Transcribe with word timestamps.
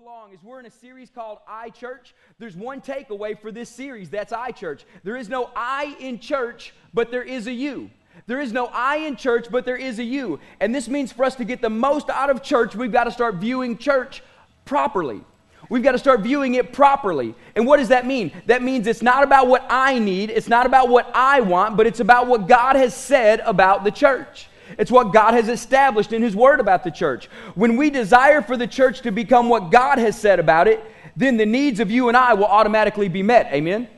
belong 0.00 0.30
is 0.34 0.42
we're 0.42 0.60
in 0.60 0.66
a 0.66 0.70
series 0.70 1.08
called 1.08 1.38
I 1.48 1.70
Church. 1.70 2.14
There's 2.38 2.54
one 2.54 2.82
takeaway 2.82 3.40
for 3.40 3.50
this 3.50 3.70
series 3.70 4.10
that's 4.10 4.30
I 4.30 4.50
Church. 4.50 4.84
There 5.04 5.16
is 5.16 5.30
no 5.30 5.48
I 5.56 5.96
in 5.98 6.18
church, 6.18 6.74
but 6.92 7.10
there 7.10 7.22
is 7.22 7.46
a 7.46 7.52
you. 7.52 7.88
There 8.26 8.38
is 8.38 8.52
no 8.52 8.66
I 8.66 8.96
in 8.96 9.16
church, 9.16 9.46
but 9.50 9.64
there 9.64 9.78
is 9.78 9.98
a 9.98 10.04
you. 10.04 10.38
And 10.60 10.74
this 10.74 10.86
means 10.86 11.12
for 11.12 11.24
us 11.24 11.34
to 11.36 11.46
get 11.46 11.62
the 11.62 11.70
most 11.70 12.10
out 12.10 12.28
of 12.28 12.42
church, 12.42 12.76
we've 12.76 12.92
got 12.92 13.04
to 13.04 13.10
start 13.10 13.36
viewing 13.36 13.78
church 13.78 14.22
properly. 14.66 15.22
We've 15.70 15.82
got 15.82 15.92
to 15.92 15.98
start 15.98 16.20
viewing 16.20 16.56
it 16.56 16.74
properly. 16.74 17.34
And 17.54 17.66
what 17.66 17.78
does 17.78 17.88
that 17.88 18.04
mean? 18.04 18.32
That 18.44 18.62
means 18.62 18.86
it's 18.86 19.00
not 19.00 19.24
about 19.24 19.46
what 19.48 19.64
I 19.70 19.98
need, 19.98 20.28
it's 20.28 20.48
not 20.48 20.66
about 20.66 20.90
what 20.90 21.10
I 21.14 21.40
want, 21.40 21.78
but 21.78 21.86
it's 21.86 22.00
about 22.00 22.26
what 22.26 22.46
God 22.46 22.76
has 22.76 22.94
said 22.94 23.40
about 23.40 23.82
the 23.82 23.90
church. 23.90 24.48
It's 24.78 24.90
what 24.90 25.12
God 25.12 25.34
has 25.34 25.48
established 25.48 26.12
in 26.12 26.22
His 26.22 26.36
Word 26.36 26.60
about 26.60 26.84
the 26.84 26.90
church. 26.90 27.28
When 27.54 27.76
we 27.76 27.90
desire 27.90 28.42
for 28.42 28.56
the 28.56 28.66
church 28.66 29.00
to 29.02 29.10
become 29.10 29.48
what 29.48 29.70
God 29.70 29.98
has 29.98 30.18
said 30.18 30.38
about 30.38 30.68
it, 30.68 30.82
then 31.16 31.36
the 31.36 31.46
needs 31.46 31.80
of 31.80 31.90
you 31.90 32.08
and 32.08 32.16
I 32.16 32.34
will 32.34 32.46
automatically 32.46 33.08
be 33.08 33.22
met. 33.22 33.52
Amen? 33.52 33.88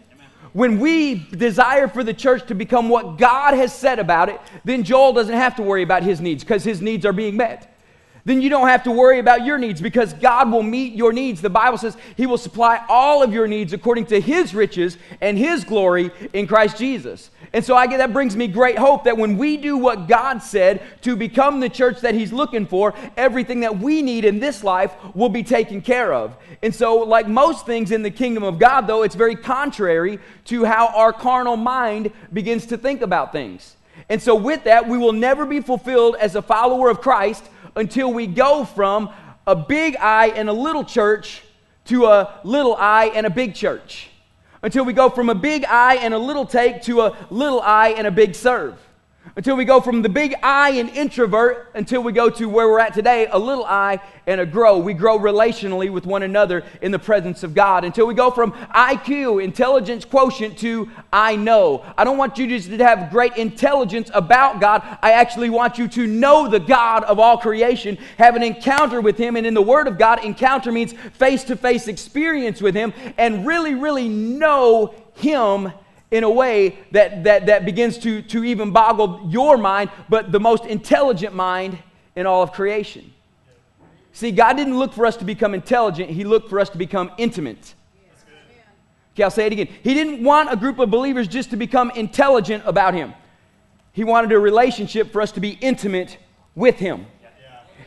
When 0.53 0.79
we 0.81 1.15
desire 1.31 1.89
for 1.89 2.03
the 2.03 2.15
church 2.15 2.47
to 2.49 2.55
become 2.55 2.89
what 2.89 3.19
God 3.19 3.55
has 3.55 3.75
said 3.75 3.99
about 3.99 4.29
it, 4.29 4.41
then 4.65 4.83
Joel 4.83 5.13
doesn't 5.13 5.35
have 5.35 5.57
to 5.57 5.63
worry 5.63 5.83
about 5.83 6.03
his 6.03 6.21
needs 6.21 6.43
because 6.43 6.65
his 6.65 6.81
needs 6.81 7.05
are 7.05 7.13
being 7.13 7.37
met 7.37 7.75
then 8.29 8.43
you 8.43 8.51
don't 8.51 8.69
have 8.69 8.83
to 8.83 8.93
worry 8.93 9.19
about 9.19 9.47
your 9.47 9.57
needs 9.57 9.81
because 9.81 10.13
God 10.13 10.53
will 10.53 10.63
meet 10.63 10.93
your 10.93 11.15
needs. 11.15 11.41
The 11.41 11.49
Bible 11.49 11.79
says 11.79 11.97
He 12.15 12.27
will 12.27 12.37
supply 12.37 12.85
all 12.89 13.23
of 13.23 13.33
your 13.33 13.49
needs 13.49 13.73
according 13.73 14.05
to 14.07 14.21
His 14.21 14.55
riches 14.55 14.99
and 15.23 15.39
His 15.39 15.65
glory 15.65 16.11
in 16.35 16.47
Christ 16.47 16.77
Jesus. 16.77 17.31
And 17.53 17.65
so 17.65 17.75
I 17.75 17.87
get 17.87 17.99
that 17.99 18.13
brings 18.13 18.37
me 18.37 18.47
great 18.47 18.77
hope 18.77 19.05
that 19.05 19.17
when 19.17 19.39
we 19.39 19.57
do 19.57 19.79
what 19.79 20.07
God 20.07 20.39
said 20.39 20.83
to 21.03 21.17
become 21.17 21.61
the 21.61 21.69
church 21.69 22.01
that 22.03 22.15
He's 22.15 22.33
looking 22.33 22.67
for, 22.67 22.95
everything 23.17 23.61
that 23.61 23.79
we 23.79 24.03
need 24.03 24.25
in 24.25 24.39
this 24.39 24.63
life 24.63 24.95
will 25.15 25.31
be 25.31 25.43
taken 25.43 25.81
care 25.81 26.13
of. 26.13 26.37
And 26.63 26.75
so, 26.75 26.97
like 26.97 27.27
most 27.27 27.65
things 27.65 27.91
in 27.91 28.03
the 28.03 28.11
kingdom 28.11 28.43
of 28.43 28.59
God, 28.59 28.87
though, 28.87 29.03
it's 29.03 29.15
very 29.15 29.37
contrary 29.37 30.19
to 30.47 30.65
how 30.65 30.89
our 30.89 31.13
carnal 31.13 31.57
mind 31.57 32.13
begins 32.33 32.67
to 32.67 32.77
think 32.77 33.01
about 33.01 33.33
things. 33.33 33.77
And 34.09 34.21
so, 34.21 34.35
with 34.35 34.65
that, 34.65 34.89
we 34.89 34.99
will 34.99 35.13
never 35.13 35.47
be 35.47 35.61
fulfilled 35.61 36.17
as 36.17 36.35
a 36.35 36.43
follower 36.43 36.91
of 36.91 37.01
Christ 37.01 37.45
until 37.77 38.13
we 38.13 38.27
go 38.27 38.65
from 38.65 39.11
a 39.47 39.57
big 39.57 39.97
I 39.97 40.29
and 40.29 40.49
a 40.49 40.53
little 40.53 40.85
church 40.85 41.43
to 41.87 42.07
a 42.07 42.41
little 42.45 42.77
I 42.77 43.07
and 43.07 43.27
a 43.27 43.31
big 43.31 43.55
church. 43.55 44.11
Until 44.63 44.85
we 44.85 44.93
go 44.93 45.09
from 45.09 45.29
a 45.29 45.35
big 45.35 45.65
I 45.65 45.97
and 45.97 46.13
a 46.13 46.19
little 46.19 46.45
take 46.47 46.83
to 46.83 47.03
a 47.03 47.17
little 47.31 47.61
I 47.61 47.91
and 47.91 48.07
a 48.07 48.11
big 48.11 48.35
serve 48.35 48.75
until 49.37 49.57
we 49.57 49.65
go 49.65 49.81
from 49.81 50.03
the 50.03 50.09
big 50.09 50.35
I 50.43 50.71
and 50.71 50.91
introvert 50.91 51.71
until 51.75 52.03
we 52.03 52.13
go 52.13 52.31
to 52.31 52.49
where 52.49 52.69
we're 52.69 52.81
at 52.81 52.95
today, 52.95 53.27
a 53.31 53.39
little 53.39 53.65
I 53.65 54.01
and 54.27 54.41
a 54.41 54.47
grow. 54.47 54.79
We 54.79 54.95
grow 54.95 55.19
relationally 55.19 55.91
with 55.91 56.07
one 56.07 56.23
another 56.23 56.65
in 56.83 56.91
the 56.91 56.99
presence 56.99 57.43
of 57.43 57.55
God 57.55 57.85
until 57.85 58.07
we 58.07 58.15
go 58.15 58.31
from 58.31 58.53
IQ, 58.53 59.43
intelligence 59.43 60.05
quotient, 60.05 60.59
to 60.59 60.91
I 61.13 61.37
know. 61.37 61.85
I 61.97 62.05
don't 62.05 62.19
want 62.19 62.39
you 62.39 62.47
just 62.47 62.69
to 62.69 62.85
have 62.85 63.11
great 63.11 63.37
intelligence 63.37 64.11
about 64.13 64.61
God. 64.61 64.83
I 65.03 65.13
actually 65.13 65.51
want 65.51 65.79
you 65.79 65.89
to 65.89 66.07
know 66.07 66.49
the 66.49 66.61
God 66.61 67.05
of 67.05 67.19
all 67.19 67.39
creation, 67.39 67.99
have 68.19 68.37
an 68.37 68.43
encounter 68.43 69.01
with 69.01 69.17
Him. 69.17 69.37
And 69.37 69.47
in 69.47 69.55
the 69.55 69.63
Word 69.63 69.89
of 69.89 69.99
God, 69.99 70.25
encounter 70.25 70.73
means 70.73 70.93
face 70.93 71.45
to 71.45 71.57
face 71.57 71.89
experience 71.89 72.61
with 72.61 72.75
Him 72.75 72.93
and 73.17 73.47
really, 73.47 73.75
really 73.75 74.09
know 74.09 74.95
Him 75.15 75.73
in 76.11 76.25
a 76.25 76.31
way 76.31 76.79
that, 76.93 77.25
that, 77.25 77.47
that 77.47 77.65
begins 77.65 77.99
to, 77.99 78.23
to 78.23 78.45
even 78.45 78.71
boggle 78.71 79.29
your 79.29 79.59
mind, 79.59 79.91
but 80.09 80.33
the 80.33 80.41
most 80.41 80.65
intelligent 80.65 81.35
mind 81.35 81.79
in 82.17 82.27
all 82.27 82.43
of 82.43 82.53
creation. 82.53 83.13
See, 84.13 84.33
God 84.33 84.55
didn't 84.57 84.79
look 84.79 84.93
for 84.93 85.07
us 85.07 85.17
to 85.19 85.25
become 85.25 85.55
intelligent, 85.55 86.11
He 86.11 86.25
looked 86.25 86.49
for 86.49 86.61
us 86.61 86.71
to 86.71 86.79
become 86.79 87.13
intimate. 87.19 87.75
Okay, 89.15 89.25
I'll 89.25 89.31
say 89.31 89.47
it 89.47 89.53
again. 89.53 89.69
He 89.83 89.95
didn't 89.95 90.23
want 90.23 90.53
a 90.53 90.57
group 90.57 90.79
of 90.79 90.91
believers 90.91 91.29
just 91.29 91.51
to 91.51 91.57
become 91.57 91.91
intelligent 91.91 92.63
about 92.67 92.95
Him, 92.95 93.15
He 93.93 94.05
wanted 94.05 94.33
a 94.33 94.39
relationship 94.39 95.13
for 95.13 95.21
us 95.21 95.33
to 95.33 95.41
be 95.41 95.59
intimate 95.61 96.19
with 96.55 96.77
Him. 96.77 97.07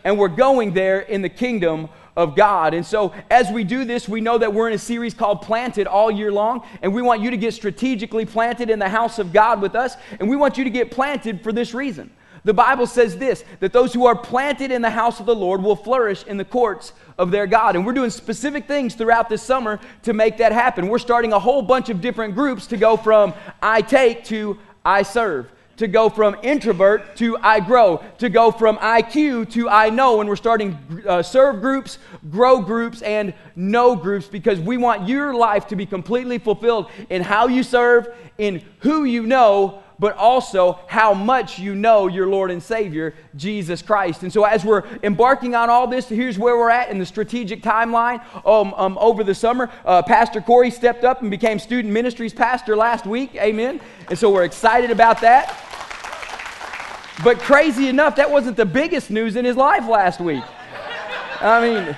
And 0.04 0.18
we're 0.18 0.30
going 0.30 0.74
there 0.74 1.02
in 1.02 1.22
the 1.22 1.30
kingdom 1.30 1.90
of 2.16 2.36
God. 2.36 2.74
And 2.74 2.86
so, 2.86 3.14
as 3.30 3.50
we 3.52 3.64
do 3.64 3.86
this, 3.86 4.08
we 4.08 4.22
know 4.22 4.38
that 4.38 4.54
we're 4.54 4.68
in 4.68 4.74
a 4.74 4.80
series 4.80 5.14
called 5.14 5.42
Planted 5.42 5.88
all 5.88 6.12
year 6.12 6.32
long, 6.32 6.66
and 6.82 6.94
we 6.94 7.02
want 7.02 7.22
you 7.22 7.32
to 7.32 7.38
get 7.38 7.54
strategically 7.54 8.26
planted 8.26 8.70
in 8.70 8.80
the 8.80 8.90
house 8.90 9.20
of 9.20 9.32
God 9.34 9.62
with 9.62 9.76
us, 9.76 9.96
and 10.20 10.30
we 10.30 10.36
want 10.36 10.58
you 10.58 10.64
to 10.64 10.70
get 10.70 10.92
planted 10.92 11.42
for 11.42 11.52
this 11.52 11.74
reason. 11.74 12.12
The 12.44 12.54
Bible 12.54 12.88
says 12.88 13.18
this 13.18 13.44
that 13.60 13.72
those 13.72 13.94
who 13.94 14.06
are 14.08 14.16
planted 14.16 14.72
in 14.72 14.82
the 14.82 14.90
house 14.90 15.20
of 15.20 15.26
the 15.26 15.36
Lord 15.36 15.62
will 15.62 15.76
flourish 15.76 16.26
in 16.26 16.38
the 16.38 16.46
courts 16.46 16.94
of 17.18 17.30
their 17.30 17.46
God. 17.46 17.76
And 17.76 17.86
we're 17.86 17.94
doing 17.94 18.10
specific 18.10 18.68
things 18.68 18.96
throughout 18.96 19.30
this 19.30 19.44
summer 19.44 19.80
to 20.04 20.14
make 20.14 20.38
that 20.38 20.52
happen. 20.52 20.88
We're 20.88 20.98
starting 20.98 21.34
a 21.34 21.40
whole 21.40 21.62
bunch 21.62 21.90
of 21.90 22.02
different 22.02 22.34
groups 22.34 22.66
to 22.68 22.78
go 22.78 22.98
from 22.98 23.36
I 23.62 23.82
take 23.82 24.24
to 24.26 24.58
I 24.84 25.04
serve 25.04 25.52
to 25.78 25.88
go 25.88 26.10
from 26.10 26.36
introvert 26.44 27.16
to 27.18 27.38
I 27.38 27.60
grow, 27.60 28.04
to 28.20 28.30
go 28.30 28.52
from 28.52 28.78
IQ 28.78 29.52
to 29.52 29.70
I 29.70 29.90
know. 29.90 30.20
And 30.20 30.30
we're 30.30 30.36
starting 30.36 30.78
uh, 31.08 31.24
serve 31.24 31.62
groups, 31.62 31.98
grow 32.30 32.62
groups, 32.62 33.02
and 33.02 33.34
know 33.56 33.96
groups 33.96 34.28
because 34.28 34.60
we 34.60 34.78
want 34.78 35.08
your 35.08 35.34
life 35.34 35.68
to 35.68 35.76
be 35.76 35.86
completely 35.86 36.38
fulfilled 36.38 36.90
in 37.10 37.22
how 37.22 37.48
you 37.48 37.64
serve, 37.64 38.14
in 38.38 38.64
who 38.80 39.04
you 39.06 39.26
know, 39.26 39.82
but 40.02 40.18
also 40.18 40.80
how 40.88 41.14
much 41.14 41.60
you 41.60 41.76
know 41.76 42.08
your 42.08 42.26
Lord 42.26 42.50
and 42.50 42.62
Savior, 42.62 43.14
Jesus 43.36 43.84
Christ. 43.84 44.24
And 44.24 44.34
so, 44.34 44.46
as 44.46 44.66
we're 44.66 44.84
embarking 45.04 45.54
on 45.54 45.70
all 45.70 45.86
this, 45.86 46.10
here's 46.10 46.40
where 46.40 46.58
we're 46.58 46.72
at 46.72 46.90
in 46.90 46.98
the 46.98 47.06
strategic 47.06 47.62
timeline. 47.62 48.20
Um, 48.44 48.74
um, 48.74 48.98
over 48.98 49.24
the 49.24 49.36
summer, 49.36 49.70
uh, 49.86 50.02
Pastor 50.02 50.42
Corey 50.42 50.72
stepped 50.72 51.04
up 51.04 51.22
and 51.22 51.30
became 51.30 51.60
student 51.60 51.94
ministries 51.94 52.34
pastor 52.34 52.76
last 52.76 53.06
week. 53.06 53.36
Amen. 53.36 53.80
And 54.10 54.18
so, 54.18 54.32
we're 54.32 54.44
excited 54.44 54.90
about 54.90 55.22
that. 55.22 55.56
But 57.24 57.38
crazy 57.38 57.88
enough, 57.88 58.16
that 58.16 58.32
wasn't 58.32 58.58
the 58.58 58.66
biggest 58.66 59.12
news 59.12 59.36
in 59.36 59.46
his 59.46 59.56
life 59.56 59.88
last 59.88 60.20
week. 60.20 60.44
I 61.42 61.62
mean, 61.62 61.98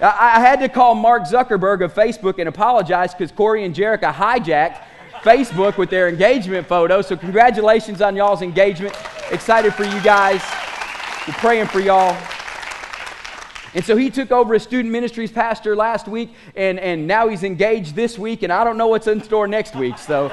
I, 0.00 0.40
had 0.40 0.58
to 0.58 0.68
call 0.68 0.96
Mark 0.96 1.22
Zuckerberg 1.22 1.84
of 1.84 1.94
Facebook 1.94 2.40
and 2.40 2.48
apologize 2.48 3.14
because 3.14 3.30
Corey 3.30 3.64
and 3.64 3.72
Jerica 3.72 4.12
hijacked 4.12 4.82
Facebook 5.24 5.78
with 5.78 5.90
their 5.90 6.08
engagement 6.08 6.68
photo. 6.68 7.02
So, 7.02 7.16
congratulations 7.16 8.02
on 8.02 8.14
y'all's 8.14 8.42
engagement. 8.42 8.94
Excited 9.30 9.74
for 9.74 9.84
you 9.84 10.00
guys. 10.02 10.42
We're 11.26 11.34
praying 11.34 11.66
for 11.68 11.80
y'all. 11.80 12.14
And 13.74 13.84
so 13.84 13.96
he 13.96 14.08
took 14.08 14.30
over 14.30 14.54
as 14.54 14.62
student 14.62 14.92
ministries 14.92 15.32
pastor 15.32 15.74
last 15.74 16.06
week, 16.06 16.30
and, 16.54 16.78
and 16.78 17.08
now 17.08 17.26
he's 17.26 17.42
engaged 17.42 17.96
this 17.96 18.16
week, 18.16 18.44
and 18.44 18.52
I 18.52 18.62
don't 18.62 18.78
know 18.78 18.86
what's 18.86 19.08
in 19.08 19.20
store 19.22 19.48
next 19.48 19.74
week. 19.74 19.98
So, 19.98 20.30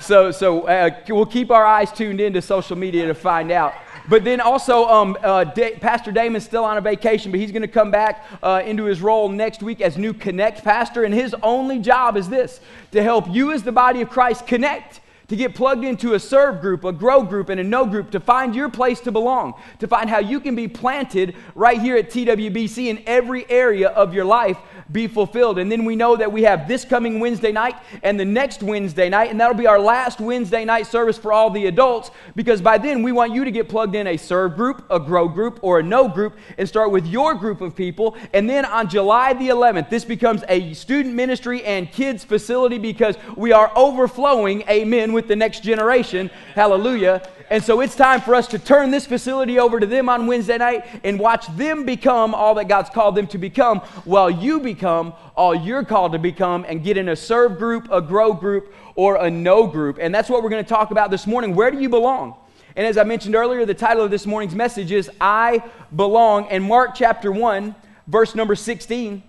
so, 0.00 0.30
so 0.30 0.66
uh, 0.66 0.90
we'll 1.08 1.24
keep 1.24 1.50
our 1.50 1.64
eyes 1.64 1.90
tuned 1.90 2.20
into 2.20 2.42
social 2.42 2.76
media 2.76 3.06
to 3.06 3.14
find 3.14 3.50
out. 3.50 3.72
But 4.08 4.24
then 4.24 4.40
also, 4.40 4.86
um, 4.86 5.16
uh, 5.22 5.44
da- 5.44 5.76
Pastor 5.76 6.12
Damon's 6.12 6.44
still 6.44 6.64
on 6.64 6.78
a 6.78 6.80
vacation, 6.80 7.30
but 7.30 7.40
he's 7.40 7.52
going 7.52 7.62
to 7.62 7.68
come 7.68 7.90
back 7.90 8.24
uh, 8.42 8.62
into 8.64 8.84
his 8.84 9.02
role 9.02 9.28
next 9.28 9.62
week 9.62 9.80
as 9.80 9.98
new 9.98 10.14
Connect 10.14 10.64
pastor. 10.64 11.04
And 11.04 11.12
his 11.12 11.34
only 11.42 11.78
job 11.78 12.16
is 12.16 12.28
this 12.28 12.60
to 12.92 13.02
help 13.02 13.28
you, 13.28 13.52
as 13.52 13.62
the 13.62 13.72
body 13.72 14.00
of 14.00 14.08
Christ, 14.08 14.46
connect 14.46 15.00
to 15.28 15.36
get 15.36 15.54
plugged 15.54 15.84
into 15.84 16.14
a 16.14 16.18
serve 16.18 16.60
group, 16.60 16.84
a 16.84 16.92
grow 16.92 17.22
group, 17.22 17.48
and 17.48 17.60
a 17.60 17.64
know 17.64 17.84
group, 17.84 18.10
to 18.10 18.20
find 18.20 18.54
your 18.54 18.68
place 18.68 19.00
to 19.00 19.12
belong, 19.12 19.54
to 19.78 19.86
find 19.86 20.08
how 20.08 20.18
you 20.18 20.40
can 20.40 20.54
be 20.54 20.66
planted 20.66 21.36
right 21.54 21.80
here 21.80 21.96
at 21.96 22.10
TWBC 22.10 22.86
in 22.86 23.02
every 23.06 23.48
area 23.50 23.88
of 23.88 24.14
your 24.14 24.24
life 24.24 24.58
be 24.90 25.06
fulfilled. 25.06 25.58
And 25.58 25.70
then 25.70 25.84
we 25.84 25.96
know 25.96 26.16
that 26.16 26.32
we 26.32 26.42
have 26.42 26.66
this 26.66 26.84
coming 26.84 27.20
Wednesday 27.20 27.52
night 27.52 27.76
and 28.02 28.18
the 28.18 28.24
next 28.24 28.62
Wednesday 28.62 29.08
night, 29.08 29.30
and 29.30 29.40
that'll 29.40 29.54
be 29.54 29.66
our 29.66 29.78
last 29.78 30.20
Wednesday 30.20 30.64
night 30.64 30.86
service 30.86 31.18
for 31.18 31.32
all 31.32 31.50
the 31.50 31.66
adults 31.66 32.10
because 32.34 32.62
by 32.62 32.78
then 32.78 33.02
we 33.02 33.12
want 33.12 33.34
you 33.34 33.44
to 33.44 33.50
get 33.50 33.68
plugged 33.68 33.94
in 33.94 34.06
a 34.06 34.16
serve 34.16 34.56
group, 34.56 34.84
a 34.90 34.98
grow 34.98 35.28
group, 35.28 35.58
or 35.62 35.80
a 35.80 35.82
know 35.82 36.08
group 36.08 36.36
and 36.56 36.66
start 36.66 36.90
with 36.90 37.06
your 37.06 37.34
group 37.34 37.60
of 37.60 37.76
people. 37.76 38.16
And 38.32 38.48
then 38.48 38.64
on 38.64 38.88
July 38.88 39.34
the 39.34 39.48
11th, 39.48 39.90
this 39.90 40.04
becomes 40.04 40.42
a 40.48 40.72
student 40.72 41.14
ministry 41.14 41.62
and 41.64 41.90
kids 41.90 42.24
facility 42.24 42.78
because 42.78 43.16
we 43.36 43.52
are 43.52 43.70
overflowing, 43.76 44.62
amen, 44.68 45.12
with 45.18 45.26
the 45.26 45.34
next 45.34 45.64
generation. 45.64 46.30
Hallelujah. 46.54 47.28
And 47.50 47.60
so 47.60 47.80
it's 47.80 47.96
time 47.96 48.20
for 48.20 48.36
us 48.36 48.46
to 48.48 48.58
turn 48.58 48.92
this 48.92 49.04
facility 49.04 49.58
over 49.58 49.80
to 49.80 49.86
them 49.86 50.08
on 50.08 50.28
Wednesday 50.28 50.58
night 50.58 50.86
and 51.02 51.18
watch 51.18 51.44
them 51.56 51.84
become 51.84 52.36
all 52.36 52.54
that 52.54 52.68
God's 52.68 52.88
called 52.88 53.16
them 53.16 53.26
to 53.28 53.38
become 53.38 53.80
while 54.04 54.30
you 54.30 54.60
become 54.60 55.12
all 55.34 55.56
you're 55.56 55.84
called 55.84 56.12
to 56.12 56.20
become 56.20 56.64
and 56.68 56.84
get 56.84 56.96
in 56.96 57.08
a 57.08 57.16
serve 57.16 57.58
group, 57.58 57.88
a 57.90 58.00
grow 58.00 58.32
group, 58.32 58.72
or 58.94 59.16
a 59.16 59.28
know 59.28 59.66
group. 59.66 59.98
And 60.00 60.14
that's 60.14 60.30
what 60.30 60.44
we're 60.44 60.50
going 60.50 60.64
to 60.64 60.68
talk 60.68 60.92
about 60.92 61.10
this 61.10 61.26
morning. 61.26 61.56
Where 61.56 61.72
do 61.72 61.80
you 61.80 61.88
belong? 61.88 62.36
And 62.76 62.86
as 62.86 62.96
I 62.96 63.02
mentioned 63.02 63.34
earlier, 63.34 63.66
the 63.66 63.74
title 63.74 64.04
of 64.04 64.12
this 64.12 64.24
morning's 64.24 64.54
message 64.54 64.92
is 64.92 65.10
I 65.20 65.64
Belong. 65.96 66.46
And 66.46 66.62
Mark 66.62 66.94
chapter 66.94 67.32
1, 67.32 67.74
verse 68.06 68.36
number 68.36 68.54
16 68.54 69.24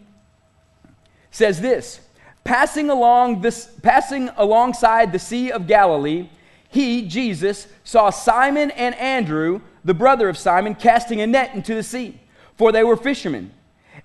says 1.32 1.60
this 1.60 2.00
Passing 2.44 2.90
along 2.90 3.42
this 3.42 3.70
passing 3.82 4.30
alongside 4.38 5.12
the 5.12 5.20
Sea 5.20 5.52
of 5.52 5.68
Galilee, 5.68 6.30
he, 6.70 7.08
Jesus, 7.08 7.68
saw 7.84 8.10
Simon 8.10 8.72
and 8.72 8.96
Andrew, 8.96 9.62
the 9.84 9.94
brother 9.94 10.30
of 10.30 10.38
Simon, 10.38 10.76
casting 10.76 11.20
a 11.22 11.28
net 11.28 11.56
into 11.56 11.74
the 11.74 11.84
sea, 11.84 12.20
for 12.56 12.72
they 12.72 12.84
were 12.84 12.96
fishermen. 12.96 13.52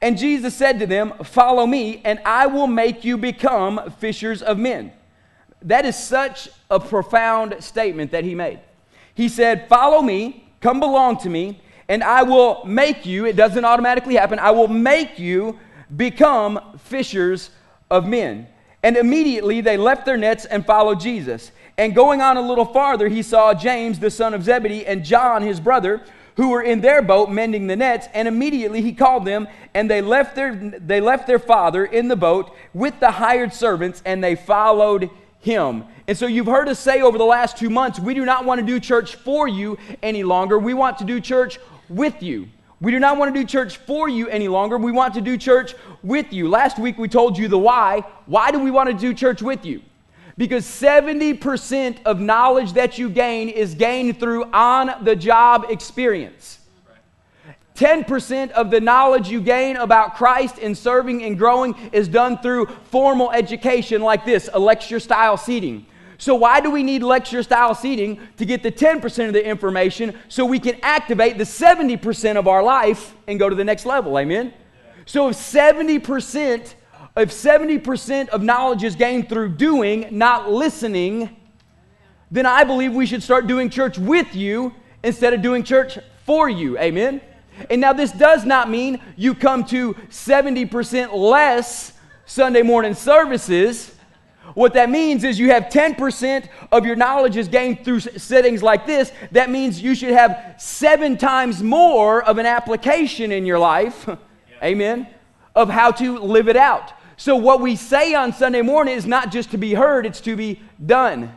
And 0.00 0.18
Jesus 0.18 0.54
said 0.54 0.78
to 0.80 0.86
them, 0.86 1.12
Follow 1.22 1.66
me, 1.66 2.00
and 2.04 2.20
I 2.24 2.46
will 2.46 2.66
make 2.66 3.04
you 3.04 3.18
become 3.18 3.90
fishers 3.98 4.42
of 4.42 4.58
men. 4.58 4.92
That 5.62 5.84
is 5.84 5.96
such 5.96 6.48
a 6.70 6.80
profound 6.80 7.62
statement 7.62 8.10
that 8.10 8.24
he 8.24 8.34
made. 8.34 8.60
He 9.14 9.28
said, 9.28 9.68
Follow 9.68 10.02
me, 10.02 10.48
come 10.60 10.80
belong 10.80 11.18
to 11.18 11.30
me, 11.30 11.60
and 11.88 12.02
I 12.02 12.22
will 12.22 12.64
make 12.64 13.06
you, 13.06 13.26
it 13.26 13.36
doesn't 13.36 13.64
automatically 13.64 14.16
happen, 14.16 14.38
I 14.38 14.50
will 14.50 14.68
make 14.68 15.18
you 15.18 15.58
become 15.94 16.78
fishers 16.78 17.50
of 17.94 18.06
men. 18.06 18.48
And 18.82 18.96
immediately 18.96 19.60
they 19.60 19.76
left 19.76 20.04
their 20.04 20.16
nets 20.16 20.44
and 20.44 20.66
followed 20.66 21.00
Jesus. 21.00 21.52
And 21.78 21.94
going 21.94 22.20
on 22.20 22.36
a 22.36 22.42
little 22.42 22.64
farther, 22.64 23.08
he 23.08 23.22
saw 23.22 23.54
James, 23.54 24.00
the 24.00 24.10
son 24.10 24.34
of 24.34 24.42
Zebedee, 24.42 24.84
and 24.84 25.04
John, 25.04 25.42
his 25.42 25.60
brother, 25.60 26.02
who 26.36 26.50
were 26.50 26.62
in 26.62 26.80
their 26.80 27.00
boat 27.00 27.30
mending 27.30 27.68
the 27.68 27.76
nets. 27.76 28.08
And 28.12 28.26
immediately 28.26 28.82
he 28.82 28.92
called 28.92 29.24
them, 29.24 29.46
and 29.72 29.88
they 29.88 30.02
left 30.02 30.34
their, 30.34 30.54
they 30.54 31.00
left 31.00 31.28
their 31.28 31.38
father 31.38 31.84
in 31.84 32.08
the 32.08 32.16
boat 32.16 32.54
with 32.74 32.98
the 32.98 33.12
hired 33.12 33.54
servants, 33.54 34.02
and 34.04 34.22
they 34.22 34.34
followed 34.34 35.08
him. 35.40 35.84
And 36.08 36.18
so 36.18 36.26
you've 36.26 36.46
heard 36.46 36.68
us 36.68 36.80
say 36.80 37.00
over 37.00 37.16
the 37.16 37.24
last 37.24 37.56
two 37.56 37.70
months, 37.70 38.00
we 38.00 38.12
do 38.12 38.24
not 38.24 38.44
want 38.44 38.60
to 38.60 38.66
do 38.66 38.80
church 38.80 39.14
for 39.14 39.46
you 39.46 39.78
any 40.02 40.24
longer. 40.24 40.58
We 40.58 40.74
want 40.74 40.98
to 40.98 41.04
do 41.04 41.20
church 41.20 41.58
with 41.88 42.22
you. 42.22 42.48
We 42.84 42.92
do 42.92 42.98
not 42.98 43.16
want 43.16 43.34
to 43.34 43.40
do 43.40 43.46
church 43.46 43.78
for 43.78 44.10
you 44.10 44.28
any 44.28 44.46
longer. 44.46 44.76
We 44.76 44.92
want 44.92 45.14
to 45.14 45.22
do 45.22 45.38
church 45.38 45.74
with 46.02 46.34
you. 46.34 46.50
Last 46.50 46.78
week 46.78 46.98
we 46.98 47.08
told 47.08 47.38
you 47.38 47.48
the 47.48 47.56
why. 47.56 48.04
Why 48.26 48.50
do 48.50 48.58
we 48.58 48.70
want 48.70 48.90
to 48.90 48.94
do 48.94 49.14
church 49.14 49.40
with 49.40 49.64
you? 49.64 49.80
Because 50.36 50.66
70% 50.66 52.02
of 52.04 52.20
knowledge 52.20 52.74
that 52.74 52.98
you 52.98 53.08
gain 53.08 53.48
is 53.48 53.74
gained 53.74 54.20
through 54.20 54.44
on 54.52 55.02
the 55.02 55.16
job 55.16 55.64
experience. 55.70 56.58
10% 57.74 58.50
of 58.50 58.70
the 58.70 58.82
knowledge 58.82 59.30
you 59.30 59.40
gain 59.40 59.76
about 59.76 60.16
Christ 60.16 60.58
and 60.58 60.76
serving 60.76 61.24
and 61.24 61.38
growing 61.38 61.74
is 61.90 62.06
done 62.06 62.36
through 62.36 62.66
formal 62.90 63.30
education 63.30 64.02
like 64.02 64.26
this, 64.26 64.50
a 64.52 64.58
lecture 64.58 65.00
style 65.00 65.38
seating. 65.38 65.86
So, 66.18 66.34
why 66.34 66.60
do 66.60 66.70
we 66.70 66.82
need 66.82 67.02
lecture 67.02 67.42
style 67.42 67.74
seating 67.74 68.20
to 68.36 68.44
get 68.44 68.62
the 68.62 68.70
10% 68.70 69.26
of 69.26 69.32
the 69.32 69.44
information 69.44 70.16
so 70.28 70.44
we 70.44 70.58
can 70.58 70.78
activate 70.82 71.38
the 71.38 71.44
70% 71.44 72.36
of 72.36 72.46
our 72.46 72.62
life 72.62 73.14
and 73.26 73.38
go 73.38 73.48
to 73.48 73.56
the 73.56 73.64
next 73.64 73.84
level? 73.84 74.18
Amen? 74.18 74.52
So, 75.06 75.28
if 75.28 75.36
70%, 75.36 76.74
if 77.16 77.30
70% 77.30 78.28
of 78.28 78.42
knowledge 78.42 78.84
is 78.84 78.94
gained 78.94 79.28
through 79.28 79.50
doing, 79.50 80.06
not 80.10 80.50
listening, 80.50 81.36
then 82.30 82.46
I 82.46 82.64
believe 82.64 82.94
we 82.94 83.06
should 83.06 83.22
start 83.22 83.46
doing 83.46 83.68
church 83.68 83.98
with 83.98 84.34
you 84.34 84.74
instead 85.02 85.34
of 85.34 85.42
doing 85.42 85.62
church 85.62 85.98
for 86.24 86.48
you. 86.48 86.78
Amen? 86.78 87.20
And 87.70 87.80
now, 87.80 87.92
this 87.92 88.12
does 88.12 88.44
not 88.44 88.70
mean 88.70 89.00
you 89.16 89.34
come 89.34 89.64
to 89.66 89.94
70% 89.94 91.12
less 91.12 91.92
Sunday 92.26 92.62
morning 92.62 92.94
services 92.94 93.93
what 94.52 94.74
that 94.74 94.90
means 94.90 95.24
is 95.24 95.38
you 95.38 95.50
have 95.50 95.64
10% 95.64 96.48
of 96.70 96.84
your 96.84 96.96
knowledge 96.96 97.36
is 97.36 97.48
gained 97.48 97.84
through 97.84 98.00
settings 98.00 98.62
like 98.62 98.86
this. 98.86 99.10
That 99.32 99.50
means 99.50 99.80
you 99.80 99.94
should 99.94 100.12
have 100.12 100.56
seven 100.58 101.16
times 101.16 101.62
more 101.62 102.22
of 102.22 102.38
an 102.38 102.46
application 102.46 103.32
in 103.32 103.46
your 103.46 103.58
life, 103.58 104.04
yeah. 104.06 104.16
amen, 104.62 105.08
of 105.56 105.70
how 105.70 105.90
to 105.92 106.18
live 106.18 106.48
it 106.48 106.56
out. 106.56 106.92
So, 107.16 107.36
what 107.36 107.60
we 107.60 107.76
say 107.76 108.14
on 108.14 108.32
Sunday 108.32 108.62
morning 108.62 108.96
is 108.96 109.06
not 109.06 109.30
just 109.32 109.52
to 109.52 109.58
be 109.58 109.72
heard, 109.74 110.04
it's 110.04 110.20
to 110.22 110.36
be 110.36 110.60
done. 110.84 111.36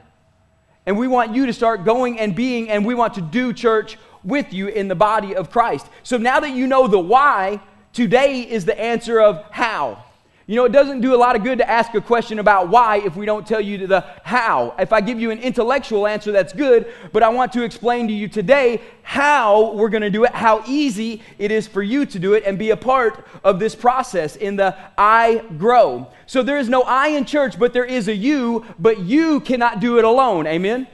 And 0.85 0.97
we 0.97 1.07
want 1.07 1.35
you 1.35 1.45
to 1.45 1.53
start 1.53 1.85
going 1.85 2.19
and 2.19 2.35
being, 2.35 2.69
and 2.69 2.85
we 2.85 2.95
want 2.95 3.13
to 3.15 3.21
do 3.21 3.53
church 3.53 3.97
with 4.23 4.53
you 4.53 4.67
in 4.67 4.87
the 4.87 4.95
body 4.95 5.35
of 5.35 5.51
Christ. 5.51 5.87
So, 6.03 6.17
now 6.17 6.39
that 6.39 6.51
you 6.51 6.67
know 6.67 6.87
the 6.87 6.99
why, 6.99 7.61
today 7.93 8.41
is 8.41 8.65
the 8.65 8.79
answer 8.79 9.19
of 9.19 9.43
how. 9.51 10.03
You 10.49 10.55
know, 10.55 10.63
it 10.63 10.71
doesn't 10.71 11.01
do 11.01 11.13
a 11.13 11.17
lot 11.17 11.35
of 11.35 11.43
good 11.43 11.57
to 11.57 11.69
ask 11.69 11.93
a 11.93 11.99
question 11.99 12.39
about 12.39 12.69
why 12.69 12.99
if 12.99 13.17
we 13.17 13.25
don't 13.25 13.45
tell 13.45 13.59
you 13.59 13.85
the 13.85 14.05
how. 14.23 14.73
If 14.79 14.93
I 14.93 15.01
give 15.01 15.19
you 15.19 15.29
an 15.29 15.39
intellectual 15.39 16.07
answer, 16.07 16.31
that's 16.31 16.53
good, 16.53 16.87
but 17.11 17.21
I 17.21 17.27
want 17.27 17.51
to 17.51 17.63
explain 17.63 18.07
to 18.07 18.13
you 18.13 18.29
today 18.29 18.79
how 19.03 19.73
we're 19.73 19.89
going 19.89 20.03
to 20.03 20.09
do 20.09 20.23
it, 20.23 20.33
how 20.33 20.63
easy 20.65 21.21
it 21.37 21.51
is 21.51 21.67
for 21.67 21.83
you 21.83 22.05
to 22.05 22.17
do 22.17 22.33
it, 22.33 22.45
and 22.45 22.57
be 22.57 22.69
a 22.69 22.77
part 22.77 23.27
of 23.43 23.59
this 23.59 23.75
process 23.75 24.37
in 24.37 24.55
the 24.55 24.73
I 24.97 25.43
grow. 25.57 26.07
So 26.27 26.41
there 26.43 26.57
is 26.57 26.69
no 26.69 26.81
I 26.83 27.09
in 27.09 27.25
church, 27.25 27.59
but 27.59 27.73
there 27.73 27.83
is 27.83 28.07
a 28.07 28.15
you, 28.15 28.63
but 28.79 28.99
you 28.99 29.41
cannot 29.41 29.81
do 29.81 29.97
it 29.97 30.05
alone. 30.05 30.47
Amen? 30.47 30.87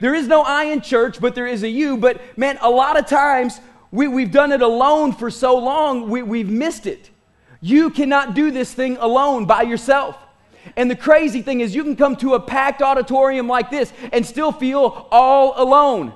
There 0.00 0.14
is 0.14 0.28
no 0.28 0.42
I 0.42 0.64
in 0.64 0.82
church, 0.82 1.18
but 1.18 1.34
there 1.34 1.46
is 1.46 1.62
a 1.62 1.68
you. 1.68 1.96
But 1.96 2.20
man, 2.36 2.58
a 2.60 2.68
lot 2.68 2.98
of 2.98 3.06
times 3.06 3.58
we, 3.90 4.06
we've 4.06 4.32
done 4.32 4.52
it 4.52 4.60
alone 4.60 5.12
for 5.12 5.30
so 5.30 5.56
long, 5.56 6.10
we, 6.10 6.20
we've 6.20 6.50
missed 6.50 6.86
it. 6.86 7.08
You 7.62 7.90
cannot 7.90 8.34
do 8.34 8.50
this 8.50 8.74
thing 8.74 8.98
alone 8.98 9.46
by 9.46 9.62
yourself. 9.62 10.18
And 10.76 10.90
the 10.90 10.96
crazy 10.96 11.42
thing 11.42 11.60
is, 11.60 11.74
you 11.74 11.84
can 11.84 11.96
come 11.96 12.16
to 12.16 12.34
a 12.34 12.40
packed 12.40 12.82
auditorium 12.82 13.46
like 13.46 13.70
this 13.70 13.92
and 14.12 14.26
still 14.26 14.52
feel 14.52 15.06
all 15.10 15.54
alone. 15.56 16.12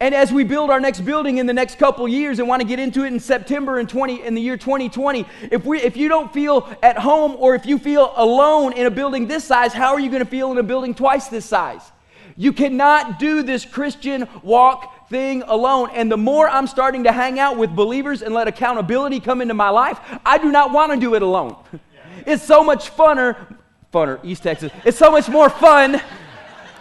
And 0.00 0.14
as 0.14 0.32
we 0.32 0.42
build 0.42 0.70
our 0.70 0.80
next 0.80 1.02
building 1.02 1.38
in 1.38 1.46
the 1.46 1.52
next 1.52 1.78
couple 1.78 2.08
years 2.08 2.38
and 2.38 2.48
want 2.48 2.60
to 2.62 2.66
get 2.66 2.78
into 2.78 3.04
it 3.04 3.12
in 3.12 3.20
September 3.20 3.78
in 3.78 3.86
20 3.86 4.22
in 4.22 4.34
the 4.34 4.40
year 4.40 4.56
2020, 4.56 5.24
if 5.52 5.64
we 5.64 5.80
if 5.80 5.96
you 5.96 6.08
don't 6.08 6.32
feel 6.32 6.68
at 6.82 6.98
home 6.98 7.36
or 7.38 7.54
if 7.54 7.64
you 7.64 7.78
feel 7.78 8.12
alone 8.16 8.72
in 8.72 8.86
a 8.86 8.90
building 8.90 9.26
this 9.26 9.44
size, 9.44 9.72
how 9.72 9.92
are 9.92 10.00
you 10.00 10.10
going 10.10 10.24
to 10.24 10.28
feel 10.28 10.50
in 10.50 10.58
a 10.58 10.62
building 10.62 10.94
twice 10.94 11.28
this 11.28 11.44
size? 11.44 11.92
You 12.36 12.52
cannot 12.52 13.18
do 13.18 13.42
this 13.42 13.64
Christian 13.64 14.28
walk 14.42 14.93
thing 15.08 15.42
alone. 15.42 15.90
And 15.92 16.10
the 16.10 16.16
more 16.16 16.48
I'm 16.48 16.66
starting 16.66 17.04
to 17.04 17.12
hang 17.12 17.38
out 17.38 17.56
with 17.56 17.74
believers 17.74 18.22
and 18.22 18.34
let 18.34 18.48
accountability 18.48 19.20
come 19.20 19.40
into 19.40 19.54
my 19.54 19.68
life, 19.68 19.98
I 20.24 20.38
do 20.38 20.50
not 20.50 20.72
want 20.72 20.92
to 20.92 20.98
do 20.98 21.14
it 21.14 21.22
alone. 21.22 21.56
It's 22.26 22.44
so 22.44 22.64
much 22.64 22.96
funner, 22.96 23.58
funner, 23.92 24.18
East 24.24 24.44
Texas. 24.44 24.72
It's 24.84 24.96
so 24.96 25.10
much 25.10 25.28
more 25.28 25.50
fun. 25.50 26.00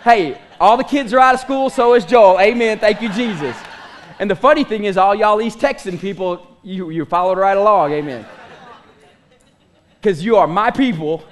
Hey, 0.03 0.37
all 0.59 0.75
the 0.75 0.83
kids 0.83 1.13
are 1.13 1.19
out 1.19 1.33
of 1.33 1.39
school, 1.39 1.69
so 1.69 1.93
is 1.93 2.03
Joel. 2.03 2.37
Amen. 2.41 2.77
Thank 2.77 3.01
you, 3.01 3.07
Jesus. 3.07 3.55
And 4.19 4.29
the 4.29 4.35
funny 4.35 4.65
thing 4.65 4.83
is, 4.83 4.97
all 4.97 5.15
y'all 5.15 5.41
East 5.41 5.61
Texan 5.61 5.97
people, 5.97 6.45
you, 6.61 6.89
you 6.89 7.05
followed 7.05 7.37
right 7.37 7.57
along. 7.57 7.93
Amen. 7.93 8.25
Because 10.01 10.23
you 10.25 10.35
are 10.35 10.47
my 10.47 10.71
people, 10.71 11.23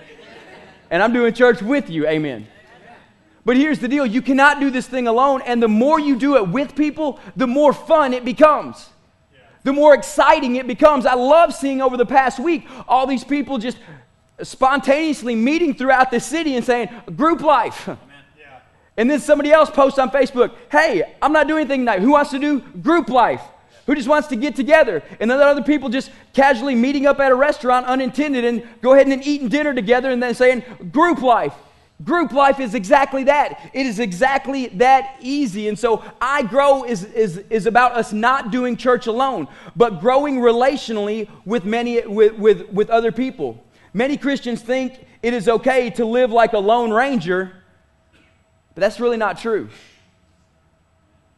and 0.89 1.03
I'm 1.03 1.11
doing 1.11 1.33
church 1.33 1.61
with 1.61 1.89
you. 1.89 2.07
Amen. 2.07 2.47
But 3.43 3.57
here's 3.57 3.79
the 3.79 3.87
deal 3.87 4.05
you 4.05 4.21
cannot 4.21 4.59
do 4.59 4.69
this 4.69 4.87
thing 4.87 5.07
alone, 5.07 5.41
and 5.45 5.61
the 5.61 5.67
more 5.67 5.99
you 5.99 6.15
do 6.15 6.37
it 6.37 6.47
with 6.47 6.75
people, 6.75 7.19
the 7.35 7.47
more 7.47 7.73
fun 7.73 8.13
it 8.13 8.23
becomes. 8.23 8.89
The 9.63 9.73
more 9.73 9.93
exciting 9.93 10.55
it 10.55 10.67
becomes. 10.67 11.05
I 11.05 11.13
love 11.13 11.53
seeing 11.53 11.81
over 11.81 11.97
the 11.97 12.05
past 12.05 12.39
week 12.39 12.67
all 12.87 13.05
these 13.05 13.23
people 13.23 13.57
just 13.57 13.77
spontaneously 14.41 15.35
meeting 15.35 15.75
throughout 15.75 16.09
the 16.09 16.19
city 16.19 16.55
and 16.55 16.65
saying, 16.65 16.89
group 17.15 17.41
life. 17.41 17.89
And 18.97 19.09
then 19.09 19.19
somebody 19.19 19.51
else 19.51 19.69
posts 19.69 19.99
on 19.99 20.09
Facebook, 20.09 20.55
hey, 20.71 21.15
I'm 21.21 21.31
not 21.31 21.47
doing 21.47 21.61
anything 21.61 21.81
tonight. 21.81 22.01
Who 22.01 22.11
wants 22.11 22.31
to 22.31 22.39
do 22.39 22.59
group 22.59 23.09
life? 23.09 23.41
Who 23.85 23.95
just 23.95 24.07
wants 24.07 24.27
to 24.29 24.35
get 24.35 24.55
together? 24.55 25.01
And 25.19 25.29
then 25.29 25.39
other 25.39 25.63
people 25.63 25.89
just 25.89 26.11
casually 26.33 26.75
meeting 26.75 27.05
up 27.05 27.19
at 27.19 27.31
a 27.31 27.35
restaurant 27.35 27.85
unintended 27.85 28.45
and 28.45 28.67
go 28.81 28.93
ahead 28.93 29.07
and 29.07 29.25
eating 29.25 29.47
dinner 29.47 29.73
together 29.73 30.11
and 30.11 30.21
then 30.21 30.35
saying 30.35 30.63
group 30.91 31.21
life. 31.21 31.53
Group 32.03 32.31
life 32.31 32.59
is 32.59 32.73
exactly 32.73 33.25
that. 33.25 33.69
It 33.73 33.85
is 33.85 33.99
exactly 33.99 34.67
that 34.67 35.17
easy. 35.19 35.67
And 35.67 35.77
so 35.77 36.03
I 36.19 36.43
grow 36.43 36.83
is, 36.83 37.03
is, 37.03 37.37
is 37.49 37.65
about 37.65 37.93
us 37.93 38.13
not 38.13 38.51
doing 38.51 38.77
church 38.77 39.07
alone, 39.07 39.47
but 39.75 39.99
growing 39.99 40.37
relationally 40.37 41.29
with 41.45 41.65
many 41.65 42.01
with, 42.05 42.33
with, 42.35 42.69
with 42.69 42.89
other 42.89 43.11
people. 43.11 43.63
Many 43.93 44.17
Christians 44.17 44.61
think 44.61 45.05
it 45.21 45.33
is 45.33 45.47
okay 45.47 45.89
to 45.91 46.05
live 46.05 46.31
like 46.31 46.53
a 46.53 46.59
lone 46.59 46.91
ranger, 46.91 47.51
but 48.73 48.81
that's 48.81 48.99
really 48.99 49.17
not 49.17 49.37
true. 49.37 49.69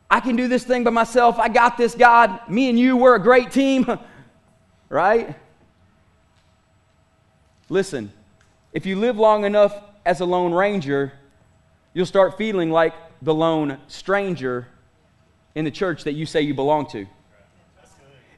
I 0.10 0.20
can 0.20 0.36
do 0.36 0.48
this 0.48 0.64
thing 0.64 0.84
by 0.84 0.92
myself. 0.92 1.40
I 1.40 1.50
got 1.50 1.78
this, 1.78 1.96
God. 1.96 2.40
Me 2.48 2.70
and 2.70 2.78
you, 2.78 2.96
we're 2.96 3.16
a 3.16 3.22
great 3.22 3.52
team. 3.52 4.00
right? 4.90 5.36
Listen, 7.68 8.14
if 8.72 8.86
you 8.86 9.00
live 9.00 9.18
long 9.18 9.44
enough 9.44 9.76
as 10.06 10.20
a 10.20 10.26
lone 10.26 10.54
ranger, 10.54 11.14
you'll 11.94 12.06
start 12.06 12.38
feeling 12.38 12.72
like 12.72 12.94
the 13.22 13.34
lone 13.34 13.78
stranger 13.88 14.68
in 15.56 15.66
the 15.66 15.72
church 15.72 16.04
that 16.04 16.14
you 16.14 16.26
say 16.26 16.42
you 16.42 16.54
belong 16.54 16.88
to. 16.88 17.06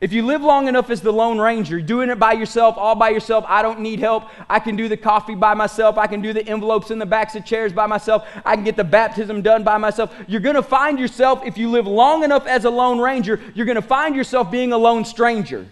If 0.01 0.11
you 0.11 0.25
live 0.25 0.41
long 0.41 0.67
enough 0.67 0.89
as 0.89 0.99
the 1.01 1.11
Lone 1.11 1.39
Ranger, 1.39 1.79
doing 1.81 2.09
it 2.09 2.19
by 2.19 2.33
yourself, 2.33 2.77
all 2.77 2.95
by 2.95 3.09
yourself, 3.09 3.45
I 3.47 3.61
don't 3.61 3.79
need 3.79 3.99
help. 3.99 4.25
I 4.49 4.59
can 4.59 4.75
do 4.75 4.89
the 4.89 4.97
coffee 4.97 5.35
by 5.35 5.53
myself. 5.53 5.97
I 5.97 6.05
can 6.05 6.21
do 6.21 6.33
the 6.33 6.45
envelopes 6.47 6.91
in 6.91 6.99
the 6.99 7.05
backs 7.05 7.33
of 7.35 7.45
chairs 7.45 7.71
by 7.71 7.87
myself. 7.87 8.27
I 8.45 8.55
can 8.55 8.65
get 8.65 8.75
the 8.75 8.83
baptism 8.83 9.41
done 9.41 9.63
by 9.63 9.77
myself. 9.77 10.13
You're 10.27 10.41
going 10.41 10.57
to 10.57 10.61
find 10.61 10.99
yourself, 10.99 11.45
if 11.45 11.57
you 11.57 11.71
live 11.71 11.87
long 11.87 12.25
enough 12.25 12.45
as 12.45 12.65
a 12.65 12.69
Lone 12.69 12.99
Ranger, 12.99 13.39
you're 13.55 13.65
going 13.65 13.77
to 13.77 13.81
find 13.81 14.15
yourself 14.15 14.51
being 14.51 14.73
a 14.73 14.77
lone 14.77 15.05
stranger. 15.05 15.65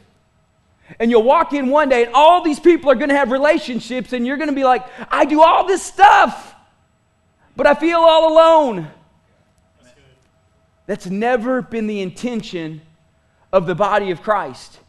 And 0.99 1.09
you'll 1.09 1.23
walk 1.23 1.53
in 1.53 1.69
one 1.69 1.89
day, 1.89 2.05
and 2.05 2.13
all 2.13 2.43
these 2.43 2.59
people 2.59 2.91
are 2.91 2.95
going 2.95 3.09
to 3.09 3.15
have 3.15 3.31
relationships, 3.31 4.13
and 4.13 4.27
you're 4.27 4.37
going 4.37 4.49
to 4.49 4.55
be 4.55 4.63
like, 4.63 4.85
I 5.09 5.25
do 5.25 5.41
all 5.41 5.65
this 5.65 5.81
stuff, 5.81 6.55
but 7.55 7.65
I 7.65 7.73
feel 7.73 7.99
all 7.99 8.33
alone. 8.33 8.87
That's 10.85 11.07
never 11.07 11.61
been 11.61 11.87
the 11.87 12.01
intention 12.01 12.81
of 13.51 13.65
the 13.65 13.75
body 13.75 14.11
of 14.11 14.21
Christ. 14.21 14.79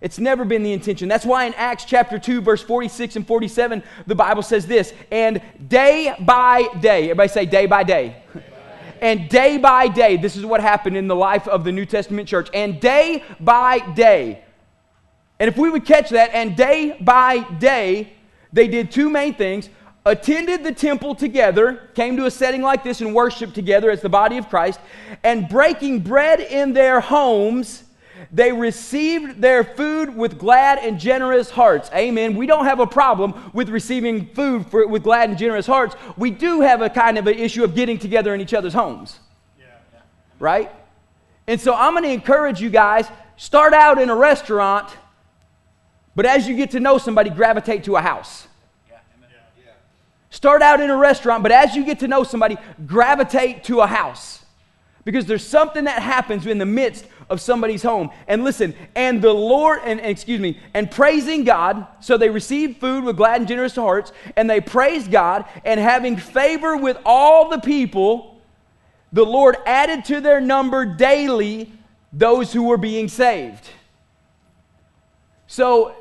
It's 0.00 0.18
never 0.18 0.44
been 0.44 0.62
the 0.62 0.72
intention. 0.72 1.08
That's 1.08 1.24
why 1.24 1.46
in 1.46 1.54
Acts 1.54 1.84
chapter 1.84 2.18
2, 2.18 2.42
verse 2.42 2.62
46 2.62 3.16
and 3.16 3.26
47, 3.26 3.82
the 4.06 4.14
Bible 4.14 4.42
says 4.42 4.66
this 4.66 4.92
And 5.10 5.40
day 5.68 6.14
by 6.20 6.68
day, 6.80 7.04
everybody 7.04 7.28
say 7.28 7.46
day 7.46 7.66
by 7.66 7.82
day. 7.82 8.22
and 9.00 9.28
day 9.28 9.56
by 9.56 9.88
day, 9.88 10.16
this 10.16 10.36
is 10.36 10.44
what 10.44 10.60
happened 10.60 10.96
in 10.96 11.08
the 11.08 11.16
life 11.16 11.48
of 11.48 11.64
the 11.64 11.72
New 11.72 11.86
Testament 11.86 12.28
church. 12.28 12.48
And 12.52 12.78
day 12.78 13.24
by 13.40 13.80
day, 13.94 14.44
and 15.38 15.48
if 15.48 15.56
we 15.56 15.70
would 15.70 15.84
catch 15.84 16.10
that, 16.10 16.30
and 16.32 16.56
day 16.56 16.96
by 17.00 17.40
day, 17.58 18.12
they 18.52 18.68
did 18.68 18.90
two 18.90 19.10
main 19.10 19.34
things 19.34 19.68
attended 20.04 20.62
the 20.62 20.72
temple 20.72 21.16
together, 21.16 21.90
came 21.94 22.16
to 22.16 22.26
a 22.26 22.30
setting 22.30 22.62
like 22.62 22.84
this 22.84 23.00
and 23.00 23.12
worshiped 23.12 23.54
together 23.54 23.90
as 23.90 24.00
the 24.00 24.08
body 24.08 24.38
of 24.38 24.48
Christ, 24.48 24.78
and 25.24 25.48
breaking 25.48 26.00
bread 26.00 26.38
in 26.40 26.72
their 26.72 27.00
homes 27.00 27.82
they 28.32 28.52
received 28.52 29.40
their 29.40 29.62
food 29.62 30.16
with 30.16 30.38
glad 30.38 30.78
and 30.78 30.98
generous 30.98 31.50
hearts. 31.50 31.90
Amen. 31.94 32.34
We 32.34 32.46
don't 32.46 32.64
have 32.64 32.80
a 32.80 32.86
problem 32.86 33.50
with 33.52 33.68
receiving 33.68 34.26
food 34.28 34.66
for, 34.66 34.86
with 34.86 35.02
glad 35.02 35.30
and 35.30 35.38
generous 35.38 35.66
hearts. 35.66 35.94
We 36.16 36.30
do 36.30 36.60
have 36.60 36.82
a 36.82 36.90
kind 36.90 37.18
of 37.18 37.26
an 37.26 37.38
issue 37.38 37.62
of 37.62 37.74
getting 37.74 37.98
together 37.98 38.34
in 38.34 38.40
each 38.40 38.54
other's 38.54 38.74
homes. 38.74 39.18
Yeah. 39.58 39.66
Right? 40.38 40.72
And 41.46 41.60
so 41.60 41.74
I'm 41.74 41.92
going 41.92 42.04
to 42.04 42.10
encourage 42.10 42.60
you 42.60 42.70
guys 42.70 43.06
start 43.36 43.72
out 43.72 44.00
in 44.00 44.10
a 44.10 44.16
restaurant, 44.16 44.88
but 46.16 46.26
as 46.26 46.48
you 46.48 46.56
get 46.56 46.72
to 46.72 46.80
know 46.80 46.98
somebody, 46.98 47.30
gravitate 47.30 47.84
to 47.84 47.96
a 47.96 48.00
house. 48.00 48.48
Start 50.30 50.60
out 50.60 50.80
in 50.80 50.90
a 50.90 50.96
restaurant, 50.96 51.42
but 51.42 51.52
as 51.52 51.76
you 51.76 51.84
get 51.84 52.00
to 52.00 52.08
know 52.08 52.24
somebody, 52.24 52.56
gravitate 52.84 53.64
to 53.64 53.80
a 53.80 53.86
house. 53.86 54.44
Because 55.04 55.26
there's 55.26 55.46
something 55.46 55.84
that 55.84 56.02
happens 56.02 56.46
in 56.46 56.58
the 56.58 56.66
midst 56.66 57.06
of 57.30 57.40
somebody's 57.40 57.82
home. 57.82 58.10
And 58.26 58.44
listen, 58.44 58.74
and 58.94 59.22
the 59.22 59.32
Lord, 59.32 59.80
and, 59.84 60.00
and, 60.00 60.10
excuse 60.10 60.40
me, 60.40 60.58
and 60.74 60.90
praising 60.90 61.44
God. 61.44 61.86
So 62.00 62.16
they 62.16 62.28
received 62.28 62.80
food 62.80 63.04
with 63.04 63.16
glad 63.16 63.40
and 63.40 63.48
generous 63.48 63.76
hearts, 63.76 64.12
and 64.36 64.50
they 64.50 64.60
praised 64.60 65.10
God, 65.10 65.44
and 65.64 65.78
having 65.78 66.16
favor 66.16 66.76
with 66.76 66.98
all 67.04 67.48
the 67.48 67.60
people, 67.60 68.40
the 69.12 69.24
Lord 69.24 69.56
added 69.64 70.04
to 70.06 70.20
their 70.20 70.40
number 70.40 70.84
daily 70.84 71.72
those 72.12 72.52
who 72.52 72.64
were 72.64 72.78
being 72.78 73.08
saved. 73.08 73.68
So 75.46 75.94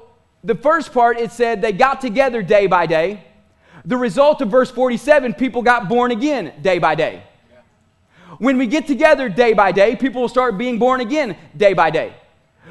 the 0.45 0.55
first 0.55 0.93
part, 0.93 1.19
it 1.19 1.31
said 1.31 1.61
they 1.61 1.71
got 1.71 2.01
together 2.01 2.43
day 2.43 2.67
by 2.67 2.85
day. 2.85 3.23
The 3.83 3.97
result 3.97 4.41
of 4.41 4.49
verse 4.49 4.69
47, 4.69 5.33
people 5.33 5.61
got 5.61 5.89
born 5.89 6.11
again 6.11 6.53
day 6.61 6.79
by 6.79 6.95
day. 6.95 7.23
When 8.37 8.57
we 8.57 8.67
get 8.67 8.85
together 8.85 9.27
day 9.27 9.53
by 9.53 9.71
day, 9.71 9.95
people 9.95 10.21
will 10.21 10.29
start 10.29 10.57
being 10.57 10.77
born 10.77 11.01
again 11.01 11.35
day 11.57 11.73
by 11.73 11.89
day. 11.89 12.13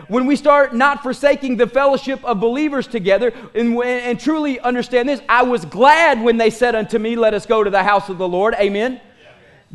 When 0.09 0.27
we 0.27 0.37
start 0.37 0.75
not 0.75 1.03
forsaking 1.03 1.57
the 1.57 1.67
fellowship 1.67 2.23
of 2.25 2.41
believers 2.41 2.87
together 2.87 3.33
and, 3.55 3.81
and 3.83 4.21
truly 4.21 4.61
understand 4.61 5.09
this, 5.09 5.21
I 5.29 5.43
was 5.43 5.65
glad 5.65 6.21
when 6.21 6.37
they 6.37 6.51
said 6.51 6.75
unto 6.75 6.99
me, 6.99 7.17
Let 7.17 7.35
us 7.35 7.47
go 7.47 7.65
to 7.65 7.71
the 7.71 7.83
house 7.83 8.09
of 8.09 8.19
the 8.19 8.29
Lord. 8.29 8.55
Amen. 8.55 9.01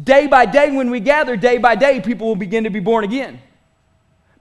Day 0.01 0.27
by 0.27 0.45
day, 0.45 0.71
when 0.71 0.89
we 0.89 0.99
gather, 0.99 1.35
day 1.35 1.57
by 1.57 1.75
day, 1.75 1.99
people 1.99 2.27
will 2.27 2.35
begin 2.35 2.65
to 2.65 2.69
be 2.69 2.79
born 2.79 3.03
again. 3.03 3.41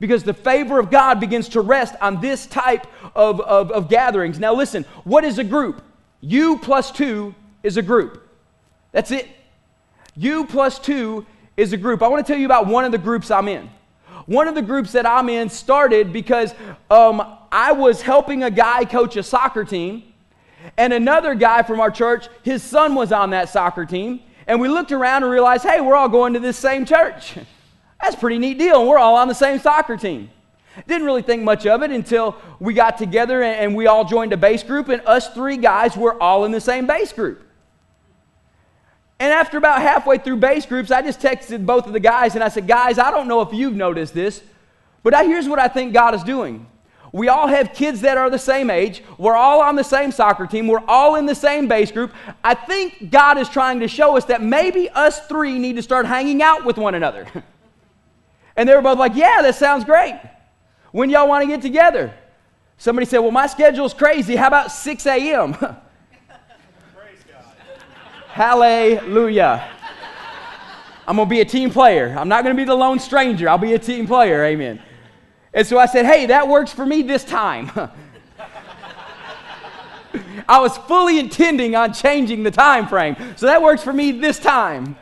Because 0.01 0.23
the 0.23 0.35
favor 0.35 0.79
of 0.79 0.91
God 0.91 1.19
begins 1.19 1.49
to 1.51 1.61
rest 1.61 1.95
on 2.01 2.21
this 2.21 2.47
type 2.47 2.87
of, 3.15 3.41
of, 3.41 3.71
of 3.73 3.89
gatherings. 3.89 4.39
Now, 4.39 4.55
listen, 4.55 4.85
what 5.05 5.25
is 5.25 5.39
a 5.39 5.45
group? 5.45 5.83
You 6.21 6.59
plus 6.59 6.91
two 6.91 7.35
is 7.63 7.77
a 7.77 7.83
group. 7.83 8.29
That's 8.93 9.11
it. 9.11 9.29
You 10.17 10.47
plus 10.47 10.79
two 10.79 11.27
is 11.57 11.73
a 11.73 11.77
group. 11.77 12.03
I 12.03 12.09
want 12.09 12.25
to 12.25 12.33
tell 12.33 12.39
you 12.39 12.47
about 12.47 12.67
one 12.67 12.85
of 12.85 12.93
the 12.93 12.99
groups 12.99 13.31
I'm 13.31 13.49
in. 13.49 13.69
One 14.27 14.47
of 14.47 14.55
the 14.55 14.63
groups 14.63 14.93
that 14.93 15.07
I'm 15.07 15.29
in 15.29 15.49
started 15.49 16.13
because 16.13 16.55
um, 16.91 17.39
I 17.51 17.73
was 17.73 18.03
helping 18.03 18.43
a 18.43 18.51
guy 18.51 18.85
coach 18.85 19.17
a 19.17 19.23
soccer 19.23 19.65
team, 19.65 20.03
and 20.77 20.93
another 20.93 21.35
guy 21.35 21.63
from 21.63 21.81
our 21.81 21.91
church, 21.91 22.29
his 22.43 22.63
son 22.63 22.95
was 22.95 23.11
on 23.11 23.31
that 23.31 23.49
soccer 23.49 23.87
team. 23.87 24.21
And 24.47 24.61
we 24.61 24.69
looked 24.69 24.93
around 24.93 25.23
and 25.23 25.33
realized, 25.33 25.65
hey, 25.65 25.81
we're 25.81 25.95
all 25.95 26.09
going 26.09 26.33
to 26.33 26.41
this 26.41 26.57
same 26.57 26.85
church. 26.85 27.37
That's 28.01 28.15
a 28.15 28.19
pretty 28.19 28.39
neat 28.39 28.59
deal. 28.59 28.81
And 28.81 28.89
we're 28.89 28.99
all 28.99 29.17
on 29.17 29.29
the 29.29 29.35
same 29.35 29.59
soccer 29.59 29.97
team. 29.97 30.31
Didn't 30.87 31.07
really 31.07 31.23
think 31.23 31.43
much 31.43 31.67
of 31.67 31.83
it 31.83 31.91
until 31.91 32.37
we 32.61 32.75
got 32.75 32.99
together 32.99 33.43
and 33.43 33.75
we 33.75 33.87
all 33.87 34.05
joined 34.05 34.33
a 34.33 34.37
base 34.37 34.63
group, 34.63 34.89
and 34.89 35.03
us 35.07 35.33
three 35.35 35.57
guys 35.57 35.97
were 35.97 36.21
all 36.23 36.45
in 36.45 36.53
the 36.53 36.61
same 36.61 36.87
base 36.87 37.13
group. 37.13 37.43
And 39.21 39.33
after 39.33 39.59
about 39.59 39.83
halfway 39.83 40.19
through 40.19 40.37
base 40.37 40.65
groups, 40.65 40.93
I 40.93 41.03
just 41.03 41.21
texted 41.21 41.67
both 41.67 41.87
of 41.87 41.93
the 41.93 42.01
guys 42.01 42.37
and 42.37 42.45
I 42.45 42.49
said, 42.49 42.69
Guys, 42.69 42.99
I 42.99 43.11
don't 43.11 43.27
know 43.27 43.41
if 43.41 43.53
you've 43.53 43.75
noticed 43.75 44.15
this, 44.15 44.43
but 45.03 45.15
here's 45.27 45.49
what 45.49 45.59
I 45.59 45.67
think 45.67 45.93
God 45.93 46.15
is 46.15 46.23
doing. 46.23 46.67
We 47.11 47.29
all 47.29 47.49
have 47.49 47.73
kids 47.73 48.03
that 48.03 48.19
are 48.19 48.29
the 48.29 48.39
same 48.39 48.69
age. 48.71 49.03
We're 49.17 49.37
all 49.37 49.63
on 49.63 49.77
the 49.77 49.83
same 49.83 50.13
soccer 50.13 50.47
team. 50.47 50.69
We're 50.69 50.85
all 50.87 51.17
in 51.17 51.27
the 51.27 51.35
same 51.35 51.67
base 51.67 51.91
group. 51.91 52.13
I 52.45 52.55
think 52.55 53.11
God 53.11 53.39
is 53.39 53.49
trying 53.49 53.81
to 53.81 53.89
show 53.89 54.17
us 54.17 54.27
that 54.27 54.43
maybe 54.43 54.91
us 54.91 55.27
three 55.27 55.59
need 55.59 55.77
to 55.77 55.83
start 55.83 56.07
hanging 56.07 56.43
out 56.43 56.65
with 56.65 56.77
one 56.77 56.95
another. 56.95 57.27
and 58.59 58.69
they 58.69 58.75
were 58.75 58.83
both 58.83 58.99
like, 58.99 59.15
Yeah, 59.15 59.41
that 59.41 59.55
sounds 59.55 59.85
great. 59.85 60.21
When 60.91 61.09
y'all 61.09 61.29
want 61.29 61.43
to 61.45 61.49
get 61.49 61.63
together? 61.63 62.13
Somebody 62.77 63.07
said, 63.07 63.19
Well, 63.21 63.31
my 63.31 63.47
schedule's 63.47 63.95
crazy. 63.95 64.35
How 64.37 64.49
about 64.49 64.73
6 64.73 65.07
a.m.? 65.07 65.55
Praise 65.55 65.79
God. 67.31 67.45
Hallelujah. 68.29 69.71
I'm 71.07 71.17
going 71.17 71.29
to 71.29 71.31
be 71.31 71.41
a 71.41 71.45
team 71.45 71.71
player. 71.71 72.15
I'm 72.19 72.29
not 72.29 72.43
going 72.45 72.55
to 72.55 72.61
be 72.61 72.67
the 72.67 72.75
lone 72.75 72.99
stranger. 72.99 73.49
I'll 73.49 73.59
be 73.59 73.73
a 73.75 73.79
team 73.79 74.07
player. 74.07 74.45
Amen. 74.45 74.83
And 75.55 75.67
so 75.67 75.79
I 75.79 75.87
said, 75.87 76.05
hey, 76.05 76.27
that 76.27 76.47
works 76.47 76.71
for 76.73 76.85
me 76.85 77.01
this 77.03 77.25
time. 77.25 77.71
I 80.49 80.61
was 80.61 80.77
fully 80.77 81.19
intending 81.19 81.75
on 81.77 81.95
changing 81.95 82.43
the 82.43 82.51
time 82.51 82.89
frame. 82.89 83.17
So 83.37 83.47
that 83.47 83.63
works 83.63 83.83
for 83.83 83.93
me 83.93 84.13
this 84.13 84.39
time. 84.39 84.97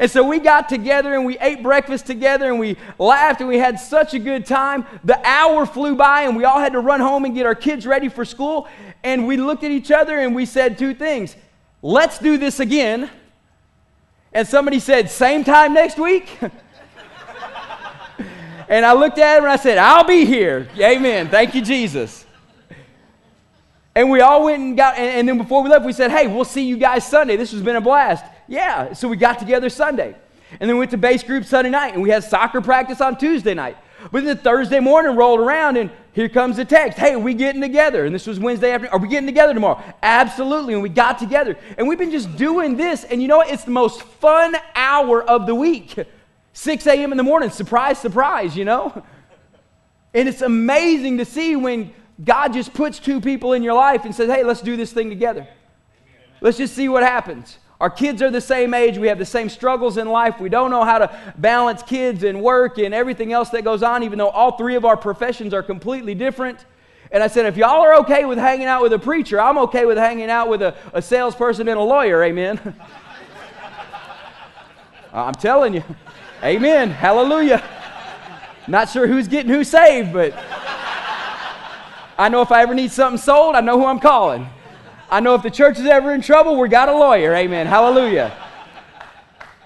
And 0.00 0.10
so 0.10 0.26
we 0.26 0.38
got 0.38 0.70
together 0.70 1.12
and 1.12 1.26
we 1.26 1.38
ate 1.40 1.62
breakfast 1.62 2.06
together 2.06 2.48
and 2.48 2.58
we 2.58 2.78
laughed 2.98 3.40
and 3.40 3.48
we 3.48 3.58
had 3.58 3.78
such 3.78 4.14
a 4.14 4.18
good 4.18 4.46
time. 4.46 4.86
The 5.04 5.20
hour 5.28 5.66
flew 5.66 5.94
by 5.94 6.22
and 6.22 6.34
we 6.34 6.44
all 6.44 6.58
had 6.58 6.72
to 6.72 6.80
run 6.80 7.00
home 7.00 7.26
and 7.26 7.34
get 7.34 7.44
our 7.44 7.54
kids 7.54 7.86
ready 7.86 8.08
for 8.08 8.24
school. 8.24 8.66
And 9.04 9.26
we 9.26 9.36
looked 9.36 9.62
at 9.62 9.70
each 9.70 9.90
other 9.90 10.18
and 10.18 10.34
we 10.34 10.46
said 10.46 10.78
two 10.78 10.94
things 10.94 11.36
let's 11.82 12.18
do 12.18 12.38
this 12.38 12.60
again. 12.60 13.10
And 14.32 14.48
somebody 14.48 14.80
said, 14.80 15.10
same 15.10 15.44
time 15.44 15.74
next 15.74 15.98
week? 15.98 16.30
and 18.70 18.86
I 18.86 18.94
looked 18.94 19.18
at 19.18 19.36
him 19.36 19.44
and 19.44 19.52
I 19.52 19.56
said, 19.56 19.76
I'll 19.76 20.04
be 20.04 20.24
here. 20.24 20.66
Amen. 20.78 21.28
Thank 21.28 21.54
you, 21.54 21.60
Jesus. 21.60 22.24
And 23.94 24.08
we 24.10 24.22
all 24.22 24.44
went 24.44 24.62
and 24.62 24.76
got, 24.76 24.96
and, 24.96 25.10
and 25.10 25.28
then 25.28 25.36
before 25.36 25.62
we 25.62 25.68
left, 25.68 25.84
we 25.84 25.92
said, 25.92 26.10
hey, 26.10 26.26
we'll 26.26 26.46
see 26.46 26.64
you 26.64 26.78
guys 26.78 27.06
Sunday. 27.06 27.36
This 27.36 27.52
has 27.52 27.60
been 27.60 27.76
a 27.76 27.82
blast. 27.82 28.24
Yeah. 28.50 28.92
So 28.92 29.08
we 29.08 29.16
got 29.16 29.38
together 29.38 29.70
Sunday. 29.70 30.14
And 30.58 30.68
then 30.68 30.76
we 30.76 30.80
went 30.80 30.90
to 30.90 30.98
base 30.98 31.22
group 31.22 31.44
Sunday 31.44 31.70
night, 31.70 31.94
and 31.94 32.02
we 32.02 32.10
had 32.10 32.24
soccer 32.24 32.60
practice 32.60 33.00
on 33.00 33.16
Tuesday 33.16 33.54
night. 33.54 33.76
But 34.10 34.24
then 34.24 34.36
Thursday 34.38 34.80
morning 34.80 35.14
rolled 35.14 35.38
around, 35.38 35.76
and 35.76 35.90
here 36.12 36.28
comes 36.28 36.56
the 36.56 36.64
text. 36.64 36.98
Hey, 36.98 37.12
are 37.12 37.18
we 37.20 37.32
getting 37.32 37.60
together? 37.60 38.04
And 38.04 38.12
this 38.12 38.26
was 38.26 38.40
Wednesday 38.40 38.72
afternoon. 38.72 38.92
Are 38.92 38.98
we 38.98 39.06
getting 39.06 39.28
together 39.28 39.54
tomorrow? 39.54 39.80
Absolutely. 40.02 40.74
And 40.74 40.82
we 40.82 40.88
got 40.88 41.20
together. 41.20 41.56
And 41.78 41.86
we've 41.86 41.98
been 41.98 42.10
just 42.10 42.36
doing 42.36 42.76
this. 42.76 43.04
And 43.04 43.22
you 43.22 43.28
know 43.28 43.36
what? 43.36 43.50
It's 43.50 43.62
the 43.62 43.70
most 43.70 44.02
fun 44.02 44.56
hour 44.74 45.22
of 45.22 45.46
the 45.46 45.54
week. 45.54 45.96
6 46.52 46.86
a.m. 46.88 47.12
in 47.12 47.18
the 47.18 47.22
morning. 47.22 47.50
Surprise, 47.50 48.00
surprise, 48.00 48.56
you 48.56 48.64
know? 48.64 49.04
And 50.12 50.28
it's 50.28 50.42
amazing 50.42 51.18
to 51.18 51.24
see 51.24 51.54
when 51.54 51.94
God 52.24 52.52
just 52.52 52.74
puts 52.74 52.98
two 52.98 53.20
people 53.20 53.52
in 53.52 53.62
your 53.62 53.74
life 53.74 54.04
and 54.04 54.12
says, 54.12 54.28
hey, 54.28 54.42
let's 54.42 54.60
do 54.60 54.76
this 54.76 54.92
thing 54.92 55.08
together. 55.08 55.46
Let's 56.40 56.58
just 56.58 56.74
see 56.74 56.88
what 56.88 57.04
happens. 57.04 57.58
Our 57.80 57.88
kids 57.88 58.20
are 58.20 58.30
the 58.30 58.42
same 58.42 58.74
age. 58.74 58.98
We 58.98 59.08
have 59.08 59.18
the 59.18 59.24
same 59.24 59.48
struggles 59.48 59.96
in 59.96 60.06
life. 60.06 60.38
We 60.38 60.50
don't 60.50 60.70
know 60.70 60.84
how 60.84 60.98
to 60.98 61.32
balance 61.38 61.82
kids 61.82 62.24
and 62.24 62.42
work 62.42 62.76
and 62.76 62.92
everything 62.92 63.32
else 63.32 63.48
that 63.50 63.64
goes 63.64 63.82
on, 63.82 64.02
even 64.02 64.18
though 64.18 64.28
all 64.28 64.58
three 64.58 64.74
of 64.74 64.84
our 64.84 64.98
professions 64.98 65.54
are 65.54 65.62
completely 65.62 66.14
different. 66.14 66.66
And 67.10 67.22
I 67.22 67.26
said, 67.26 67.46
if 67.46 67.56
y'all 67.56 67.80
are 67.80 67.94
okay 68.00 68.26
with 68.26 68.36
hanging 68.36 68.66
out 68.66 68.82
with 68.82 68.92
a 68.92 68.98
preacher, 68.98 69.40
I'm 69.40 69.56
okay 69.58 69.86
with 69.86 69.96
hanging 69.96 70.28
out 70.28 70.50
with 70.50 70.60
a, 70.60 70.76
a 70.92 71.00
salesperson 71.00 71.68
and 71.68 71.78
a 71.78 71.82
lawyer. 71.82 72.22
Amen. 72.22 72.60
I'm 75.12 75.34
telling 75.34 75.72
you. 75.74 75.82
Amen. 76.44 76.90
Hallelujah. 76.90 77.64
Not 78.68 78.90
sure 78.90 79.06
who's 79.06 79.26
getting 79.26 79.50
who 79.50 79.64
saved, 79.64 80.12
but 80.12 80.34
I 82.18 82.28
know 82.28 82.42
if 82.42 82.52
I 82.52 82.60
ever 82.60 82.74
need 82.74 82.92
something 82.92 83.18
sold, 83.18 83.56
I 83.56 83.60
know 83.62 83.78
who 83.78 83.86
I'm 83.86 83.98
calling. 84.00 84.46
I 85.10 85.18
know 85.18 85.34
if 85.34 85.42
the 85.42 85.50
church 85.50 85.78
is 85.78 85.86
ever 85.86 86.12
in 86.12 86.22
trouble, 86.22 86.58
we 86.58 86.68
got 86.68 86.88
a 86.88 86.92
lawyer. 86.92 87.34
Amen. 87.34 87.66
Hallelujah. 87.66 88.32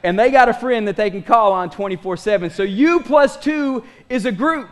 And 0.02 0.18
they 0.18 0.30
got 0.30 0.48
a 0.48 0.54
friend 0.54 0.88
that 0.88 0.96
they 0.96 1.10
can 1.10 1.22
call 1.22 1.52
on 1.52 1.70
24 1.70 2.16
7. 2.16 2.50
So 2.50 2.62
you 2.62 3.00
plus 3.00 3.36
two 3.36 3.84
is 4.08 4.24
a 4.24 4.32
group. 4.32 4.70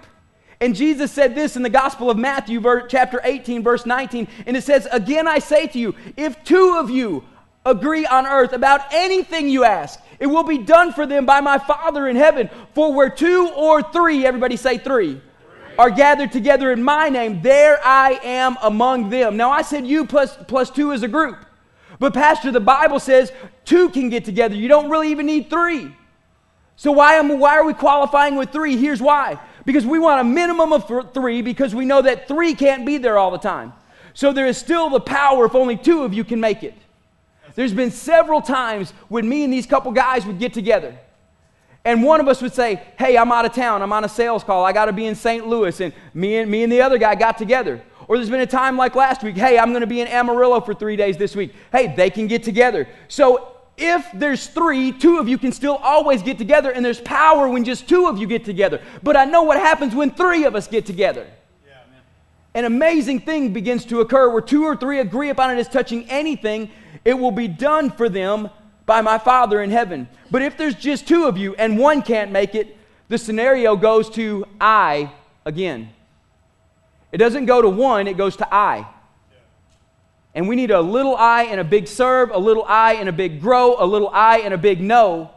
And 0.61 0.75
Jesus 0.75 1.11
said 1.11 1.35
this 1.35 1.57
in 1.57 1.63
the 1.63 1.71
Gospel 1.71 2.09
of 2.09 2.17
Matthew, 2.17 2.63
chapter 2.89 3.21
18, 3.25 3.63
verse 3.63 3.85
19. 3.85 4.29
And 4.47 4.57
it 4.57 4.63
says, 4.63 4.87
Again 4.93 5.27
I 5.27 5.41
say 5.41 5.67
to 5.67 5.79
you, 5.79 5.95
if 6.17 6.43
two 6.45 6.77
of 6.79 6.89
you 6.89 7.25
agree 7.67 8.07
on 8.07 8.27
earth 8.27 8.53
about 8.53 8.81
anything 8.93 9.49
you 9.49 9.65
ask, 9.65 10.01
it 10.21 10.27
will 10.27 10.45
be 10.45 10.59
done 10.59 10.93
for 10.93 11.07
them 11.07 11.27
by 11.27 11.41
my 11.41 11.59
Father 11.59 12.09
in 12.09 12.17
heaven. 12.17 12.49
For 12.75 12.93
where 12.93 13.11
two 13.11 13.51
or 13.57 13.83
three, 13.83 14.25
everybody 14.25 14.57
say 14.57 14.79
three, 14.79 15.21
are 15.79 15.91
gathered 15.91 16.33
together 16.33 16.73
in 16.73 16.83
my 16.83 17.09
name, 17.09 17.43
there 17.43 17.81
I 17.85 18.21
am 18.23 18.57
among 18.63 19.11
them. 19.11 19.37
Now, 19.37 19.51
I 19.51 19.63
said 19.63 19.87
you 19.87 20.05
plus, 20.05 20.37
plus 20.49 20.71
two 20.71 20.93
is 20.93 21.03
a 21.03 21.09
group. 21.09 21.45
But, 21.99 22.15
Pastor, 22.15 22.51
the 22.51 22.61
Bible 22.61 23.01
says 23.01 23.33
two 23.65 23.89
can 23.91 24.09
get 24.09 24.25
together. 24.25 24.55
You 24.55 24.69
don't 24.69 24.91
really 24.91 25.11
even 25.11 25.27
need 25.27 25.51
three. 25.51 25.95
So, 26.77 26.91
why, 26.93 27.15
am, 27.15 27.39
why 27.39 27.57
are 27.57 27.65
we 27.65 27.75
qualifying 27.75 28.37
with 28.37 28.51
three? 28.51 28.77
Here's 28.77 29.01
why 29.01 29.39
because 29.65 29.87
we 29.87 30.01
want 30.01 30.21
a 30.21 30.25
minimum 30.25 30.73
of 30.73 31.13
three 31.15 31.41
because 31.41 31.73
we 31.73 31.85
know 31.85 32.03
that 32.03 32.27
three 32.27 32.53
can't 32.55 32.85
be 32.85 32.99
there 32.99 33.17
all 33.17 33.31
the 33.31 33.39
time. 33.39 33.73
So, 34.15 34.33
there 34.33 34.47
is 34.47 34.59
still 34.59 34.91
the 34.91 35.01
power 35.01 35.47
if 35.47 35.55
only 35.55 35.77
two 35.77 36.03
of 36.03 36.13
you 36.13 36.25
can 36.25 36.41
make 36.41 36.63
it. 36.63 36.75
There's 37.55 37.75
been 37.75 37.91
several 37.91 38.41
times 38.41 38.93
when 39.09 39.29
me 39.29 39.45
and 39.45 39.53
these 39.53 39.67
couple 39.67 39.93
guys 39.93 40.27
would 40.27 40.39
get 40.39 40.53
together. 40.53 40.99
And 41.85 42.03
one 42.03 42.21
of 42.21 42.29
us 42.29 42.41
would 42.43 42.55
say, 42.55 42.83
Hey, 42.99 43.17
I'm 43.17 43.33
out 43.33 43.45
of 43.45 43.53
town. 43.53 43.83
I'm 43.83 43.93
on 43.93 44.05
a 44.05 44.09
sales 44.09 44.45
call. 44.45 44.65
I 44.65 44.73
got 44.73 44.87
to 44.87 44.93
be 44.93 45.07
in 45.07 45.15
St. 45.15 45.47
Louis. 45.47 45.81
And 45.81 45.93
me 46.15 46.37
and, 46.37 46.51
me 46.51 46.63
and 46.63 46.73
the 46.73 46.81
other 46.81 46.99
guy 46.99 47.15
got 47.15 47.39
together. 47.39 47.83
Or 48.09 48.17
there's 48.17 48.31
been 48.31 48.41
a 48.41 48.47
time 48.47 48.77
like 48.77 48.95
last 48.95 49.23
week, 49.23 49.37
Hey, 49.37 49.59
I'm 49.59 49.71
going 49.71 49.81
to 49.81 49.87
be 49.87 50.01
in 50.01 50.09
Amarillo 50.09 50.61
for 50.61 50.75
three 50.75 50.97
days 50.97 51.17
this 51.17 51.35
week. 51.35 51.55
Hey, 51.73 51.95
they 51.95 52.11
can 52.11 52.27
get 52.27 52.43
together. 52.43 52.89
So 53.09 53.49
if 53.77 54.07
there's 54.15 54.47
three, 54.47 54.93
two 54.93 55.19
of 55.19 55.29
you 55.29 55.39
can 55.39 55.51
still 55.51 55.77
always 55.77 56.23
get 56.23 56.39
together. 56.39 56.71
And 56.71 56.85
there's 56.85 57.01
power 57.01 57.49
when 57.49 57.65
just 57.65 57.89
two 57.89 58.07
of 58.07 58.19
you 58.19 58.27
get 58.27 58.45
together. 58.45 58.81
But 59.03 59.17
I 59.17 59.25
know 59.25 59.43
what 59.43 59.59
happens 59.59 59.95
when 59.95 60.11
three 60.11 60.45
of 60.45 60.55
us 60.55 60.69
get 60.69 60.87
together. 60.87 61.27
An 62.55 62.67
amazing 62.67 63.21
thing 63.21 63.53
begins 63.55 63.87
to 63.87 64.01
occur 64.01 64.29
where 64.31 64.43
two 64.43 64.65
or 64.65 64.77
three 64.77 65.01
agree 65.01 65.31
upon 65.31 65.51
it 65.51 65.59
as 65.59 65.69
touching 65.69 66.09
anything, 66.11 66.71
it 67.03 67.15
will 67.15 67.31
be 67.31 67.49
done 67.49 67.91
for 67.91 68.11
them 68.11 68.51
by 68.93 69.01
my 69.01 69.17
Father 69.17 69.63
in 69.63 69.71
heaven. 69.71 70.07
But 70.31 70.43
if 70.43 70.59
there's 70.59 70.75
just 70.75 71.09
two 71.09 71.25
of 71.25 71.39
you 71.39 71.55
and 71.55 71.79
one 71.79 72.03
can't 72.03 72.31
make 72.31 72.55
it, 72.55 72.77
the 73.09 73.17
scenario 73.17 73.75
goes 73.75 74.11
to 74.11 74.45
I 74.61 75.11
again. 75.47 75.89
It 77.11 77.17
doesn't 77.17 77.47
go 77.47 77.63
to 77.63 77.71
one, 77.71 78.07
it 78.07 78.19
goes 78.19 78.37
to 78.37 78.55
I. 78.55 78.87
And 80.35 80.47
we 80.47 80.57
need 80.57 80.71
a 80.71 80.83
little 80.83 81.17
I 81.17 81.45
and 81.45 81.59
a 81.59 81.65
big 81.65 81.89
serve, 81.89 82.33
a 82.33 82.39
little 82.39 82.67
I 82.69 82.97
and 82.97 83.09
a 83.09 83.13
big 83.13 83.41
grow, 83.41 83.77
a 83.79 83.87
little 83.87 84.11
I 84.13 84.41
and 84.41 84.53
a 84.53 84.59
big 84.59 84.83
know 84.83 85.31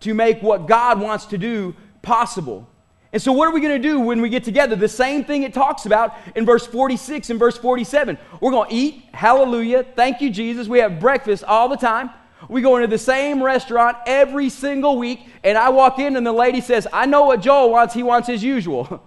to 0.00 0.12
make 0.12 0.42
what 0.42 0.66
God 0.66 1.00
wants 1.00 1.24
to 1.26 1.38
do 1.38 1.74
possible. 2.02 2.68
And 3.10 3.22
so, 3.22 3.32
what 3.32 3.48
are 3.48 3.52
we 3.52 3.62
going 3.62 3.80
to 3.80 3.88
do 3.88 4.00
when 4.00 4.20
we 4.20 4.28
get 4.28 4.44
together? 4.44 4.76
The 4.76 4.86
same 4.86 5.24
thing 5.24 5.44
it 5.44 5.54
talks 5.54 5.86
about 5.86 6.14
in 6.36 6.44
verse 6.44 6.66
46 6.66 7.30
and 7.30 7.38
verse 7.38 7.56
47. 7.56 8.18
We're 8.42 8.50
going 8.50 8.68
to 8.68 8.74
eat, 8.74 9.04
hallelujah, 9.14 9.82
thank 9.96 10.20
you, 10.20 10.28
Jesus. 10.28 10.68
We 10.68 10.80
have 10.80 11.00
breakfast 11.00 11.42
all 11.44 11.70
the 11.70 11.76
time. 11.78 12.10
We 12.48 12.60
go 12.60 12.76
into 12.76 12.88
the 12.88 12.98
same 12.98 13.42
restaurant 13.42 13.96
every 14.06 14.48
single 14.48 14.98
week, 14.98 15.26
and 15.44 15.56
I 15.56 15.68
walk 15.70 15.98
in, 15.98 16.16
and 16.16 16.26
the 16.26 16.32
lady 16.32 16.60
says, 16.60 16.86
I 16.92 17.06
know 17.06 17.24
what 17.24 17.40
Joel 17.40 17.70
wants. 17.70 17.94
He 17.94 18.02
wants 18.02 18.28
his 18.28 18.42
usual. 18.42 19.02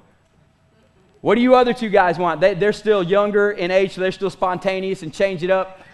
what 1.22 1.36
do 1.36 1.42
you 1.42 1.56
other 1.56 1.74
two 1.74 1.89
guys 1.89 2.18
want? 2.18 2.42
They, 2.42 2.54
they're 2.54 2.74
still 2.74 3.04
younger 3.04 3.51
in 3.51 3.72
age, 3.72 3.94
so 3.94 4.01
they're 4.01 4.12
still 4.12 4.30
spontaneous 4.30 5.04
and 5.04 5.13
change 5.13 5.44
it 5.44 5.50
up. 5.50 5.82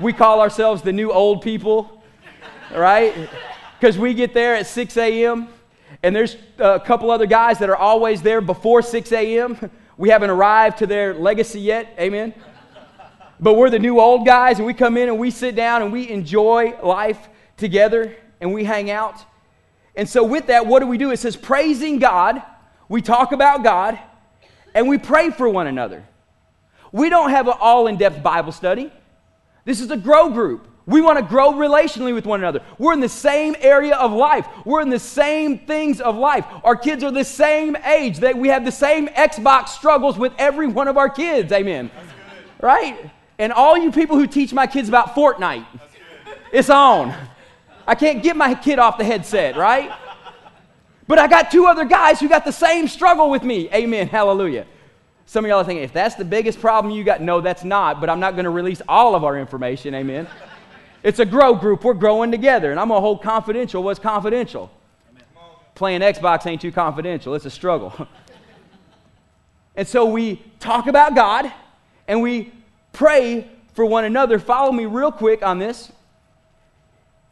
We 0.00 0.14
call 0.14 0.40
ourselves 0.40 0.80
the 0.80 0.94
new 0.94 1.12
old 1.12 1.42
people, 1.42 2.02
right? 2.74 3.28
Because 3.78 3.98
we 3.98 4.14
get 4.14 4.32
there 4.32 4.54
at 4.54 4.66
6 4.66 4.96
a.m., 4.96 5.48
and 6.02 6.16
there's 6.16 6.36
a 6.58 6.80
couple 6.80 7.10
other 7.10 7.26
guys 7.26 7.58
that 7.58 7.68
are 7.68 7.76
always 7.76 8.22
there 8.22 8.40
before 8.40 8.80
6 8.80 9.12
a.m. 9.12 9.70
We 9.98 10.08
haven't 10.08 10.30
arrived 10.30 10.78
to 10.78 10.86
their 10.86 11.12
legacy 11.12 11.60
yet. 11.60 11.94
Amen. 11.98 12.32
But 13.40 13.54
we're 13.54 13.70
the 13.70 13.78
new 13.78 13.98
old 13.98 14.26
guys, 14.26 14.58
and 14.58 14.66
we 14.66 14.74
come 14.74 14.96
in 14.96 15.08
and 15.08 15.18
we 15.18 15.30
sit 15.30 15.56
down 15.56 15.82
and 15.82 15.92
we 15.92 16.08
enjoy 16.10 16.76
life 16.82 17.28
together 17.56 18.14
and 18.40 18.52
we 18.52 18.64
hang 18.64 18.90
out. 18.90 19.24
And 19.96 20.08
so, 20.08 20.22
with 20.22 20.48
that, 20.48 20.66
what 20.66 20.80
do 20.80 20.86
we 20.86 20.98
do? 20.98 21.10
It 21.10 21.18
says, 21.18 21.36
praising 21.36 21.98
God, 21.98 22.42
we 22.88 23.02
talk 23.02 23.32
about 23.32 23.64
God, 23.64 23.98
and 24.74 24.88
we 24.88 24.98
pray 24.98 25.30
for 25.30 25.48
one 25.48 25.66
another. 25.66 26.04
We 26.92 27.08
don't 27.08 27.30
have 27.30 27.48
an 27.48 27.54
all 27.58 27.86
in 27.86 27.96
depth 27.96 28.22
Bible 28.22 28.52
study. 28.52 28.92
This 29.64 29.80
is 29.80 29.90
a 29.90 29.96
grow 29.96 30.30
group. 30.30 30.66
We 30.86 31.00
want 31.00 31.18
to 31.18 31.24
grow 31.24 31.52
relationally 31.52 32.12
with 32.12 32.26
one 32.26 32.40
another. 32.40 32.62
We're 32.78 32.92
in 32.92 33.00
the 33.00 33.08
same 33.08 33.54
area 33.60 33.94
of 33.94 34.12
life. 34.12 34.46
We're 34.64 34.80
in 34.80 34.90
the 34.90 34.98
same 34.98 35.58
things 35.58 36.00
of 36.00 36.16
life. 36.16 36.44
Our 36.64 36.74
kids 36.74 37.04
are 37.04 37.12
the 37.12 37.24
same 37.24 37.76
age. 37.76 38.18
That 38.18 38.36
we 38.36 38.48
have 38.48 38.64
the 38.64 38.72
same 38.72 39.06
Xbox 39.08 39.68
struggles 39.68 40.18
with 40.18 40.32
every 40.38 40.66
one 40.66 40.88
of 40.88 40.96
our 40.96 41.08
kids. 41.08 41.52
Amen. 41.52 41.90
Right? 42.60 43.10
And 43.40 43.54
all 43.54 43.74
you 43.78 43.90
people 43.90 44.18
who 44.18 44.26
teach 44.26 44.52
my 44.52 44.66
kids 44.66 44.90
about 44.90 45.14
Fortnite, 45.14 45.64
it's 46.52 46.68
on. 46.68 47.14
I 47.86 47.94
can't 47.94 48.22
get 48.22 48.36
my 48.36 48.54
kid 48.54 48.78
off 48.78 48.98
the 48.98 49.04
headset, 49.04 49.56
right? 49.56 49.90
But 51.08 51.18
I 51.18 51.26
got 51.26 51.50
two 51.50 51.64
other 51.64 51.86
guys 51.86 52.20
who 52.20 52.28
got 52.28 52.44
the 52.44 52.52
same 52.52 52.86
struggle 52.86 53.30
with 53.30 53.42
me. 53.42 53.70
Amen. 53.72 54.08
Hallelujah. 54.08 54.66
Some 55.24 55.46
of 55.46 55.48
y'all 55.48 55.60
are 55.60 55.64
thinking, 55.64 55.82
if 55.82 55.92
that's 55.94 56.16
the 56.16 56.24
biggest 56.24 56.60
problem 56.60 56.92
you 56.92 57.02
got, 57.02 57.22
no, 57.22 57.40
that's 57.40 57.64
not, 57.64 57.98
but 57.98 58.10
I'm 58.10 58.20
not 58.20 58.34
going 58.34 58.44
to 58.44 58.50
release 58.50 58.82
all 58.86 59.14
of 59.14 59.24
our 59.24 59.38
information. 59.38 59.94
Amen. 59.94 60.28
It's 61.02 61.18
a 61.18 61.24
grow 61.24 61.54
group. 61.54 61.82
We're 61.82 61.94
growing 61.94 62.30
together, 62.30 62.70
and 62.70 62.78
I'm 62.78 62.88
going 62.88 62.98
to 62.98 63.02
hold 63.02 63.22
confidential 63.22 63.82
what's 63.82 63.98
confidential. 63.98 64.70
Playing 65.74 66.02
Xbox 66.02 66.46
ain't 66.46 66.60
too 66.60 66.72
confidential, 66.72 67.34
it's 67.34 67.46
a 67.46 67.50
struggle. 67.50 68.06
and 69.76 69.88
so 69.88 70.04
we 70.04 70.42
talk 70.58 70.88
about 70.88 71.14
God, 71.14 71.50
and 72.06 72.20
we 72.20 72.52
pray 73.00 73.48
for 73.72 73.86
one 73.86 74.04
another. 74.04 74.38
Follow 74.38 74.70
me 74.70 74.84
real 74.84 75.10
quick 75.10 75.42
on 75.42 75.58
this. 75.58 75.90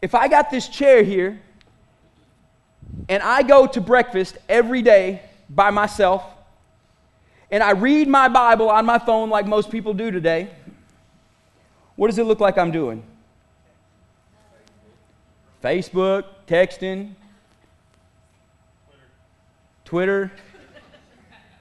If 0.00 0.14
I 0.14 0.26
got 0.26 0.50
this 0.50 0.66
chair 0.66 1.02
here 1.02 1.42
and 3.06 3.22
I 3.22 3.42
go 3.42 3.66
to 3.66 3.78
breakfast 3.78 4.38
every 4.48 4.80
day 4.80 5.20
by 5.50 5.70
myself 5.70 6.24
and 7.50 7.62
I 7.62 7.72
read 7.72 8.08
my 8.08 8.28
Bible 8.28 8.70
on 8.70 8.86
my 8.86 8.98
phone 8.98 9.28
like 9.28 9.44
most 9.44 9.70
people 9.70 9.92
do 9.92 10.10
today, 10.10 10.48
what 11.96 12.06
does 12.06 12.18
it 12.18 12.24
look 12.24 12.40
like 12.40 12.56
I'm 12.56 12.70
doing? 12.70 13.02
Facebook, 15.62 16.24
texting, 16.46 17.12
Twitter. 19.84 20.32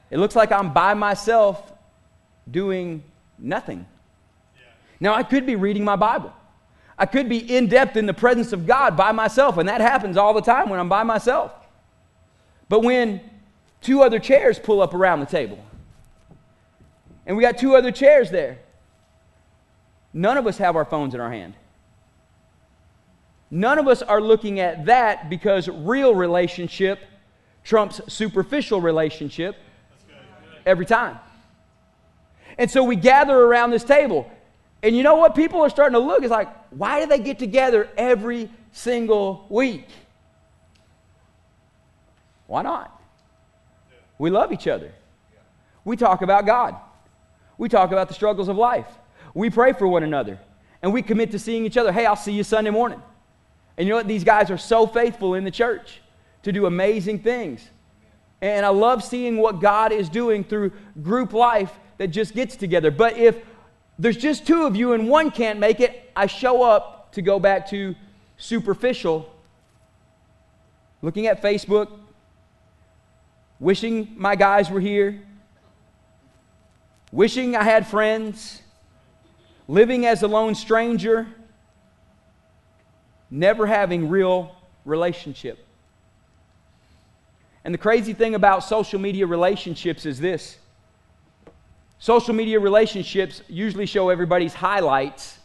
It 0.10 0.18
looks 0.18 0.38
like 0.38 0.54
I'm 0.54 0.72
by 0.72 0.94
myself 0.94 1.74
doing 2.50 3.04
nothing. 3.38 3.86
Now, 5.00 5.14
I 5.14 5.24
could 5.24 5.46
be 5.46 5.56
reading 5.56 5.84
my 5.84 5.96
Bible. 5.96 6.34
I 6.98 7.06
could 7.06 7.30
be 7.30 7.38
in 7.38 7.68
depth 7.68 7.96
in 7.96 8.06
the 8.08 8.14
presence 8.14 8.54
of 8.54 8.66
God 8.66 8.98
by 8.98 9.12
myself, 9.12 9.58
and 9.58 9.70
that 9.70 9.82
happens 9.82 10.18
all 10.18 10.34
the 10.34 10.42
time 10.42 10.70
when 10.70 10.80
I'm 10.80 10.90
by 10.90 11.04
myself. 11.04 11.54
But 12.70 12.82
when 12.84 13.22
two 13.82 14.02
other 14.02 14.20
chairs 14.20 14.58
pull 14.58 14.82
up 14.82 14.94
around 14.94 15.20
the 15.20 15.28
table, 15.28 15.60
and 17.26 17.38
we 17.38 17.44
got 17.44 17.58
two 17.58 17.76
other 17.76 17.92
chairs 17.92 18.32
there, 18.32 18.58
none 20.14 20.38
of 20.38 20.48
us 20.48 20.58
have 20.58 20.76
our 20.76 20.86
phones 20.86 21.14
in 21.14 21.20
our 21.20 21.32
hand. 21.32 21.54
None 23.52 23.78
of 23.78 23.88
us 23.88 24.02
are 24.02 24.20
looking 24.20 24.60
at 24.60 24.86
that 24.86 25.30
because 25.30 25.70
real 25.70 26.16
relationship 26.16 27.00
trumps 27.64 28.02
superficial 28.08 28.82
relationship 28.82 29.56
every 30.66 30.86
time. 30.86 31.20
And 32.58 32.70
so 32.70 32.84
we 32.84 32.96
gather 32.96 33.38
around 33.38 33.72
this 33.72 33.84
table. 33.84 34.30
And 34.88 34.96
you 34.96 35.04
know 35.04 35.16
what? 35.16 35.36
People 35.36 35.62
are 35.64 35.70
starting 35.70 35.96
to 35.96 36.00
look. 36.00 36.24
It's 36.24 36.32
like, 36.32 36.48
why 36.70 37.02
do 37.02 37.08
they 37.08 37.20
get 37.20 37.38
together 37.38 37.90
every 37.98 38.50
single 38.72 39.46
week? 39.50 39.86
Why 42.46 42.62
not? 42.62 42.98
We 44.18 44.30
love 44.30 44.54
each 44.54 44.66
other. 44.66 44.94
We 45.84 45.98
talk 45.98 46.22
about 46.22 46.46
God. 46.46 46.78
We 47.58 47.68
talk 47.68 47.92
about 47.92 48.08
the 48.08 48.14
struggles 48.14 48.48
of 48.48 48.56
life. 48.56 48.88
We 49.34 49.50
pray 49.50 49.74
for 49.74 49.90
one 49.90 50.04
another. 50.04 50.40
And 50.82 50.94
we 50.94 51.02
commit 51.02 51.32
to 51.32 51.40
seeing 51.40 51.66
each 51.66 51.76
other. 51.76 51.92
Hey, 51.92 52.06
I'll 52.06 52.16
see 52.16 52.32
you 52.32 52.46
Sunday 52.46 52.72
morning. 52.72 53.02
And 53.78 53.86
you 53.86 53.92
know 53.92 53.98
what? 53.98 54.08
These 54.08 54.24
guys 54.24 54.50
are 54.50 54.58
so 54.58 54.88
faithful 54.88 55.34
in 55.34 55.44
the 55.44 55.52
church 55.52 56.00
to 56.44 56.54
do 56.54 56.66
amazing 56.66 57.20
things. 57.20 57.70
And 58.40 58.66
I 58.66 58.70
love 58.70 59.04
seeing 59.04 59.36
what 59.36 59.60
God 59.60 59.92
is 59.92 60.08
doing 60.08 60.46
through 60.46 60.72
group 61.02 61.34
life 61.34 61.78
that 61.98 62.08
just 62.08 62.34
gets 62.34 62.56
together. 62.56 62.90
But 62.90 63.18
if 63.18 63.36
there's 64.00 64.18
just 64.18 64.46
two 64.46 64.64
of 64.64 64.76
you 64.76 64.94
and 64.94 65.10
one 65.10 65.32
can't 65.32 65.60
make 65.60 65.80
it, 65.80 66.12
I 66.16 66.28
show 66.28 66.64
up 66.64 67.12
to 67.14 67.22
go 67.22 67.40
back 67.40 67.70
to 67.70 67.96
superficial, 68.38 69.32
looking 71.02 71.28
at 71.28 71.42
Facebook, 71.42 71.90
wishing 73.60 74.14
my 74.16 74.36
guys 74.36 74.70
were 74.70 74.80
here, 74.80 75.22
wishing 77.12 77.56
I 77.56 77.64
had 77.64 77.88
friends, 77.88 78.62
living 79.68 80.06
as 80.06 80.22
a 80.22 80.28
lone 80.28 80.54
stranger, 80.54 81.28
never 83.32 83.66
having 83.66 84.10
real 84.10 84.56
relationship. 84.86 85.66
And 87.64 87.74
the 87.74 87.78
crazy 87.80 88.14
thing 88.14 88.36
about 88.36 88.64
social 88.64 89.00
media 89.00 89.26
relationships 89.26 90.06
is 90.06 90.20
this 90.20 90.58
Social 92.00 92.34
media 92.34 92.60
relationships 92.60 93.42
usually 93.48 93.86
show 93.86 94.10
everybody's 94.10 94.54
highlights, 94.54 95.40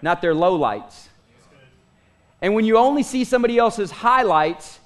not 0.00 0.22
their 0.22 0.34
lowlights. 0.34 1.08
And 2.40 2.54
when 2.54 2.64
you 2.64 2.76
only 2.76 3.02
see 3.02 3.24
somebody 3.24 3.58
else's 3.58 3.90
highlights, 3.90 4.78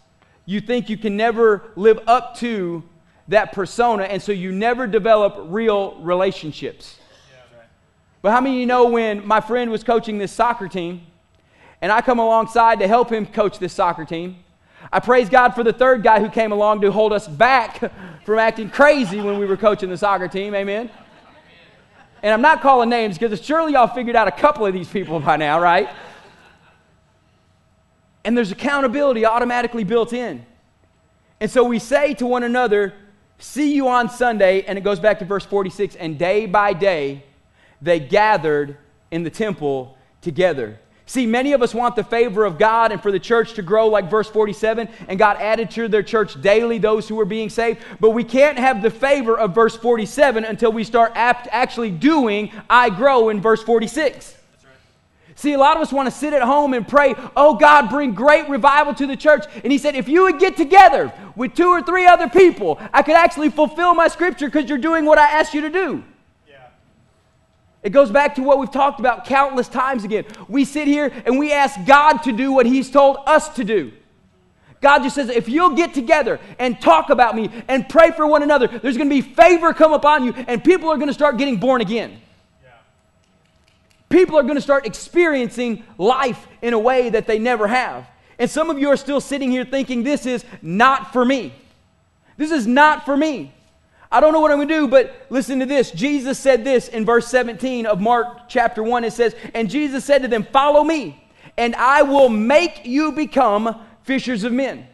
you 0.45 0.61
think 0.61 0.89
you 0.89 0.97
can 0.97 1.17
never 1.17 1.71
live 1.77 2.01
up 2.07 2.37
to 2.37 2.83
that 3.29 3.53
persona, 3.53 4.05
and 4.05 4.23
so 4.23 4.33
you 4.33 4.53
never 4.53 4.87
develop 4.87 5.35
real 5.49 5.97
relationships. 5.97 6.99
But 8.23 8.33
how 8.33 8.41
many 8.41 8.57
of 8.57 8.61
you 8.61 8.67
know 8.67 8.89
when 8.89 9.27
my 9.27 9.41
friend 9.41 9.71
was 9.71 9.85
coaching 9.85 10.19
this 10.19 10.33
soccer 10.33 10.69
team, 10.69 11.07
and 11.81 11.93
I 11.93 12.01
come 12.01 12.19
alongside 12.19 12.79
to 12.81 12.89
help 12.89 13.11
him 13.11 13.27
coach 13.27 13.59
this 13.59 13.73
soccer 13.73 14.05
team? 14.05 14.37
I 14.93 15.01
praise 15.01 15.29
God 15.29 15.55
for 15.55 15.63
the 15.63 15.73
third 15.73 16.03
guy 16.03 16.21
who 16.21 16.29
came 16.29 16.53
along 16.53 16.81
to 16.83 16.93
hold 16.93 17.13
us 17.13 17.27
back 17.27 17.79
from 18.25 18.39
acting 18.39 18.71
crazy 18.71 19.21
when 19.21 19.39
we 19.39 19.47
were 19.47 19.57
coaching 19.57 19.91
the 19.91 19.99
soccer 19.99 20.29
team. 20.29 20.55
Amen. 20.55 20.91
And 22.23 22.33
I'm 22.33 22.41
not 22.41 22.61
calling 22.61 22.89
names 22.89 23.19
because 23.19 23.33
it's 23.33 23.47
surely 23.47 23.73
y'all 23.73 23.87
figured 23.87 24.17
out 24.17 24.29
a 24.29 24.33
couple 24.33 24.67
of 24.67 24.73
these 24.73 24.89
people 24.89 25.21
by 25.21 25.37
now, 25.37 25.61
right? 25.61 25.89
And 28.25 28.37
there's 28.37 28.51
accountability 28.51 29.25
automatically 29.25 29.85
built 29.85 30.13
in. 30.13 30.45
And 31.41 31.51
so 31.51 31.65
we 31.65 31.79
say 31.79 32.15
to 32.15 32.27
one 32.27 32.43
another, 32.43 32.95
See 33.39 33.75
you 33.75 33.89
on 33.89 34.09
Sunday. 34.09 34.63
And 34.63 34.79
it 34.79 34.83
goes 34.83 35.01
back 35.01 35.19
to 35.19 35.25
verse 35.25 35.45
46 35.45 35.95
and 35.97 36.19
day 36.19 36.47
by 36.47 36.73
day 36.73 37.25
they 37.83 38.01
gathered 38.01 38.79
in 39.11 39.23
the 39.23 39.31
temple 39.31 39.97
together. 40.23 40.79
See, 41.09 41.25
many 41.25 41.53
of 41.53 41.63
us 41.63 41.73
want 41.73 41.95
the 41.95 42.03
favor 42.03 42.45
of 42.45 42.59
God 42.59 42.91
and 42.91 43.01
for 43.01 43.13
the 43.13 43.21
church 43.21 43.55
to 43.55 43.63
grow, 43.63 43.87
like 43.87 44.11
verse 44.11 44.29
47, 44.29 44.89
and 45.07 45.17
God 45.17 45.37
added 45.37 45.71
to 45.73 45.87
their 45.87 46.03
church 46.03 46.41
daily 46.43 46.79
those 46.79 47.09
who 47.09 47.15
were 47.15 47.25
being 47.25 47.49
saved. 47.49 47.81
But 48.01 48.11
we 48.11 48.25
can't 48.25 48.59
have 48.59 48.83
the 48.83 48.91
favor 48.91 49.39
of 49.39 49.55
verse 49.55 49.77
47 49.77 50.45
until 50.45 50.73
we 50.73 50.83
start 50.83 51.13
actually 51.15 51.93
doing 51.93 52.51
I 52.69 52.91
grow 52.91 53.29
in 53.29 53.41
verse 53.41 53.63
46. 53.63 54.35
See, 55.37 55.53
a 55.53 55.59
lot 55.59 55.77
of 55.77 55.83
us 55.83 55.93
want 55.93 56.07
to 56.09 56.11
sit 56.11 56.33
at 56.33 56.43
home 56.43 56.75
and 56.75 56.89
pray, 56.89 57.15
oh 57.37 57.55
God, 57.55 57.89
bring 57.89 58.13
great 58.13 58.49
revival 58.49 58.95
to 58.95 59.07
the 59.07 59.17
church. 59.17 59.45
And 59.63 59.71
he 59.71 59.79
said, 59.79 59.95
if 59.95 60.09
you 60.09 60.23
would 60.23 60.41
get 60.41 60.57
together 60.57 61.13
with 61.37 61.55
two 61.55 61.69
or 61.69 61.83
three 61.83 62.07
other 62.07 62.29
people, 62.29 62.81
I 62.93 63.03
could 63.03 63.17
actually 63.17 63.51
fulfill 63.51 63.95
my 63.95 64.09
scripture 64.09 64.47
because 64.47 64.69
you're 64.69 64.79
doing 64.79 65.05
what 65.05 65.19
I 65.19 65.29
asked 65.29 65.55
you 65.55 65.61
to 65.61 65.71
do. 65.71 66.03
It 67.87 67.93
goes 67.93 68.11
back 68.11 68.35
to 68.35 68.43
what 68.43 68.59
we've 68.59 68.69
talked 68.69 68.99
about 68.99 69.27
countless 69.27 69.69
times 69.69 70.03
again. 70.03 70.25
We 70.49 70.65
sit 70.65 70.89
here 70.89 71.13
and 71.25 71.39
we 71.39 71.53
ask 71.53 71.79
God 71.87 72.17
to 72.25 72.33
do 72.33 72.51
what 72.51 72.67
He's 72.67 72.91
told 72.91 73.19
us 73.27 73.49
to 73.51 73.63
do. 73.63 73.93
God 74.81 75.05
just 75.05 75.15
says, 75.15 75.29
if 75.29 75.49
you'll 75.49 75.77
get 75.77 75.95
together 75.95 76.41
and 76.59 76.81
talk 76.81 77.11
about 77.11 77.37
me 77.37 77.49
and 77.69 77.89
pray 77.89 78.11
for 78.11 78.27
one 78.27 78.43
another, 78.43 78.67
there's 78.67 78.97
going 78.97 79.09
to 79.09 79.15
be 79.15 79.23
favor 79.23 79.73
come 79.73 79.93
upon 79.93 80.25
you, 80.25 80.33
and 80.33 80.65
people 80.65 80.89
are 80.89 80.97
going 80.97 81.07
to 81.07 81.15
start 81.15 81.37
getting 81.39 81.59
born 81.59 81.81
again. 81.81 82.21
People 84.09 84.37
are 84.37 84.43
going 84.43 84.57
to 84.57 84.61
start 84.61 84.85
experiencing 84.85 85.85
life 85.97 86.45
in 86.63 86.75
a 86.75 86.79
way 86.81 87.11
that 87.11 87.29
they 87.29 87.39
never 87.39 87.69
have. 87.69 88.05
And 88.41 88.51
some 88.51 88.69
of 88.69 88.81
you 88.81 88.89
are 88.89 88.97
still 88.97 89.21
sitting 89.21 89.53
here 89.53 89.65
thinking, 89.65 90.03
this 90.03 90.27
is 90.27 90.45
not 90.61 91.13
for 91.13 91.25
me. 91.25 91.55
This 92.37 92.51
is 92.51 92.67
not 92.67 93.05
for 93.05 93.17
me. 93.17 93.53
I 94.17 94.21
don't 94.21 94.33
know 94.33 94.41
what 94.41 94.51
I'm 94.51 94.57
going 94.57 94.69
to 94.69 94.75
do, 94.75 94.89
but 94.89 95.27
listen 95.29 95.59
to 95.59 95.67
this. 95.67 95.91
Jesus 95.91 96.39
said 96.39 96.65
this 96.65 96.89
in 96.89 97.05
verse 97.05 97.29
17 97.29 97.85
of 97.85 98.01
Mark 98.01 98.49
chapter 98.49 98.83
1. 98.83 99.05
It 99.05 99.13
says, 99.13 99.37
And 99.53 99.69
Jesus 99.69 100.07
said 100.07 100.23
to 100.23 100.29
them, 100.29 100.43
Follow 100.43 100.83
me, 100.83 101.23
and 101.59 101.75
I 101.77 102.01
will 102.01 102.31
make 102.31 102.87
you 102.87 103.13
become 103.13 103.79
fishers 104.05 104.43
of 104.43 104.55
men. 104.55 104.87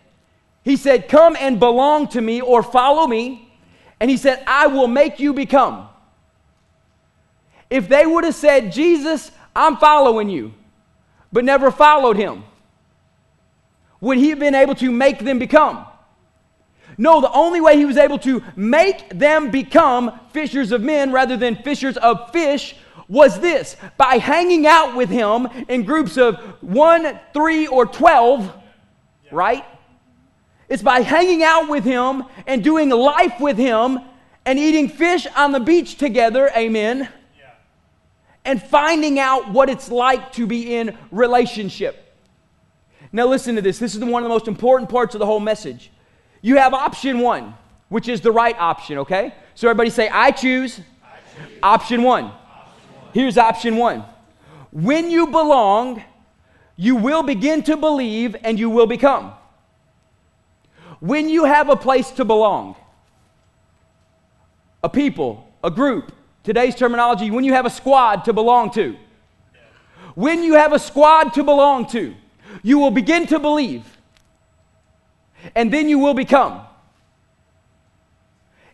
He 0.65 0.75
said, 0.75 1.07
Come 1.07 1.37
and 1.39 1.61
belong 1.61 2.09
to 2.09 2.21
me 2.21 2.41
or 2.41 2.65
follow 2.65 3.07
me. 3.07 3.49
And 4.01 4.11
he 4.11 4.17
said, 4.17 4.43
I 4.45 4.67
will 4.67 4.89
make 4.89 5.21
you 5.21 5.33
become. 5.33 5.89
If 7.71 7.89
they 7.89 8.05
would 8.05 8.25
have 8.25 8.35
said, 8.35 8.73
Jesus, 8.73 9.31
I'm 9.55 9.77
following 9.77 10.31
you, 10.31 10.53
but 11.33 11.45
never 11.45 11.71
followed 11.71 12.17
him, 12.17 12.43
would 14.01 14.19
he 14.19 14.31
have 14.31 14.41
been 14.41 14.57
able 14.57 14.75
to 14.75 14.91
make 14.91 15.21
them 15.21 15.39
become? 15.39 15.87
No, 16.99 17.21
the 17.21 17.33
only 17.33 17.61
way 17.61 17.77
he 17.77 17.85
was 17.85 17.97
able 17.97 18.19
to 18.21 18.43
make 18.57 19.09
them 19.11 19.51
become 19.51 20.21
fishers 20.33 20.73
of 20.73 20.83
men 20.83 21.13
rather 21.13 21.37
than 21.37 21.57
fishers 21.57 21.97
of 21.97 22.31
fish 22.33 22.75
was 23.09 23.41
this 23.41 23.77
by 23.97 24.17
hanging 24.17 24.67
out 24.67 24.97
with 24.97 25.09
him 25.09 25.49
in 25.69 25.85
groups 25.85 26.17
of 26.17 26.37
one, 26.63 27.19
three, 27.33 27.67
or 27.67 27.87
12, 27.87 28.53
right? 29.31 29.65
It's 30.69 30.83
by 30.83 31.01
hanging 31.01 31.43
out 31.43 31.69
with 31.69 31.85
him 31.85 32.25
and 32.47 32.65
doing 32.65 32.89
life 32.89 33.41
with 33.41 33.59
him 33.59 33.99
and 34.45 34.59
eating 34.59 34.89
fish 34.89 35.27
on 35.37 35.53
the 35.53 35.61
beach 35.61 35.97
together, 35.97 36.51
amen, 36.57 37.09
and 38.45 38.63
finding 38.63 39.19
out 39.19 39.53
what 39.53 39.69
it's 39.69 39.91
like 39.91 40.33
to 40.33 40.47
be 40.47 40.75
in 40.75 40.97
relationship. 41.11 42.17
Now, 43.13 43.27
listen 43.27 43.57
to 43.57 43.63
this. 43.63 43.79
This 43.79 43.95
is 43.95 44.01
one 44.01 44.23
of 44.23 44.29
the 44.29 44.35
most 44.35 44.49
important 44.49 44.89
parts 44.89 45.15
of 45.15 45.19
the 45.19 45.27
whole 45.27 45.41
message. 45.41 45.93
You 46.43 46.57
have 46.57 46.75
option 46.75 47.21
one, 47.21 47.55
which 47.89 48.09
is 48.09 48.21
the 48.21 48.33
right 48.33 48.57
option, 48.59 48.99
okay? 48.99 49.33
So 49.55 49.69
everybody 49.69 49.91
say, 49.91 50.09
I 50.09 50.33
choose, 50.33 50.81
I 51.03 51.17
choose. 51.39 51.59
Option, 51.63 52.03
one. 52.03 52.25
option 52.25 52.35
one. 52.35 53.11
Here's 53.15 53.39
option 53.39 53.77
one. 53.77 54.05
When 54.73 55.11
you 55.11 55.29
belong, 55.29 56.03
you 56.77 56.97
will 56.97 57.23
begin 57.23 57.63
to 57.63 57.77
believe 57.77 58.35
and 58.43 58.59
you 58.59 58.69
will 58.69 58.87
become. 58.87 59.33
When 60.99 61.29
you 61.29 61.45
have 61.45 61.69
a 61.69 61.77
place 61.77 62.11
to 62.13 62.25
belong, 62.25 62.75
a 64.83 64.89
people, 64.89 65.49
a 65.63 65.71
group, 65.71 66.13
today's 66.43 66.75
terminology, 66.75 67.31
when 67.31 67.45
you 67.45 67.53
have 67.53 67.67
a 67.67 67.71
squad 67.71 68.25
to 68.25 68.33
belong 68.33 68.71
to, 68.73 68.97
when 70.15 70.43
you 70.43 70.55
have 70.55 70.73
a 70.73 70.79
squad 70.79 71.35
to 71.35 71.45
belong 71.45 71.87
to, 71.87 72.15
you 72.63 72.79
will 72.79 72.91
begin 72.91 73.27
to 73.29 73.39
believe 73.39 73.85
and 75.55 75.73
then 75.73 75.89
you 75.89 75.99
will 75.99 76.15
become. 76.15 76.61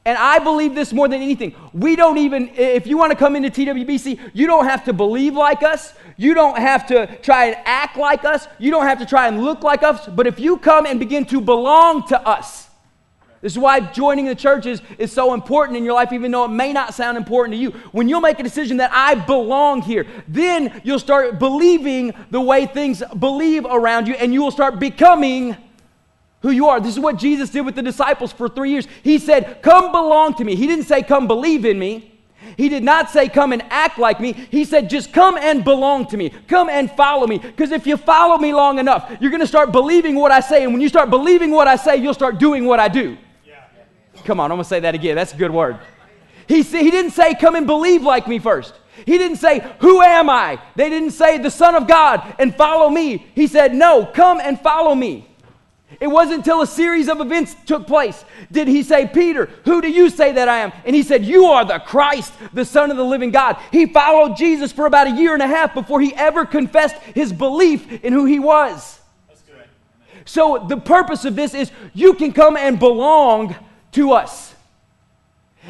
And 0.05 0.17
I 0.17 0.39
believe 0.39 0.75
this 0.75 0.93
more 0.95 1.07
than 1.07 1.21
anything. 1.21 1.55
We 1.75 1.95
don't 1.95 2.17
even, 2.17 2.49
if 2.55 2.87
you 2.87 2.97
want 2.97 3.13
to 3.13 3.19
come 3.19 3.37
into 3.37 3.51
TWBC, 3.51 4.31
you 4.33 4.47
don't 4.47 4.65
have 4.65 4.85
to 4.85 4.95
believe 4.95 5.35
like 5.35 5.63
us. 5.63 5.93
You 6.17 6.33
don't 6.33 6.57
have 6.57 6.87
to 6.87 7.15
try 7.19 7.47
and 7.47 7.57
act 7.67 7.99
like 7.99 8.25
us. 8.25 8.49
You 8.59 8.71
don't 8.71 8.87
have 8.87 9.01
to 9.01 9.07
try 9.07 9.29
and 9.29 9.43
look 9.43 9.63
like 9.63 9.83
us. 9.83 10.07
But 10.07 10.27
if 10.27 10.41
you 10.41 10.57
come 10.57 10.87
and 10.87 10.99
begin 10.99 11.27
to 11.27 11.43
belong 11.43 12.07
to 12.09 12.19
us, 12.27 12.69
this 13.43 13.53
is 13.53 13.59
why 13.59 13.81
joining 13.81 14.25
the 14.25 14.35
churches 14.35 14.81
is 14.97 15.13
so 15.13 15.35
important 15.35 15.77
in 15.77 15.85
your 15.85 15.95
life, 15.95 16.13
even 16.13 16.31
though 16.31 16.47
it 16.47 16.53
may 16.53 16.73
not 16.73 16.95
sound 16.95 17.17
important 17.17 17.53
to 17.53 17.59
you. 17.59 17.71
When 17.93 18.09
you'll 18.09 18.23
make 18.23 18.41
a 18.41 18.43
decision 18.43 18.79
that 18.79 18.91
I 18.93 19.15
belong 19.15 19.83
here, 19.83 20.07
then 20.27 20.81
you'll 20.85 20.99
start 20.99 21.39
believing 21.39 22.15
the 22.31 22.41
way 22.41 22.67
things 22.67 23.03
believe 23.19 23.65
around 23.65 24.09
you, 24.09 24.15
and 24.15 24.33
you 24.33 24.43
will 24.43 24.51
start 24.51 24.81
becoming 24.81 25.57
who 26.41 26.51
you 26.51 26.67
are. 26.69 26.81
This 26.81 26.95
is 26.95 27.01
what 27.01 27.17
Jesus 27.17 27.51
did 27.51 27.63
with 27.63 27.75
the 27.75 27.83
disciples 27.83 28.33
for 28.33 28.49
three 28.49 28.71
years. 28.71 28.87
He 29.03 29.19
said, 29.19 29.61
Come 29.63 29.91
belong 29.91 30.35
to 30.35 30.45
me. 30.45 30.55
He 30.55 30.67
didn't 30.67 30.85
say, 30.85 31.03
Come 31.03 31.27
believe 31.27 31.65
in 31.65 31.79
me. 31.79 32.15
He 32.57 32.69
did 32.69 32.85
not 32.85 33.11
say, 33.11 33.29
Come 33.29 33.53
and 33.53 33.63
act 33.71 33.99
like 33.99 34.21
me. 34.21 34.33
He 34.33 34.65
said, 34.65 34.89
Just 34.89 35.13
come 35.13 35.37
and 35.37 35.65
belong 35.65 36.07
to 36.07 36.17
me. 36.17 36.31
Come 36.47 36.69
and 36.69 36.91
follow 36.93 37.27
me. 37.27 37.39
Because 37.39 37.73
if 37.73 37.87
you 37.87 37.97
follow 37.97 38.39
me 38.39 38.55
long 38.55 38.79
enough, 38.79 39.17
you're 39.21 39.31
going 39.31 39.41
to 39.41 39.47
start 39.47 39.73
believing 39.73 40.15
what 40.15 40.31
I 40.31 40.41
say. 40.41 40.63
And 40.63 40.73
when 40.73 40.81
you 40.81 40.89
start 40.89 41.11
believing 41.11 41.51
what 41.51 41.67
I 41.67 41.77
say, 41.77 41.97
you'll 41.97 42.15
start 42.15 42.39
doing 42.39 42.65
what 42.67 42.79
I 42.79 42.89
do. 42.89 43.17
Yeah. 43.45 43.65
Come 44.25 44.39
on, 44.39 44.51
I'm 44.51 44.57
going 44.57 44.65
to 44.65 44.69
say 44.69 44.81
that 44.81 44.95
again. 44.95 45.17
That's 45.17 45.35
a 45.35 45.37
good 45.37 45.51
word. 45.51 45.79
He, 46.47 46.63
said, 46.63 46.83
he 46.83 46.91
didn't 46.91 47.11
say, 47.13 47.35
Come 47.35 47.57
and 47.57 47.67
believe 47.67 48.03
like 48.03 48.29
me 48.29 48.39
first. 48.39 48.75
He 49.05 49.19
didn't 49.19 49.37
say, 49.37 49.65
Who 49.81 50.01
am 50.03 50.31
I? 50.31 50.61
They 50.77 50.89
didn't 50.89 51.11
say, 51.13 51.39
The 51.39 51.51
Son 51.51 51.75
of 51.75 51.89
God 51.89 52.35
and 52.39 52.55
follow 52.55 52.89
me. 52.91 53.27
He 53.35 53.49
said, 53.49 53.75
No, 53.75 54.07
come 54.07 54.41
and 54.41 54.61
follow 54.61 54.95
me. 54.95 55.28
It 56.01 56.07
wasn't 56.07 56.39
until 56.39 56.61
a 56.61 56.67
series 56.67 57.09
of 57.09 57.21
events 57.21 57.57
took 57.65 57.87
place 57.87 58.25
did 58.53 58.69
he 58.69 58.83
say, 58.83 59.07
Peter, 59.07 59.47
who 59.65 59.81
do 59.81 59.91
you 59.91 60.11
say 60.11 60.33
that 60.33 60.49
I 60.49 60.59
am? 60.59 60.73
And 60.85 60.95
he 60.95 61.03
said, 61.03 61.25
You 61.25 61.47
are 61.47 61.65
the 61.65 61.79
Christ, 61.79 62.33
the 62.53 62.65
Son 62.65 62.91
of 62.91 62.97
the 62.97 63.05
living 63.05 63.31
God. 63.31 63.57
He 63.73 63.87
followed 63.87 64.37
Jesus 64.37 64.71
for 64.71 64.87
about 64.87 65.07
a 65.07 65.11
year 65.11 65.33
and 65.33 65.43
a 65.43 65.47
half 65.47 65.75
before 65.75 66.01
he 66.01 66.15
ever 66.15 66.45
confessed 66.45 66.97
his 67.15 67.33
belief 67.33 68.05
in 68.05 68.13
who 68.13 68.27
he 68.27 68.39
was. 68.39 69.01
So, 70.25 70.67
the 70.69 70.77
purpose 70.77 71.25
of 71.25 71.37
this 71.37 71.55
is 71.55 71.73
you 71.95 72.13
can 72.13 72.33
come 72.33 72.57
and 72.57 72.79
belong 72.79 73.57
to 73.93 74.13
us. 74.13 74.48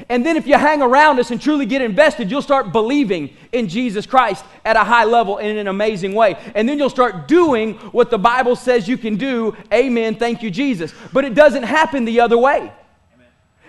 And 0.08 0.24
then, 0.24 0.36
if 0.36 0.46
you 0.46 0.54
hang 0.54 0.82
around 0.82 1.18
us 1.18 1.30
and 1.30 1.40
truly 1.40 1.66
get 1.66 1.82
invested, 1.82 2.30
you'll 2.30 2.42
start 2.42 2.72
believing 2.72 3.30
in 3.52 3.68
Jesus 3.68 4.06
Christ 4.06 4.44
at 4.64 4.76
a 4.76 4.84
high 4.84 5.04
level 5.04 5.38
in 5.38 5.56
an 5.56 5.68
amazing 5.68 6.14
way. 6.14 6.36
And 6.54 6.68
then 6.68 6.78
you'll 6.78 6.90
start 6.90 7.28
doing 7.28 7.74
what 7.92 8.10
the 8.10 8.18
Bible 8.18 8.56
says 8.56 8.88
you 8.88 8.98
can 8.98 9.16
do. 9.16 9.56
Amen. 9.72 10.16
Thank 10.16 10.42
you, 10.42 10.50
Jesus. 10.50 10.92
But 11.12 11.24
it 11.24 11.34
doesn't 11.34 11.64
happen 11.64 12.04
the 12.04 12.20
other 12.20 12.38
way. 12.38 12.72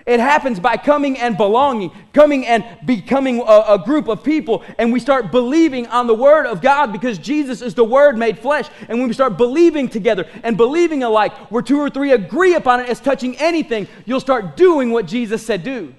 It 0.09 0.19
happens 0.19 0.59
by 0.59 0.75
coming 0.75 1.19
and 1.19 1.37
belonging, 1.37 1.91
coming 2.13 2.43
and 2.47 2.65
becoming 2.83 3.41
a, 3.41 3.75
a, 3.75 3.83
group 3.85 4.07
of 4.07 4.23
people, 4.23 4.63
and 4.79 4.91
we 4.91 4.99
start 4.99 5.31
believing 5.31 5.85
on 5.85 6.07
the 6.07 6.15
Word 6.15 6.47
of 6.47 6.61
God 6.61 6.91
because 6.91 7.19
Jesus 7.19 7.61
is 7.61 7.75
the 7.75 7.83
Word 7.83 8.17
made 8.17 8.39
flesh. 8.39 8.67
And 8.87 8.97
when 8.97 9.07
we 9.07 9.13
start 9.13 9.37
believing 9.37 9.87
together 9.87 10.27
and 10.41 10.57
believing 10.57 11.03
alike, 11.03 11.33
where 11.51 11.61
two 11.61 11.79
or 11.79 11.91
three 11.91 12.11
agree 12.11 12.55
upon 12.55 12.79
it 12.79 12.89
as 12.89 12.99
touching 12.99 13.37
anything, 13.37 13.87
you'll 14.05 14.19
start 14.19 14.57
doing 14.57 14.89
what 14.89 15.05
Jesus 15.05 15.45
said 15.45 15.63
do. 15.63 15.93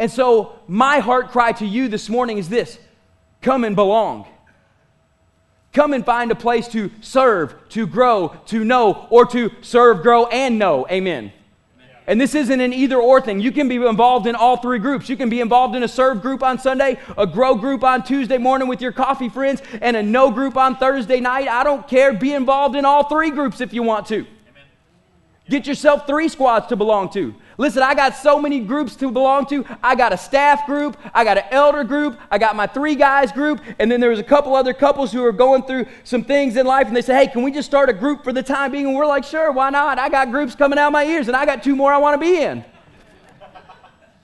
And 0.00 0.10
so, 0.10 0.58
my 0.66 1.00
heart 1.00 1.28
cry 1.28 1.52
to 1.52 1.66
you 1.66 1.86
this 1.86 2.08
morning 2.08 2.38
is 2.38 2.48
this 2.48 2.78
come 3.42 3.64
and 3.64 3.76
belong. 3.76 4.26
Come 5.74 5.92
and 5.92 6.04
find 6.04 6.32
a 6.32 6.34
place 6.34 6.66
to 6.68 6.90
serve, 7.02 7.54
to 7.68 7.86
grow, 7.86 8.34
to 8.46 8.64
know, 8.64 9.06
or 9.10 9.26
to 9.26 9.52
serve, 9.60 10.02
grow, 10.02 10.26
and 10.26 10.58
know. 10.58 10.86
Amen. 10.90 11.32
And 12.06 12.18
this 12.18 12.34
isn't 12.34 12.60
an 12.60 12.72
either 12.72 12.96
or 12.96 13.20
thing. 13.20 13.40
You 13.40 13.52
can 13.52 13.68
be 13.68 13.76
involved 13.76 14.26
in 14.26 14.34
all 14.34 14.56
three 14.56 14.78
groups. 14.78 15.10
You 15.10 15.18
can 15.18 15.28
be 15.28 15.40
involved 15.40 15.76
in 15.76 15.82
a 15.82 15.88
serve 15.88 16.22
group 16.22 16.42
on 16.42 16.58
Sunday, 16.58 16.98
a 17.18 17.26
grow 17.26 17.54
group 17.54 17.84
on 17.84 18.02
Tuesday 18.02 18.38
morning 18.38 18.68
with 18.68 18.80
your 18.80 18.92
coffee 18.92 19.28
friends, 19.28 19.62
and 19.82 19.96
a 19.96 20.02
know 20.02 20.30
group 20.30 20.56
on 20.56 20.76
Thursday 20.76 21.20
night. 21.20 21.46
I 21.46 21.62
don't 21.62 21.86
care. 21.86 22.14
Be 22.14 22.32
involved 22.32 22.74
in 22.74 22.86
all 22.86 23.04
three 23.04 23.30
groups 23.30 23.60
if 23.60 23.74
you 23.74 23.82
want 23.82 24.06
to. 24.06 24.26
Get 25.50 25.66
yourself 25.66 26.06
three 26.06 26.28
squads 26.28 26.68
to 26.68 26.76
belong 26.76 27.10
to. 27.10 27.34
Listen, 27.60 27.82
I 27.82 27.94
got 27.94 28.16
so 28.16 28.40
many 28.40 28.60
groups 28.60 28.96
to 28.96 29.10
belong 29.10 29.44
to. 29.48 29.66
I 29.82 29.94
got 29.94 30.14
a 30.14 30.16
staff 30.16 30.64
group, 30.64 30.96
I 31.12 31.24
got 31.24 31.36
an 31.36 31.44
elder 31.50 31.84
group, 31.84 32.18
I 32.30 32.38
got 32.38 32.56
my 32.56 32.66
three 32.66 32.94
guys 32.94 33.32
group, 33.32 33.60
and 33.78 33.92
then 33.92 34.00
there 34.00 34.08
was 34.08 34.18
a 34.18 34.24
couple 34.24 34.54
other 34.56 34.72
couples 34.72 35.12
who 35.12 35.22
are 35.26 35.30
going 35.30 35.64
through 35.64 35.84
some 36.02 36.24
things 36.24 36.56
in 36.56 36.64
life, 36.64 36.86
and 36.86 36.96
they 36.96 37.02
say, 37.02 37.14
"Hey, 37.14 37.26
can 37.26 37.42
we 37.42 37.52
just 37.52 37.68
start 37.68 37.90
a 37.90 37.92
group 37.92 38.24
for 38.24 38.32
the 38.32 38.42
time 38.42 38.72
being?" 38.72 38.86
And 38.86 38.96
we're 38.96 39.04
like, 39.04 39.24
"Sure, 39.24 39.52
why 39.52 39.68
not?" 39.68 39.98
I 39.98 40.08
got 40.08 40.30
groups 40.30 40.54
coming 40.54 40.78
out 40.78 40.86
of 40.86 40.92
my 40.94 41.04
ears, 41.04 41.28
and 41.28 41.36
I 41.36 41.44
got 41.44 41.62
two 41.62 41.76
more 41.76 41.92
I 41.92 41.98
want 41.98 42.18
to 42.18 42.26
be 42.26 42.40
in. 42.40 42.64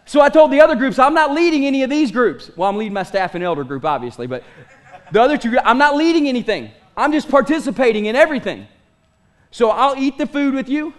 So 0.07 0.23
I 0.23 0.31
told 0.31 0.51
the 0.51 0.63
other 0.63 0.75
groups, 0.75 0.99
I'm 0.99 1.13
not 1.13 1.35
leading 1.35 1.67
any 1.67 1.83
of 1.83 1.91
these 1.91 2.11
groups. 2.11 2.51
Well, 2.57 2.71
I'm 2.71 2.79
leading 2.79 2.95
my 2.95 3.03
staff 3.03 3.35
and 3.35 3.45
elder 3.45 3.65
group, 3.65 3.85
obviously, 3.85 4.27
but 4.27 4.45
the 5.13 5.21
other 5.21 5.37
two, 5.37 5.59
I'm 5.63 5.77
not 5.77 5.95
leading 5.95 6.27
anything. 6.27 6.71
I'm 6.97 7.13
just 7.13 7.29
participating 7.29 8.07
in 8.07 8.17
everything. 8.17 8.67
So 9.51 9.69
I'll 9.69 9.95
eat 9.95 10.17
the 10.17 10.27
food 10.27 10.55
with 10.55 10.71
you. 10.71 10.95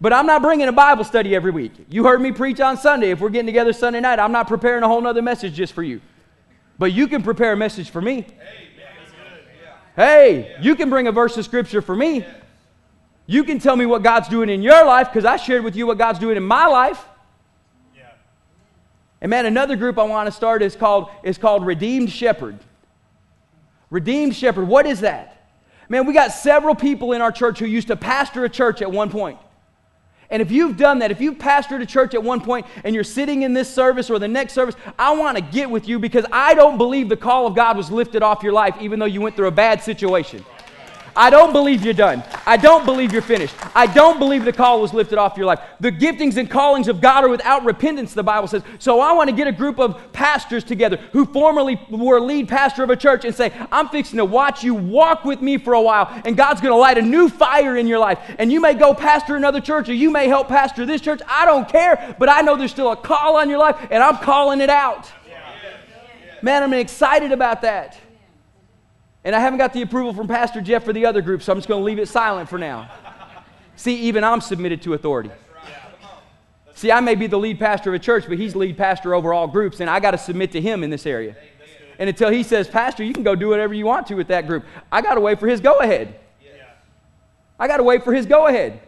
But 0.00 0.12
I'm 0.12 0.26
not 0.26 0.42
bringing 0.42 0.68
a 0.68 0.72
Bible 0.72 1.04
study 1.04 1.34
every 1.34 1.50
week. 1.50 1.72
You 1.88 2.04
heard 2.04 2.20
me 2.20 2.32
preach 2.32 2.60
on 2.60 2.76
Sunday. 2.76 3.10
If 3.10 3.20
we're 3.20 3.30
getting 3.30 3.46
together 3.46 3.72
Sunday 3.72 4.00
night, 4.00 4.18
I'm 4.18 4.32
not 4.32 4.46
preparing 4.46 4.82
a 4.82 4.88
whole 4.88 5.00
nother 5.00 5.22
message 5.22 5.54
just 5.54 5.72
for 5.72 5.82
you. 5.82 6.00
But 6.78 6.92
you 6.92 7.08
can 7.08 7.22
prepare 7.22 7.52
a 7.52 7.56
message 7.56 7.90
for 7.90 8.02
me. 8.02 8.26
Hey, 9.94 10.54
you 10.60 10.76
can 10.76 10.90
bring 10.90 11.06
a 11.06 11.12
verse 11.12 11.36
of 11.38 11.46
scripture 11.46 11.80
for 11.80 11.96
me. 11.96 12.26
You 13.26 13.44
can 13.44 13.58
tell 13.58 13.74
me 13.74 13.86
what 13.86 14.02
God's 14.02 14.28
doing 14.28 14.50
in 14.50 14.62
your 14.62 14.84
life 14.84 15.08
because 15.08 15.24
I 15.24 15.36
shared 15.36 15.64
with 15.64 15.74
you 15.74 15.86
what 15.86 15.96
God's 15.96 16.18
doing 16.18 16.36
in 16.36 16.42
my 16.42 16.66
life. 16.66 17.02
And 19.22 19.30
man, 19.30 19.46
another 19.46 19.76
group 19.76 19.98
I 19.98 20.02
want 20.02 20.26
to 20.26 20.32
start 20.32 20.62
is 20.62 20.76
called, 20.76 21.08
is 21.22 21.38
called 21.38 21.64
Redeemed 21.64 22.10
Shepherd. 22.10 22.58
Redeemed 23.88 24.36
Shepherd, 24.36 24.68
what 24.68 24.84
is 24.84 25.00
that? 25.00 25.48
Man, 25.88 26.06
we 26.06 26.12
got 26.12 26.32
several 26.32 26.74
people 26.74 27.12
in 27.12 27.22
our 27.22 27.32
church 27.32 27.58
who 27.58 27.66
used 27.66 27.88
to 27.88 27.96
pastor 27.96 28.44
a 28.44 28.48
church 28.48 28.82
at 28.82 28.90
one 28.90 29.10
point. 29.10 29.38
And 30.30 30.42
if 30.42 30.50
you've 30.50 30.76
done 30.76 30.98
that, 31.00 31.10
if 31.10 31.20
you've 31.20 31.36
pastored 31.38 31.82
a 31.82 31.86
church 31.86 32.14
at 32.14 32.22
one 32.22 32.40
point 32.40 32.66
and 32.84 32.94
you're 32.94 33.04
sitting 33.04 33.42
in 33.42 33.52
this 33.52 33.72
service 33.72 34.10
or 34.10 34.18
the 34.18 34.28
next 34.28 34.52
service, 34.52 34.74
I 34.98 35.14
want 35.14 35.36
to 35.36 35.42
get 35.42 35.70
with 35.70 35.88
you 35.88 35.98
because 35.98 36.26
I 36.32 36.54
don't 36.54 36.78
believe 36.78 37.08
the 37.08 37.16
call 37.16 37.46
of 37.46 37.54
God 37.54 37.76
was 37.76 37.90
lifted 37.90 38.22
off 38.22 38.42
your 38.42 38.52
life 38.52 38.76
even 38.80 38.98
though 38.98 39.06
you 39.06 39.20
went 39.20 39.36
through 39.36 39.48
a 39.48 39.52
bad 39.52 39.82
situation. 39.82 40.44
I 41.16 41.30
don't 41.30 41.52
believe 41.52 41.82
you're 41.82 41.94
done. 41.94 42.22
I 42.44 42.58
don't 42.58 42.84
believe 42.84 43.10
you're 43.10 43.22
finished. 43.22 43.54
I 43.74 43.86
don't 43.86 44.18
believe 44.18 44.44
the 44.44 44.52
call 44.52 44.82
was 44.82 44.92
lifted 44.92 45.16
off 45.16 45.36
your 45.38 45.46
life. 45.46 45.60
The 45.80 45.90
giftings 45.90 46.36
and 46.36 46.50
callings 46.50 46.88
of 46.88 47.00
God 47.00 47.24
are 47.24 47.28
without 47.28 47.64
repentance, 47.64 48.12
the 48.12 48.22
Bible 48.22 48.48
says. 48.48 48.62
So 48.78 49.00
I 49.00 49.12
want 49.12 49.30
to 49.30 49.34
get 49.34 49.46
a 49.46 49.52
group 49.52 49.80
of 49.80 50.12
pastors 50.12 50.62
together 50.62 50.98
who 51.12 51.24
formerly 51.24 51.80
were 51.90 52.20
lead 52.20 52.48
pastor 52.48 52.84
of 52.84 52.90
a 52.90 52.96
church 52.96 53.24
and 53.24 53.34
say, 53.34 53.50
I'm 53.72 53.88
fixing 53.88 54.18
to 54.18 54.26
watch 54.26 54.62
you 54.62 54.74
walk 54.74 55.24
with 55.24 55.40
me 55.40 55.56
for 55.56 55.72
a 55.72 55.80
while, 55.80 56.08
and 56.24 56.36
God's 56.36 56.60
going 56.60 56.72
to 56.72 56.78
light 56.78 56.98
a 56.98 57.02
new 57.02 57.30
fire 57.30 57.76
in 57.76 57.86
your 57.86 57.98
life. 57.98 58.18
And 58.38 58.52
you 58.52 58.60
may 58.60 58.74
go 58.74 58.92
pastor 58.92 59.36
another 59.36 59.60
church, 59.60 59.88
or 59.88 59.94
you 59.94 60.10
may 60.10 60.28
help 60.28 60.48
pastor 60.48 60.84
this 60.84 61.00
church. 61.00 61.22
I 61.26 61.46
don't 61.46 61.66
care, 61.66 62.14
but 62.18 62.28
I 62.28 62.42
know 62.42 62.56
there's 62.56 62.70
still 62.70 62.92
a 62.92 62.96
call 62.96 63.36
on 63.36 63.48
your 63.48 63.58
life, 63.58 63.76
and 63.90 64.02
I'm 64.02 64.18
calling 64.18 64.60
it 64.60 64.70
out. 64.70 65.10
Man, 66.42 66.62
I'm 66.62 66.74
excited 66.74 67.32
about 67.32 67.62
that. 67.62 67.98
And 69.26 69.34
I 69.34 69.40
haven't 69.40 69.58
got 69.58 69.72
the 69.72 69.82
approval 69.82 70.14
from 70.14 70.28
Pastor 70.28 70.60
Jeff 70.60 70.84
for 70.84 70.92
the 70.92 71.04
other 71.04 71.20
group, 71.20 71.42
so 71.42 71.50
I'm 71.50 71.58
just 71.58 71.66
going 71.66 71.80
to 71.80 71.84
leave 71.84 71.98
it 71.98 72.06
silent 72.06 72.48
for 72.48 72.58
now. 72.58 72.88
See, 73.74 73.96
even 74.02 74.22
I'm 74.22 74.40
submitted 74.40 74.82
to 74.82 74.94
authority. 74.94 75.32
See, 76.76 76.92
I 76.92 77.00
may 77.00 77.16
be 77.16 77.26
the 77.26 77.36
lead 77.36 77.58
pastor 77.58 77.90
of 77.90 77.96
a 77.96 77.98
church, 77.98 78.26
but 78.28 78.38
he's 78.38 78.54
lead 78.54 78.78
pastor 78.78 79.16
over 79.16 79.34
all 79.34 79.48
groups, 79.48 79.80
and 79.80 79.90
I 79.90 79.98
got 79.98 80.12
to 80.12 80.18
submit 80.18 80.52
to 80.52 80.60
him 80.60 80.84
in 80.84 80.90
this 80.90 81.06
area. 81.06 81.34
And 81.98 82.08
until 82.08 82.30
he 82.30 82.44
says, 82.44 82.68
Pastor, 82.68 83.02
you 83.02 83.12
can 83.12 83.24
go 83.24 83.34
do 83.34 83.48
whatever 83.48 83.74
you 83.74 83.84
want 83.84 84.06
to 84.06 84.14
with 84.14 84.28
that 84.28 84.46
group, 84.46 84.64
I 84.92 85.02
got 85.02 85.14
to 85.14 85.20
wait 85.20 85.40
for 85.40 85.48
his 85.48 85.60
go 85.60 85.80
ahead. 85.80 86.20
I 87.58 87.66
got 87.66 87.78
to 87.78 87.82
wait 87.82 88.04
for 88.04 88.14
his 88.14 88.26
go 88.26 88.46
ahead. 88.46 88.80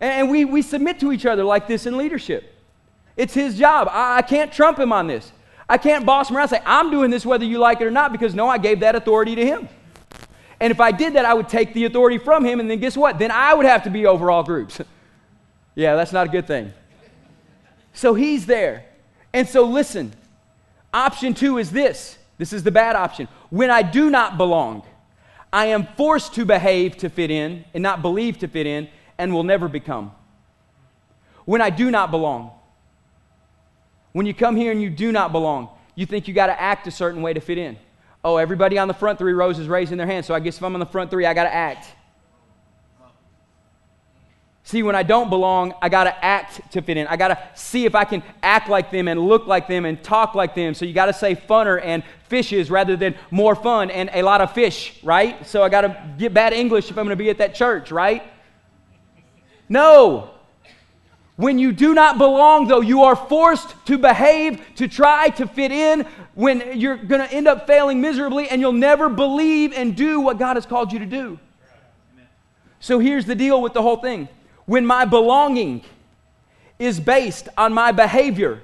And 0.00 0.28
we, 0.28 0.44
we 0.44 0.62
submit 0.62 0.98
to 0.98 1.12
each 1.12 1.24
other 1.24 1.44
like 1.44 1.68
this 1.68 1.86
in 1.86 1.96
leadership. 1.96 2.52
It's 3.16 3.32
his 3.34 3.56
job. 3.56 3.86
I, 3.92 4.16
I 4.16 4.22
can't 4.22 4.52
trump 4.52 4.76
him 4.76 4.92
on 4.92 5.06
this. 5.06 5.30
I 5.68 5.78
can't 5.78 6.04
boss 6.04 6.30
him 6.30 6.36
around 6.36 6.48
say, 6.48 6.60
I'm 6.64 6.90
doing 6.90 7.10
this 7.10 7.24
whether 7.24 7.44
you 7.44 7.58
like 7.58 7.80
it 7.80 7.86
or 7.86 7.90
not, 7.90 8.12
because 8.12 8.34
no, 8.34 8.48
I 8.48 8.58
gave 8.58 8.80
that 8.80 8.94
authority 8.94 9.34
to 9.36 9.44
him. 9.44 9.68
And 10.60 10.70
if 10.70 10.80
I 10.80 10.92
did 10.92 11.14
that, 11.14 11.24
I 11.24 11.34
would 11.34 11.48
take 11.48 11.74
the 11.74 11.84
authority 11.86 12.18
from 12.18 12.44
him, 12.44 12.60
and 12.60 12.70
then 12.70 12.78
guess 12.78 12.96
what? 12.96 13.18
Then 13.18 13.30
I 13.30 13.54
would 13.54 13.66
have 13.66 13.84
to 13.84 13.90
be 13.90 14.06
over 14.06 14.30
all 14.30 14.42
groups. 14.42 14.80
yeah, 15.74 15.96
that's 15.96 16.12
not 16.12 16.26
a 16.26 16.30
good 16.30 16.46
thing. 16.46 16.72
So 17.92 18.14
he's 18.14 18.46
there. 18.46 18.84
And 19.32 19.48
so 19.48 19.64
listen, 19.64 20.12
option 20.92 21.34
two 21.34 21.58
is 21.58 21.70
this 21.70 22.18
this 22.38 22.52
is 22.52 22.62
the 22.62 22.70
bad 22.70 22.96
option. 22.96 23.28
When 23.50 23.70
I 23.70 23.82
do 23.82 24.10
not 24.10 24.36
belong, 24.36 24.82
I 25.52 25.66
am 25.66 25.86
forced 25.96 26.34
to 26.34 26.44
behave 26.44 26.96
to 26.98 27.08
fit 27.08 27.30
in 27.30 27.64
and 27.74 27.82
not 27.82 28.02
believe 28.02 28.38
to 28.38 28.48
fit 28.48 28.66
in 28.66 28.88
and 29.18 29.32
will 29.32 29.44
never 29.44 29.68
become. 29.68 30.12
When 31.44 31.60
I 31.60 31.70
do 31.70 31.90
not 31.90 32.10
belong, 32.10 32.52
when 34.12 34.26
you 34.26 34.34
come 34.34 34.56
here 34.56 34.72
and 34.72 34.80
you 34.80 34.90
do 34.90 35.12
not 35.12 35.32
belong, 35.32 35.68
you 35.94 36.06
think 36.06 36.28
you 36.28 36.34
got 36.34 36.46
to 36.46 36.60
act 36.60 36.86
a 36.86 36.90
certain 36.90 37.22
way 37.22 37.32
to 37.32 37.40
fit 37.40 37.58
in. 37.58 37.76
Oh, 38.24 38.36
everybody 38.36 38.78
on 38.78 38.88
the 38.88 38.94
front 38.94 39.18
three 39.18 39.32
rows 39.32 39.58
is 39.58 39.68
raising 39.68 39.98
their 39.98 40.06
hand, 40.06 40.24
so 40.24 40.34
I 40.34 40.40
guess 40.40 40.56
if 40.56 40.62
I'm 40.62 40.74
on 40.74 40.80
the 40.80 40.86
front 40.86 41.10
three, 41.10 41.26
I 41.26 41.34
got 41.34 41.44
to 41.44 41.54
act. 41.54 41.86
See, 44.64 44.84
when 44.84 44.94
I 44.94 45.02
don't 45.02 45.28
belong, 45.28 45.74
I 45.82 45.88
got 45.88 46.04
to 46.04 46.24
act 46.24 46.72
to 46.72 46.82
fit 46.82 46.96
in. 46.96 47.08
I 47.08 47.16
got 47.16 47.28
to 47.28 47.60
see 47.60 47.84
if 47.84 47.96
I 47.96 48.04
can 48.04 48.22
act 48.42 48.68
like 48.68 48.92
them 48.92 49.08
and 49.08 49.20
look 49.20 49.46
like 49.46 49.66
them 49.66 49.84
and 49.84 50.02
talk 50.02 50.36
like 50.36 50.54
them. 50.54 50.72
So 50.74 50.84
you 50.84 50.92
got 50.92 51.06
to 51.06 51.12
say 51.12 51.34
funner 51.34 51.80
and 51.82 52.04
fishes 52.28 52.70
rather 52.70 52.96
than 52.96 53.16
more 53.32 53.56
fun 53.56 53.90
and 53.90 54.08
a 54.14 54.22
lot 54.22 54.40
of 54.40 54.52
fish, 54.52 55.00
right? 55.02 55.44
So 55.46 55.64
I 55.64 55.68
got 55.68 55.80
to 55.80 56.14
get 56.16 56.32
bad 56.32 56.52
English 56.52 56.90
if 56.90 56.96
I'm 56.96 57.04
going 57.04 57.10
to 57.10 57.22
be 57.22 57.28
at 57.28 57.38
that 57.38 57.56
church, 57.56 57.90
right? 57.90 58.22
No. 59.68 60.30
When 61.42 61.58
you 61.58 61.72
do 61.72 61.92
not 61.92 62.18
belong, 62.18 62.68
though, 62.68 62.82
you 62.82 63.02
are 63.02 63.16
forced 63.16 63.74
to 63.86 63.98
behave, 63.98 64.64
to 64.76 64.86
try 64.86 65.28
to 65.30 65.48
fit 65.48 65.72
in, 65.72 66.06
when 66.34 66.78
you're 66.78 66.96
going 66.96 67.20
to 67.20 67.34
end 67.34 67.48
up 67.48 67.66
failing 67.66 68.00
miserably 68.00 68.48
and 68.48 68.60
you'll 68.60 68.70
never 68.70 69.08
believe 69.08 69.72
and 69.72 69.96
do 69.96 70.20
what 70.20 70.38
God 70.38 70.54
has 70.54 70.66
called 70.66 70.92
you 70.92 71.00
to 71.00 71.04
do. 71.04 71.40
So 72.78 73.00
here's 73.00 73.26
the 73.26 73.34
deal 73.34 73.60
with 73.60 73.72
the 73.72 73.82
whole 73.82 73.96
thing 73.96 74.28
when 74.66 74.86
my 74.86 75.04
belonging 75.04 75.82
is 76.78 77.00
based 77.00 77.48
on 77.58 77.72
my 77.72 77.90
behavior, 77.90 78.62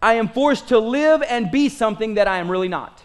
I 0.00 0.14
am 0.14 0.28
forced 0.28 0.68
to 0.68 0.78
live 0.78 1.22
and 1.28 1.50
be 1.50 1.68
something 1.68 2.14
that 2.14 2.26
I 2.26 2.38
am 2.38 2.50
really 2.50 2.68
not. 2.68 3.02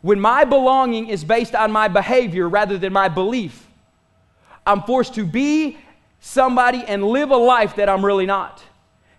When 0.00 0.18
my 0.18 0.42
belonging 0.42 1.10
is 1.10 1.22
based 1.22 1.54
on 1.54 1.70
my 1.70 1.86
behavior 1.86 2.48
rather 2.48 2.76
than 2.76 2.92
my 2.92 3.08
belief, 3.08 3.68
I'm 4.66 4.82
forced 4.82 5.14
to 5.14 5.24
be 5.24 5.78
somebody 6.26 6.82
and 6.84 7.04
live 7.04 7.30
a 7.30 7.36
life 7.36 7.76
that 7.76 7.88
I'm 7.88 8.04
really 8.04 8.26
not. 8.26 8.60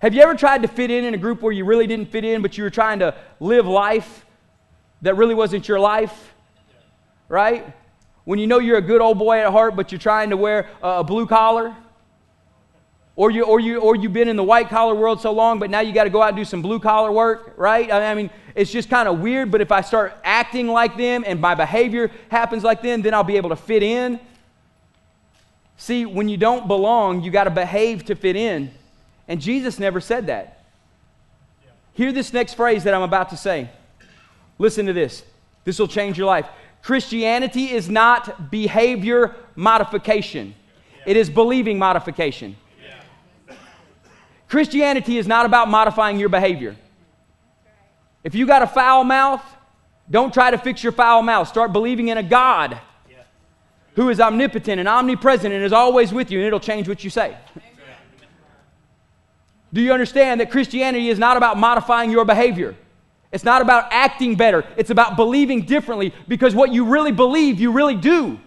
Have 0.01 0.13
you 0.13 0.21
ever 0.21 0.35
tried 0.35 0.61
to 0.63 0.67
fit 0.67 0.91
in 0.91 1.05
in 1.05 1.13
a 1.13 1.17
group 1.17 1.41
where 1.41 1.53
you 1.53 1.63
really 1.63 1.87
didn't 1.87 2.07
fit 2.07 2.25
in, 2.25 2.41
but 2.41 2.57
you 2.57 2.65
were 2.65 2.69
trying 2.69 2.99
to 2.99 3.15
live 3.39 3.65
life 3.65 4.25
that 5.01 5.15
really 5.15 5.33
wasn't 5.33 5.69
your 5.69 5.79
life? 5.79 6.33
Right? 7.29 7.65
When 8.25 8.39
you 8.39 8.45
know 8.45 8.59
you're 8.59 8.77
a 8.77 8.81
good 8.81 8.99
old 8.99 9.17
boy 9.17 9.39
at 9.39 9.49
heart, 9.51 9.75
but 9.77 9.91
you're 9.91 9.99
trying 9.99 10.31
to 10.31 10.37
wear 10.37 10.69
a 10.83 11.03
blue 11.03 11.25
collar? 11.25 11.73
Or, 13.15 13.31
you, 13.31 13.43
or, 13.43 13.61
you, 13.61 13.79
or 13.79 13.95
you've 13.95 14.13
been 14.13 14.27
in 14.27 14.35
the 14.35 14.43
white 14.43 14.69
collar 14.69 14.93
world 14.93 15.21
so 15.21 15.31
long, 15.31 15.59
but 15.59 15.69
now 15.69 15.79
you 15.79 15.93
got 15.93 16.03
to 16.03 16.09
go 16.09 16.21
out 16.21 16.29
and 16.29 16.37
do 16.37 16.45
some 16.45 16.61
blue 16.61 16.79
collar 16.79 17.11
work, 17.11 17.53
right? 17.55 17.89
I 17.89 18.13
mean, 18.13 18.29
it's 18.53 18.69
just 18.69 18.89
kind 18.89 19.07
of 19.07 19.19
weird, 19.19 19.49
but 19.49 19.61
if 19.61 19.71
I 19.71 19.79
start 19.81 20.15
acting 20.25 20.67
like 20.67 20.97
them 20.97 21.23
and 21.25 21.39
my 21.39 21.55
behavior 21.55 22.11
happens 22.29 22.63
like 22.63 22.81
them, 22.81 23.01
then 23.01 23.13
I'll 23.13 23.23
be 23.23 23.37
able 23.37 23.49
to 23.49 23.55
fit 23.55 23.81
in. 23.81 24.19
See, 25.77 26.05
when 26.05 26.27
you 26.27 26.37
don't 26.37 26.67
belong, 26.67 27.23
you 27.23 27.29
got 27.29 27.43
to 27.43 27.51
behave 27.51 28.05
to 28.05 28.15
fit 28.15 28.35
in. 28.35 28.71
And 29.27 29.39
Jesus 29.39 29.79
never 29.79 30.01
said 30.01 30.27
that. 30.27 30.65
Hear 31.93 32.11
this 32.11 32.33
next 32.33 32.55
phrase 32.55 32.83
that 32.83 32.93
I'm 32.93 33.03
about 33.03 33.29
to 33.29 33.37
say. 33.37 33.69
Listen 34.57 34.87
to 34.87 34.93
this. 34.93 35.23
This 35.63 35.77
will 35.79 35.87
change 35.87 36.17
your 36.17 36.27
life. 36.27 36.47
Christianity 36.81 37.71
is 37.71 37.89
not 37.89 38.49
behavior 38.49 39.35
modification, 39.55 40.55
it 41.05 41.15
is 41.17 41.29
believing 41.29 41.77
modification. 41.77 42.55
Christianity 44.47 45.17
is 45.17 45.27
not 45.27 45.45
about 45.45 45.67
modifying 45.67 46.17
your 46.17 46.29
behavior. 46.29 46.77
If 48.23 48.33
you 48.33 48.47
got 48.47 48.61
a 48.61 48.67
foul 48.67 49.03
mouth, 49.03 49.43
don't 50.09 50.33
try 50.33 50.51
to 50.51 50.57
fix 50.57 50.81
your 50.81 50.93
foul 50.93 51.21
mouth. 51.21 51.49
Start 51.49 51.73
believing 51.73 52.07
in 52.07 52.17
a 52.17 52.23
God 52.23 52.79
who 53.97 54.09
is 54.09 54.21
omnipotent 54.21 54.79
and 54.79 54.87
omnipresent 54.87 55.51
and 55.51 55.63
is 55.63 55.73
always 55.73 56.13
with 56.13 56.29
you, 56.29 56.37
and 56.37 56.45
it'll 56.45 56.59
change 56.59 56.87
what 56.87 57.03
you 57.03 57.09
say. 57.09 57.35
Do 59.73 59.81
you 59.81 59.91
understand 59.91 60.39
that 60.39 60.51
Christianity 60.51 61.09
is 61.09 61.17
not 61.17 61.35
about 61.35 61.57
modifying 61.57 62.11
your 62.11 62.23
behavior? 62.23 62.75
It's 63.31 63.43
not 63.43 63.63
about 63.63 63.91
acting 63.91 64.35
better. 64.35 64.63
It's 64.77 64.91
about 64.91 65.17
believing 65.17 65.63
differently 65.65 66.13
because 66.27 66.53
what 66.53 66.71
you 66.71 66.85
really 66.85 67.11
believe, 67.11 67.59
you 67.59 67.71
really 67.71 67.95
do. 67.95 68.39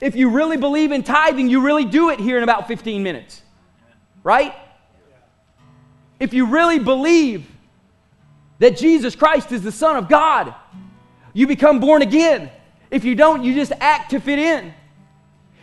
If 0.00 0.16
you 0.16 0.30
really 0.30 0.56
believe 0.56 0.90
in 0.90 1.02
tithing, 1.02 1.50
you 1.50 1.60
really 1.60 1.84
do 1.84 2.08
it 2.08 2.18
here 2.18 2.38
in 2.38 2.42
about 2.42 2.66
15 2.66 3.02
minutes. 3.02 3.42
right? 4.22 4.54
If 6.18 6.32
you 6.32 6.46
really 6.46 6.78
believe 6.78 7.46
that 8.58 8.78
Jesus 8.78 9.14
Christ 9.14 9.52
is 9.52 9.62
the 9.62 9.72
Son 9.72 9.96
of 9.96 10.08
God, 10.08 10.54
you 11.34 11.46
become 11.46 11.78
born 11.78 12.00
again. 12.00 12.50
If 12.94 13.04
you 13.04 13.16
don't, 13.16 13.42
you 13.42 13.54
just 13.54 13.72
act 13.80 14.10
to 14.10 14.20
fit 14.20 14.38
in. 14.38 14.72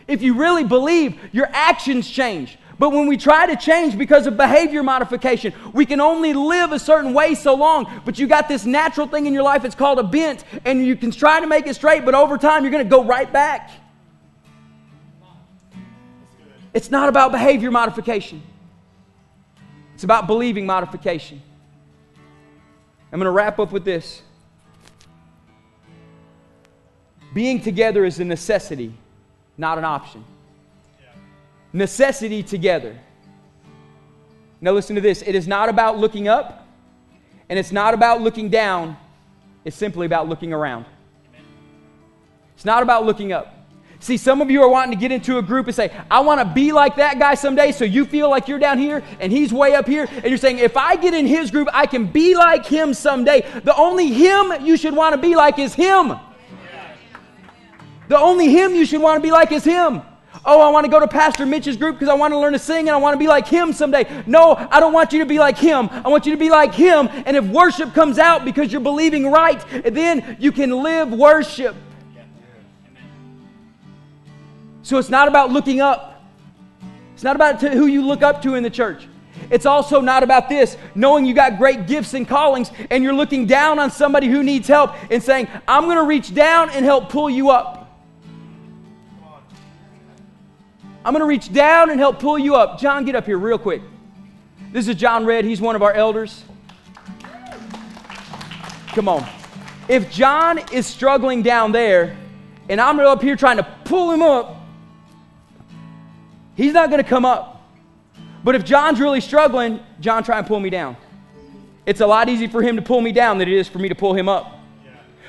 If 0.06 0.22
you 0.22 0.34
really 0.34 0.66
believe, 0.66 1.18
your 1.32 1.48
actions 1.54 2.10
change. 2.10 2.58
But 2.78 2.90
when 2.90 3.08
we 3.08 3.16
try 3.16 3.46
to 3.46 3.56
change 3.56 3.98
because 3.98 4.28
of 4.28 4.36
behavior 4.36 4.84
modification, 4.84 5.54
we 5.72 5.86
can 5.86 6.02
only 6.02 6.34
live 6.34 6.74
a 6.74 6.80
certain 6.80 7.14
way 7.14 7.36
so 7.36 7.54
long. 7.54 8.02
But 8.04 8.20
you 8.20 8.28
got 8.28 8.50
this 8.50 8.66
natural 8.66 9.08
thing 9.08 9.28
in 9.28 9.34
your 9.34 9.44
life, 9.44 9.64
it's 9.64 9.76
called 9.76 9.98
a 9.98 10.04
bent, 10.04 10.44
and 10.66 10.86
you 10.86 10.98
can 10.98 11.10
try 11.10 11.40
to 11.40 11.48
make 11.48 11.68
it 11.68 11.76
straight, 11.76 12.04
but 12.04 12.16
over 12.16 12.38
time 12.38 12.64
you're 12.64 12.72
going 12.72 12.84
to 12.84 12.90
go 12.90 13.02
right 13.02 13.32
back. 13.32 13.72
It's 16.74 16.92
not 16.92 17.08
about 17.08 17.32
behavior 17.32 17.72
modification, 17.72 18.44
it's 19.94 20.04
about 20.04 20.28
believing 20.28 20.66
modification. 20.66 21.42
I'm 23.14 23.20
going 23.20 23.26
to 23.26 23.32
wrap 23.32 23.58
up 23.58 23.72
with 23.72 23.86
this. 23.86 24.22
Being 27.34 27.62
together 27.62 28.06
is 28.06 28.20
a 28.20 28.26
necessity, 28.26 28.94
not 29.58 29.78
an 29.78 29.86
option 29.86 30.24
necessity 31.74 32.44
together. 32.44 32.98
Now, 34.60 34.72
listen 34.72 34.96
to 34.96 35.02
this 35.02 35.24
it 35.26 35.36
is 35.36 35.48
not 35.48 35.70
about 35.70 35.98
looking 35.98 36.28
up, 36.28 36.68
and 37.50 37.58
it's 37.58 37.72
not 37.72 37.94
about 37.94 38.22
looking 38.22 38.50
down, 38.50 38.98
it's 39.66 39.76
simply 39.76 40.06
about 40.06 40.28
looking 40.28 40.54
around. 40.54 40.86
It's 42.56 42.66
not 42.66 42.84
about 42.84 43.06
looking 43.06 43.32
up. 43.32 43.58
See, 44.00 44.18
some 44.18 44.42
of 44.42 44.50
you 44.50 44.64
are 44.64 44.70
wanting 44.70 44.92
to 44.92 45.00
get 45.00 45.12
into 45.12 45.38
a 45.38 45.44
group 45.44 45.68
and 45.68 45.76
say, 45.76 45.92
I 46.10 46.22
want 46.22 46.42
to 46.42 46.46
be 46.46 46.72
like 46.72 46.96
that 46.96 47.20
guy 47.20 47.36
someday, 47.36 47.72
so 47.72 47.86
you 47.86 48.04
feel 48.04 48.32
like 48.32 48.48
you're 48.48 48.60
down 48.60 48.80
here 48.80 49.04
and 49.20 49.32
he's 49.32 49.54
way 49.54 49.76
up 49.76 49.88
here. 49.88 50.08
And 50.12 50.26
you're 50.26 50.38
saying, 50.38 50.58
if 50.58 50.76
I 50.76 50.96
get 50.96 51.14
in 51.14 51.28
his 51.28 51.52
group, 51.52 51.68
I 51.72 51.86
can 51.86 52.08
be 52.08 52.36
like 52.36 52.66
him 52.66 52.96
someday. 52.96 53.42
The 53.64 53.76
only 53.76 54.08
him 54.08 54.54
you 54.66 54.76
should 54.76 54.96
want 54.96 55.14
to 55.14 55.22
be 55.22 55.36
like 55.36 55.60
is 55.60 55.76
him. 55.76 56.14
The 58.12 58.20
only 58.20 58.50
him 58.50 58.76
you 58.76 58.86
should 58.86 59.02
want 59.02 59.16
to 59.16 59.22
be 59.22 59.32
like 59.32 59.54
is 59.54 59.64
him. 59.64 60.02
Oh, 60.44 60.60
I 60.60 60.70
want 60.70 60.84
to 60.84 60.92
go 60.92 61.00
to 61.00 61.08
Pastor 61.08 61.46
Mitch's 61.46 61.78
group 61.78 61.96
because 61.96 62.10
I 62.10 62.14
want 62.14 62.34
to 62.34 62.38
learn 62.38 62.52
to 62.52 62.60
sing 62.60 62.90
and 62.90 62.90
I 62.90 62.98
want 62.98 63.14
to 63.14 63.18
be 63.18 63.30
like 63.30 63.48
him 63.48 63.72
someday. 63.72 64.06
No, 64.28 64.54
I 64.70 64.82
don't 64.82 64.92
want 64.92 65.14
you 65.14 65.20
to 65.20 65.26
be 65.26 65.40
like 65.40 65.58
him. 65.58 65.88
I 65.90 66.10
want 66.10 66.26
you 66.26 66.34
to 66.34 66.38
be 66.38 66.50
like 66.50 66.74
him. 66.74 67.08
And 67.26 67.38
if 67.38 67.46
worship 67.46 67.94
comes 67.94 68.20
out 68.20 68.44
because 68.44 68.70
you're 68.70 68.82
believing 68.82 69.32
right, 69.32 69.64
then 69.86 70.36
you 70.42 70.52
can 70.52 70.72
live 70.84 71.14
worship. 71.14 71.74
So 74.82 74.98
it's 74.98 75.10
not 75.10 75.30
about 75.30 75.52
looking 75.52 75.80
up, 75.80 76.22
it's 77.14 77.24
not 77.24 77.38
about 77.38 77.62
who 77.62 77.86
you 77.86 78.06
look 78.06 78.24
up 78.24 78.42
to 78.42 78.56
in 78.56 78.64
the 78.64 78.70
church. 78.70 79.08
It's 79.50 79.66
also 79.66 80.02
not 80.02 80.22
about 80.22 80.50
this, 80.50 80.76
knowing 80.96 81.26
you 81.26 81.34
got 81.34 81.58
great 81.58 81.88
gifts 81.88 82.14
and 82.14 82.28
callings, 82.28 82.72
and 82.90 83.06
you're 83.06 83.14
looking 83.14 83.46
down 83.46 83.80
on 83.80 83.90
somebody 83.90 84.28
who 84.28 84.44
needs 84.44 84.68
help 84.68 84.96
and 85.10 85.24
saying, 85.24 85.48
I'm 85.66 85.86
going 85.86 85.96
to 85.96 86.04
reach 86.04 86.34
down 86.34 86.72
and 86.72 86.84
help 86.84 87.08
pull 87.08 87.30
you 87.30 87.52
up. 87.52 87.81
I'm 91.04 91.14
going 91.14 91.22
to 91.22 91.28
reach 91.28 91.52
down 91.52 91.90
and 91.90 92.00
help 92.00 92.20
pull 92.20 92.38
you 92.38 92.56
up. 92.56 92.80
John, 92.80 93.06
get 93.06 93.16
up 93.16 93.26
here 93.26 93.38
real 93.38 93.58
quick. 93.58 93.82
This 94.72 94.88
is 94.88 94.96
John 94.96 95.26
Red. 95.26 95.46
He's 95.46 95.60
one 95.60 95.76
of 95.76 95.82
our 95.82 95.94
elders. 95.94 96.44
Come 98.90 99.08
on. 99.08 99.28
If 99.88 100.12
John 100.12 100.60
is 100.72 100.86
struggling 100.86 101.42
down 101.42 101.72
there 101.72 102.16
and 102.70 102.80
I'm 102.80 103.00
up 103.00 103.22
here 103.22 103.36
trying 103.36 103.58
to 103.58 103.64
pull 103.84 104.12
him 104.12 104.22
up, 104.22 104.58
he's 106.56 106.74
not 106.74 106.90
going 106.90 107.02
to 107.04 107.10
come 107.10 107.26
up. 107.26 107.64
But 108.44 108.56
if 108.56 108.64
John's 108.64 109.00
really 109.00 109.22
struggling, 109.22 109.80
John 110.00 110.24
try 110.24 110.38
and 110.38 110.48
pull 110.48 110.60
me 110.60 110.70
down. 110.70 110.98
It's 111.86 112.02
a 112.02 112.08
lot 112.08 112.30
easier 112.30 112.50
for 112.50 112.62
him 112.62 112.76
to 112.76 112.82
pull 112.82 113.02
me 113.02 113.12
down 113.12 113.40
than 113.40 113.48
it 113.50 113.56
is 113.56 113.68
for 113.68 113.80
me 113.80 113.90
to 113.90 113.96
pull 113.96 114.14
him 114.14 114.30
up. 114.30 114.60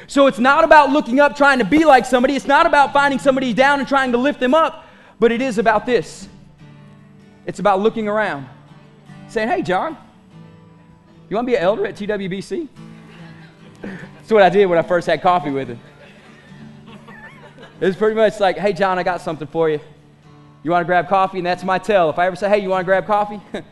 So 0.06 0.26
it's 0.26 0.38
not 0.38 0.64
about 0.64 0.90
looking 0.90 1.18
up 1.18 1.36
trying 1.36 1.58
to 1.60 1.64
be 1.64 1.84
like 1.84 2.04
somebody. 2.04 2.36
It's 2.36 2.46
not 2.46 2.66
about 2.66 2.92
finding 2.92 3.18
somebody 3.18 3.54
down 3.54 3.78
and 3.78 3.88
trying 3.88 4.12
to 4.12 4.18
lift 4.18 4.38
them 4.38 4.54
up. 4.54 4.86
But 5.22 5.30
it 5.30 5.40
is 5.40 5.58
about 5.58 5.86
this 5.86 6.26
it's 7.46 7.60
about 7.60 7.78
looking 7.78 8.08
around, 8.08 8.48
saying, 9.28 9.48
Hey, 9.48 9.62
John, 9.62 9.96
you 11.30 11.36
want 11.36 11.46
to 11.46 11.52
be 11.52 11.56
an 11.56 11.62
elder 11.62 11.86
at 11.86 11.94
TWBC? 11.94 12.66
That's 13.82 14.32
what 14.32 14.42
I 14.42 14.48
did 14.48 14.66
when 14.66 14.80
I 14.80 14.82
first 14.82 15.06
had 15.06 15.22
coffee 15.22 15.52
with 15.52 15.68
him. 15.68 15.80
It 17.80 17.86
was 17.86 17.94
pretty 17.94 18.16
much 18.16 18.40
like, 18.40 18.58
Hey, 18.58 18.72
John, 18.72 18.98
I 18.98 19.04
got 19.04 19.20
something 19.20 19.46
for 19.46 19.70
you. 19.70 19.78
You 20.64 20.72
want 20.72 20.82
to 20.82 20.86
grab 20.86 21.08
coffee? 21.08 21.38
And 21.38 21.46
that's 21.46 21.62
my 21.62 21.78
tell. 21.78 22.10
If 22.10 22.18
I 22.18 22.26
ever 22.26 22.34
say, 22.34 22.48
Hey, 22.48 22.58
you 22.58 22.70
want 22.70 22.80
to 22.80 22.86
grab 22.86 23.06
coffee? 23.06 23.40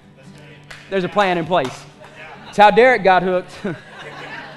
There's 0.88 1.02
a 1.02 1.08
plan 1.08 1.36
in 1.36 1.46
place. 1.46 1.84
It's 2.50 2.58
how 2.58 2.70
Derek 2.70 3.02
got 3.02 3.24
hooked. 3.24 3.50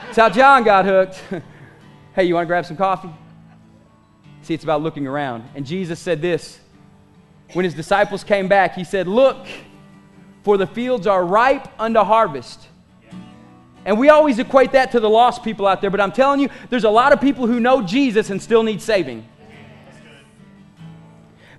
it's 0.09 0.17
how 0.17 0.29
John 0.29 0.63
got 0.63 0.85
hooked. 0.85 1.23
hey, 2.15 2.25
you 2.25 2.35
want 2.35 2.45
to 2.45 2.49
grab 2.49 2.67
some 2.67 2.77
coffee? 2.77 3.09
See, 4.43 4.53
it's 4.53 4.63
about 4.63 4.83
looking 4.83 5.07
around. 5.07 5.43
And 5.55 5.65
Jesus 5.65 5.99
said 5.99 6.21
this 6.21 6.59
when 7.53 7.65
his 7.65 7.73
disciples 7.73 8.23
came 8.23 8.47
back, 8.47 8.75
he 8.75 8.83
said, 8.83 9.07
Look, 9.07 9.45
for 10.43 10.57
the 10.57 10.67
fields 10.67 11.07
are 11.07 11.25
ripe 11.25 11.67
unto 11.79 11.99
harvest. 11.99 12.67
And 13.85 13.99
we 13.99 14.09
always 14.09 14.39
equate 14.39 14.71
that 14.71 14.91
to 14.91 14.99
the 14.99 15.09
lost 15.09 15.43
people 15.43 15.67
out 15.67 15.81
there, 15.81 15.89
but 15.89 15.99
I'm 15.99 16.11
telling 16.11 16.39
you, 16.39 16.49
there's 16.69 16.85
a 16.85 16.89
lot 16.89 17.11
of 17.11 17.19
people 17.19 17.47
who 17.47 17.59
know 17.59 17.81
Jesus 17.81 18.29
and 18.29 18.41
still 18.41 18.63
need 18.63 18.81
saving. 18.81 19.27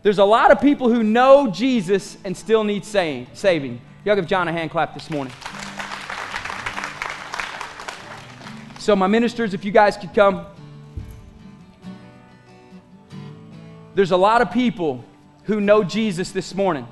There's 0.03 0.19
a 0.19 0.25
lot 0.25 0.51
of 0.51 0.61
people 0.61 0.91
who 0.91 1.03
know 1.03 1.51
Jesus 1.51 2.19
and 2.25 2.37
still 2.37 2.65
need 2.65 2.85
saving. 2.85 3.81
Y'all 4.05 4.17
give 4.17 4.27
John 4.27 4.49
a 4.49 4.53
hand 4.53 4.71
clap 4.71 4.93
this 4.93 5.09
morning. 5.11 5.33
So, 8.79 8.95
my 8.95 9.07
ministers, 9.07 9.55
if 9.55 9.65
you 9.65 9.73
guys 9.73 9.97
could 9.97 10.13
come. 10.13 10.47
There's 13.95 14.11
a 14.11 14.17
lot 14.17 14.43
of 14.43 14.51
people 14.51 15.03
who 15.45 15.61
know 15.61 15.85
Jesus 15.85 16.33
this 16.33 16.55
morning, 16.55 16.87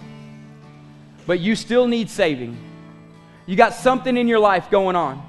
but 1.27 1.41
you 1.41 1.57
still 1.57 1.87
need 1.87 2.11
saving. 2.11 2.57
You 3.47 3.57
got 3.57 3.75
something 3.75 4.17
in 4.17 4.29
your 4.29 4.39
life 4.39 4.71
going 4.71 4.97
on. 4.97 5.23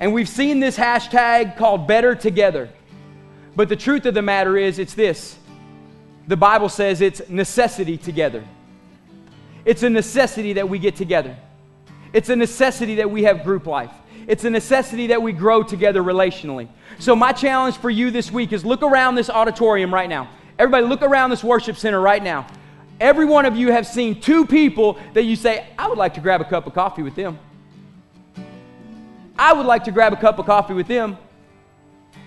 And 0.00 0.12
we've 0.12 0.28
seen 0.28 0.60
this 0.60 0.76
hashtag 0.76 1.56
called 1.56 1.88
Better 1.88 2.14
Together. 2.14 2.68
But 3.56 3.68
the 3.68 3.76
truth 3.76 4.06
of 4.06 4.14
the 4.14 4.22
matter 4.22 4.56
is, 4.56 4.78
it's 4.78 4.94
this 4.94 5.36
the 6.28 6.36
Bible 6.36 6.68
says 6.68 7.00
it's 7.00 7.26
necessity 7.28 7.96
together. 7.96 8.44
It's 9.64 9.82
a 9.82 9.90
necessity 9.90 10.54
that 10.54 10.68
we 10.68 10.78
get 10.78 10.94
together. 10.94 11.36
It's 12.12 12.28
a 12.28 12.36
necessity 12.36 12.96
that 12.96 13.10
we 13.10 13.24
have 13.24 13.44
group 13.44 13.66
life. 13.66 13.90
It's 14.26 14.44
a 14.44 14.50
necessity 14.50 15.08
that 15.08 15.22
we 15.22 15.32
grow 15.32 15.62
together 15.62 16.02
relationally. 16.02 16.68
So, 16.98 17.16
my 17.16 17.32
challenge 17.32 17.78
for 17.78 17.88
you 17.88 18.10
this 18.10 18.30
week 18.30 18.52
is 18.52 18.64
look 18.64 18.82
around 18.82 19.14
this 19.14 19.30
auditorium 19.30 19.92
right 19.92 20.08
now. 20.08 20.28
Everybody, 20.58 20.86
look 20.86 21.02
around 21.02 21.30
this 21.30 21.44
worship 21.44 21.76
center 21.76 22.00
right 22.00 22.22
now. 22.22 22.46
Every 23.00 23.24
one 23.24 23.46
of 23.46 23.56
you 23.56 23.70
have 23.70 23.86
seen 23.86 24.20
two 24.20 24.44
people 24.44 24.98
that 25.14 25.22
you 25.22 25.36
say, 25.36 25.66
I 25.78 25.86
would 25.88 25.98
like 25.98 26.14
to 26.14 26.20
grab 26.20 26.40
a 26.40 26.44
cup 26.44 26.66
of 26.66 26.74
coffee 26.74 27.02
with 27.02 27.14
them. 27.14 27.38
I 29.38 29.52
would 29.52 29.66
like 29.66 29.84
to 29.84 29.92
grab 29.92 30.12
a 30.12 30.16
cup 30.16 30.40
of 30.40 30.46
coffee 30.46 30.74
with 30.74 30.88
them. 30.88 31.16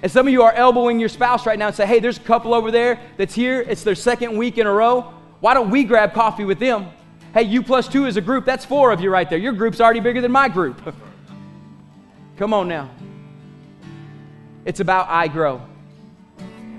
And 0.01 0.09
some 0.09 0.27
of 0.27 0.33
you 0.33 0.43
are 0.43 0.53
elbowing 0.53 0.99
your 0.99 1.09
spouse 1.09 1.45
right 1.45 1.59
now 1.59 1.67
and 1.67 1.75
say, 1.75 1.85
hey, 1.85 1.99
there's 1.99 2.17
a 2.17 2.21
couple 2.21 2.53
over 2.53 2.71
there 2.71 2.99
that's 3.17 3.35
here. 3.35 3.61
It's 3.61 3.83
their 3.83 3.95
second 3.95 4.37
week 4.37 4.57
in 4.57 4.65
a 4.65 4.71
row. 4.71 5.13
Why 5.41 5.53
don't 5.53 5.69
we 5.69 5.83
grab 5.83 6.13
coffee 6.13 6.45
with 6.45 6.59
them? 6.59 6.87
Hey, 7.33 7.43
you 7.43 7.61
plus 7.61 7.87
two 7.87 8.05
is 8.05 8.15
a 8.17 8.21
group. 8.21 8.45
That's 8.45 8.63
four 8.63 8.91
of 8.91 9.01
you 9.01 9.09
right 9.09 9.29
there. 9.29 9.39
Your 9.39 9.53
group's 9.53 9.81
already 9.81 9.99
bigger 9.99 10.21
than 10.21 10.31
my 10.31 10.47
group. 10.47 10.81
Come 12.37 12.53
on 12.53 12.67
now. 12.67 12.89
It's 14.63 14.79
about 14.79 15.09
I 15.09 15.27
grow. 15.27 15.61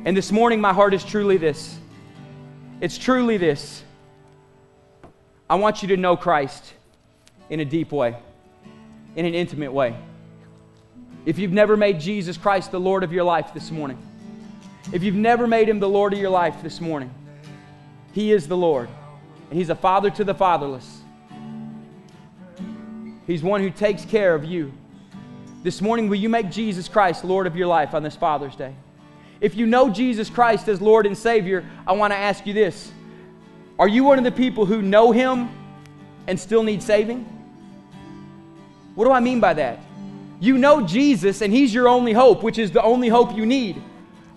And 0.04 0.16
this 0.16 0.32
morning, 0.32 0.60
my 0.60 0.72
heart 0.72 0.94
is 0.94 1.04
truly 1.04 1.36
this. 1.36 1.78
It's 2.80 2.98
truly 2.98 3.36
this. 3.36 3.84
I 5.48 5.54
want 5.54 5.82
you 5.82 5.88
to 5.88 5.96
know 5.96 6.16
Christ 6.16 6.72
in 7.50 7.60
a 7.60 7.64
deep 7.64 7.92
way, 7.92 8.16
in 9.14 9.26
an 9.26 9.34
intimate 9.34 9.72
way. 9.72 9.96
If 11.24 11.38
you've 11.38 11.52
never 11.52 11.76
made 11.76 12.00
Jesus 12.00 12.36
Christ 12.36 12.72
the 12.72 12.80
Lord 12.80 13.04
of 13.04 13.12
your 13.12 13.22
life 13.22 13.54
this 13.54 13.70
morning, 13.70 13.98
if 14.92 15.04
you've 15.04 15.14
never 15.14 15.46
made 15.46 15.68
him 15.68 15.78
the 15.78 15.88
Lord 15.88 16.12
of 16.12 16.18
your 16.18 16.30
life 16.30 16.56
this 16.62 16.80
morning, 16.80 17.14
he 18.12 18.32
is 18.32 18.48
the 18.48 18.56
Lord. 18.56 18.88
And 19.50 19.58
he's 19.58 19.70
a 19.70 19.76
father 19.76 20.10
to 20.10 20.24
the 20.24 20.34
fatherless. 20.34 21.02
He's 23.26 23.42
one 23.42 23.60
who 23.60 23.70
takes 23.70 24.04
care 24.04 24.34
of 24.34 24.44
you. 24.44 24.72
This 25.62 25.80
morning, 25.80 26.08
will 26.08 26.16
you 26.16 26.28
make 26.28 26.50
Jesus 26.50 26.88
Christ 26.88 27.24
Lord 27.24 27.46
of 27.46 27.54
your 27.54 27.68
life 27.68 27.94
on 27.94 28.02
this 28.02 28.16
Father's 28.16 28.56
Day? 28.56 28.74
If 29.42 29.56
you 29.56 29.66
know 29.66 29.90
Jesus 29.90 30.30
Christ 30.30 30.68
as 30.68 30.80
Lord 30.80 31.04
and 31.04 31.18
Savior, 31.18 31.68
I 31.84 31.92
want 31.92 32.12
to 32.12 32.16
ask 32.16 32.46
you 32.46 32.54
this 32.54 32.92
Are 33.78 33.88
you 33.88 34.04
one 34.04 34.16
of 34.16 34.24
the 34.24 34.32
people 34.32 34.64
who 34.64 34.80
know 34.80 35.10
Him 35.10 35.50
and 36.28 36.38
still 36.38 36.62
need 36.62 36.80
saving? 36.80 37.28
What 38.94 39.04
do 39.04 39.10
I 39.10 39.18
mean 39.18 39.40
by 39.40 39.54
that? 39.54 39.80
You 40.38 40.58
know 40.58 40.86
Jesus 40.86 41.42
and 41.42 41.52
He's 41.52 41.74
your 41.74 41.88
only 41.88 42.12
hope, 42.12 42.44
which 42.44 42.56
is 42.56 42.70
the 42.70 42.82
only 42.82 43.08
hope 43.08 43.36
you 43.36 43.44
need. 43.44 43.82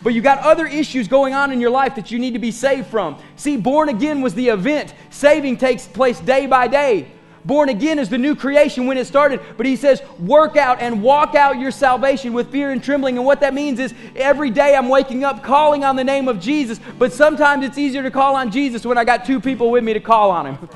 but 0.04 0.14
you 0.14 0.22
got 0.22 0.40
other 0.40 0.66
issues 0.66 1.08
going 1.08 1.36
on 1.36 1.52
in 1.52 1.62
your 1.62 1.70
life 1.70 1.96
that 1.96 2.10
you 2.10 2.18
need 2.18 2.34
to 2.34 2.40
be 2.40 2.52
saved 2.52 2.88
from. 2.88 3.18
See, 3.36 3.58
born 3.58 3.90
again 3.90 4.22
was 4.22 4.34
the 4.34 4.50
event, 4.50 4.96
saving 5.12 5.58
takes 5.58 5.88
place 5.88 6.20
day 6.20 6.48
by 6.48 6.68
day. 6.68 7.12
Born 7.46 7.70
again 7.70 8.00
is 8.00 8.10
the 8.10 8.18
new 8.18 8.36
creation 8.36 8.88
when 8.88 8.98
it 8.98 9.06
started, 9.06 9.40
but 9.56 9.68
he 9.68 9.76
says, 9.76 10.02
work 10.18 10.58
out 10.58 10.82
and 10.82 11.04
walk 11.04 11.36
out 11.36 11.60
your 11.60 11.70
salvation 11.70 12.34
with 12.34 12.52
fear 12.52 12.72
and 12.72 12.84
trembling. 12.84 13.18
And 13.18 13.26
what 13.26 13.40
that 13.42 13.54
means 13.54 13.80
is 13.80 13.94
every 14.16 14.50
day 14.50 14.76
I'm 14.76 14.90
waking 14.90 15.24
up 15.24 15.44
calling 15.44 15.84
on 15.84 15.96
the 15.96 16.04
name 16.04 16.28
of 16.28 16.40
Jesus, 16.40 16.80
but 16.98 17.14
sometimes 17.14 17.64
it's 17.64 17.78
easier 17.78 18.02
to 18.02 18.10
call 18.10 18.36
on 18.36 18.50
Jesus 18.50 18.84
when 18.84 18.98
I 18.98 19.06
got 19.06 19.26
two 19.26 19.40
people 19.40 19.70
with 19.70 19.84
me 19.84 19.94
to 19.94 20.00
call 20.00 20.32
on 20.32 20.48
him. 20.48 20.70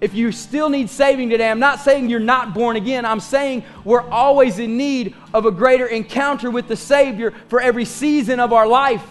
If 0.00 0.14
you 0.14 0.30
still 0.30 0.68
need 0.68 0.88
saving 0.88 1.30
today, 1.30 1.48
I'm 1.48 1.60
not 1.60 1.80
saying 1.80 2.08
you're 2.08 2.20
not 2.20 2.54
born 2.54 2.76
again. 2.76 3.04
I'm 3.04 3.20
saying 3.20 3.64
we're 3.84 4.08
always 4.08 4.60
in 4.60 4.76
need 4.76 5.16
of 5.34 5.46
a 5.46 5.50
greater 5.50 5.86
encounter 5.86 6.50
with 6.50 6.68
the 6.68 6.76
Savior 6.76 7.32
for 7.48 7.60
every 7.60 7.84
season 7.84 8.38
of 8.38 8.52
our 8.52 8.68
life. 8.68 9.04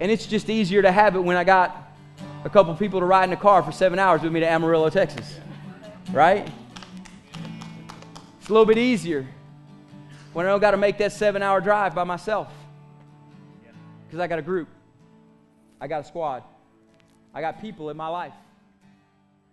And 0.00 0.10
it's 0.10 0.26
just 0.26 0.48
easier 0.50 0.82
to 0.82 0.90
have 0.90 1.14
it 1.16 1.20
when 1.20 1.36
I 1.36 1.44
got 1.44 1.87
a 2.44 2.50
couple 2.50 2.74
people 2.74 3.00
to 3.00 3.06
ride 3.06 3.24
in 3.24 3.32
a 3.32 3.36
car 3.36 3.62
for 3.62 3.72
seven 3.72 3.98
hours 3.98 4.22
with 4.22 4.32
me 4.32 4.40
to 4.40 4.48
Amarillo, 4.48 4.90
Texas. 4.90 5.38
Right? 6.12 6.50
It's 8.40 8.48
a 8.48 8.52
little 8.52 8.66
bit 8.66 8.78
easier 8.78 9.26
when 10.32 10.46
I 10.46 10.50
don't 10.50 10.60
got 10.60 10.70
to 10.70 10.76
make 10.76 10.98
that 10.98 11.12
seven 11.12 11.42
hour 11.42 11.60
drive 11.60 11.94
by 11.94 12.04
myself. 12.04 12.48
Because 14.06 14.20
I 14.20 14.26
got 14.26 14.38
a 14.38 14.42
group, 14.42 14.68
I 15.80 15.86
got 15.86 16.00
a 16.00 16.04
squad, 16.04 16.42
I 17.34 17.40
got 17.40 17.60
people 17.60 17.90
in 17.90 17.96
my 17.96 18.08
life. 18.08 18.32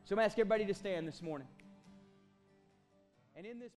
So 0.05 0.13
I'm 0.13 0.17
going 0.17 0.29
to 0.29 0.31
ask 0.31 0.39
everybody 0.39 0.65
to 0.65 0.73
stand 0.73 1.07
this 1.07 1.21
morning. 1.21 1.47
And 3.35 3.45
in 3.45 3.59
this 3.59 3.73